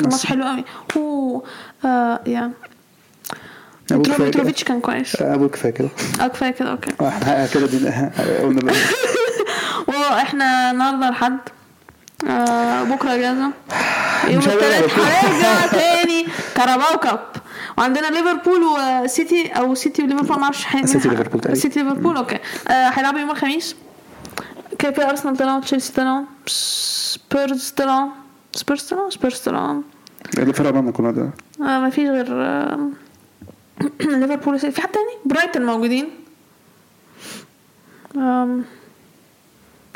كان 0.01 0.11
ماتش 0.11 0.27
حلو 0.27 0.45
قوي. 0.45 0.65
أوه 0.97 1.43
آه 1.85 2.21
يا. 2.27 2.51
كده. 3.89 3.99
متروفيتش 3.99 4.65
كان 4.65 4.81
كويس. 4.81 5.23
أبو 5.23 5.49
كفاية 5.49 5.73
كده. 5.73 5.89
آه 6.21 6.27
كفاية 6.27 6.51
كده 6.51 6.71
okay. 6.71 6.91
آه، 7.01 7.09
إحنا 7.09 7.47
كده 7.47 7.67
دي. 7.67 7.79
قلنا. 8.43 8.73
وإحنا 9.89 10.71
النهارده 10.71 11.11
لحد. 11.11 11.39
آه 12.29 12.83
بكرة 12.83 13.15
إجازة. 13.15 13.51
يوم 14.29 14.39
الثلاث. 14.39 14.99
هنرجع 14.99 15.67
تاني. 15.67 16.27
Carabao 16.55 16.99
Cup. 16.99 17.21
وعندنا 17.79 18.07
ليفربول 18.07 18.61
وسيتي 18.63 19.47
أو 19.49 19.75
سيتي 19.75 20.03
وليفربول 20.03 20.37
ما 20.37 20.45
أعرفش 20.45 20.67
سيتي 20.85 21.09
ليفربول 21.09 21.41
تقريبا. 21.41 21.61
سيتي 21.61 21.83
ليفربول 21.83 22.17
okay. 22.17 22.39
آه 22.69 22.89
هيلعبوا 22.89 23.21
يوم 23.21 23.31
الخميس. 23.31 23.77
كده 24.79 25.11
أرسنال 25.11 25.37
طلعوا؟ 25.37 25.61
تشيلسي 25.61 25.93
طلعوا؟ 25.93 26.25
سبيرز 26.47 27.71
طلعوا؟ 27.71 28.09
سبيرز 28.53 28.83
طلعوا؟ 28.83 29.11
سبيرز 29.11 29.39
طلعوا. 29.39 29.83
اللي 30.39 30.53
فرق 30.53 30.71
بيننا 30.71 30.91
كنا 30.91 31.11
ده 31.11 31.31
ما 31.59 31.91
فيش 31.91 32.09
غير 32.09 32.27
آه 32.31 32.89
ليفربول. 34.01 34.59
في 34.59 34.83
حد 34.83 34.89
تاني؟ 34.89 35.13
برايتون 35.25 35.67
موجودين. 35.67 36.09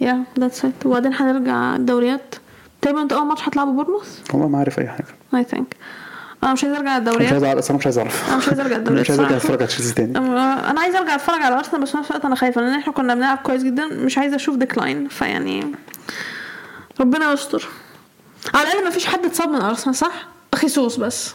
Yeah 0.00 0.24
that's 0.38 0.64
it 0.64 0.86
وبعدين 0.86 1.14
هنرجع 1.14 1.76
الدوريات 1.76 2.34
تقريبا 2.82 3.02
أنتوا 3.02 3.18
أول 3.18 3.26
ماتش 3.26 3.48
هتلعبوا 3.48 3.72
بورنموث؟ 3.72 4.20
والله 4.34 4.48
ما 4.48 4.58
عارف 4.58 4.78
أي 4.78 4.88
حاجة. 4.88 5.06
I 5.34 5.44
think 5.44 5.76
أنا 6.46 6.54
مش 6.54 6.64
عايز 6.64 6.74
أرجع 6.76 6.92
مش 6.92 6.98
الدوريات 6.98 7.32
عايز 7.32 7.44
أعرف 7.44 7.72
مش 7.72 7.84
عايز 7.86 7.98
أعرف. 7.98 8.28
أنا 8.28 8.36
مش 8.36 8.48
عايز 8.48 8.60
أرجع 8.60 8.76
الدوري 8.76 9.00
مش 9.00 9.10
عايز 9.10 9.20
أرجع. 9.20 9.36
أتفرج 9.36 9.58
على 9.58 9.66
تشيلسي 9.66 9.94
تاني. 9.94 10.18
أنا 10.18 10.80
عايزه 10.80 10.98
أرجع 10.98 11.14
أتفرج 11.14 11.42
على 11.42 11.58
أرسنال 11.58 11.82
بس 11.82 11.90
في 11.90 11.96
نفس 11.96 12.10
الوقت 12.10 12.24
أنا 12.24 12.34
خايفة 12.34 12.60
لأن 12.60 12.78
إحنا 12.78 12.92
كنا 12.92 13.14
بنلعب 13.14 13.38
كويس 13.38 13.62
جدا 13.62 13.86
مش 13.86 14.18
عايزه 14.18 14.36
أشوف 14.36 14.56
decline 14.56 15.08
فيعني 15.08 15.72
ربنا 17.00 17.32
يستر. 17.32 17.68
على 18.54 18.68
الأقل 18.68 18.84
ما 18.84 18.90
فيش 18.90 19.06
حد 19.06 19.24
اتصاب 19.24 19.48
من 19.48 19.60
أرسنال 19.60 19.94
صح؟ 19.94 20.26
خيسوس 20.54 20.96
بس. 20.96 21.34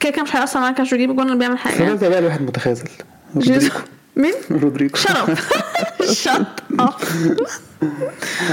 كده 0.00 0.12
كده 0.12 0.22
مش 0.22 0.36
هيأثر 0.36 0.60
معاك 0.60 0.80
عشان 0.80 0.98
يجيب 0.98 1.10
الجون 1.10 1.26
اللي 1.26 1.38
بيعمل 1.38 1.58
حاجة. 1.58 1.74
فضلت 1.74 2.04
بقى 2.04 2.18
الواحد 2.18 2.42
متخاذل. 2.42 2.88
رودريجو. 3.34 3.70
مين؟ 4.16 4.34
رودريجو. 4.50 4.96
شرب 4.96 5.38
شط 6.12 6.62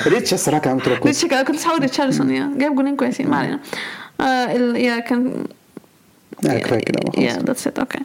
ريتش 0.07 0.33
الصراحه 0.33 0.61
كان 0.61 0.79
عامل 0.85 1.05
ريتش 1.05 1.25
كده 1.25 1.43
كنت 1.43 1.67
هقول 1.67 1.81
ريتشاردسون 1.81 2.29
yeah 2.29 2.51
جايب 2.57 2.75
جونين 2.75 2.95
كويسين 2.95 3.29
ما 3.29 3.37
علينا. 3.37 3.59
ال- 4.21 4.75
yeah 4.75 4.99
كان 4.99 5.45
لا 6.43 6.59
كفايه 6.59 6.79
كده 6.79 6.99
yeah 7.17 7.29
خلاص 7.33 7.43
that's 7.43 7.67
it 7.67 7.79
okay 7.79 7.99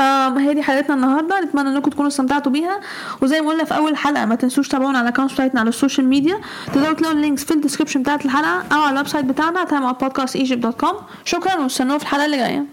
آه 0.00 0.38
هي 0.38 0.54
دي 0.54 0.62
حلقتنا 0.62 0.94
النهارده. 0.94 1.40
نتمنى 1.40 1.68
إنكم 1.68 1.90
تكونوا 1.90 2.08
استمتعتوا 2.08 2.52
بيها. 2.52 2.80
وزي 3.22 3.40
ما 3.40 3.48
قلنا 3.50 3.64
في 3.64 3.76
أول 3.76 3.96
حلقة 3.96 4.24
ما 4.26 4.34
تنسوش 4.34 4.68
تابعونا 4.68 4.98
على 4.98 5.08
ال 5.08 5.11
account 5.11 5.32
بتاعتنا 5.32 5.60
على 5.60 5.68
ال 5.68 5.73
social 5.73 6.06
media 6.08 6.40
تقدروا 6.66 6.92
تلاقوا 6.94 7.16
ال 7.16 7.21
links 7.21 7.44
في 7.44 7.50
ال 7.54 7.58
description 7.58 8.02
بتاعت 8.02 8.24
الحلقة 8.24 8.62
أو 8.72 8.80
على 8.80 8.90
ال 8.92 9.08
website 9.08 9.24
بتاعنا 9.24 9.64
Time 9.64 9.82
Out 9.82 10.00
Podcast 10.04 10.36
Egypt 10.36 10.62
dot 10.62 10.80
com 10.80 10.94
شكرا 11.24 11.54
وأستنونا 11.56 11.98
في 11.98 12.04
الحلقة 12.04 12.24
اللي 12.24 12.36
جاية. 12.36 12.64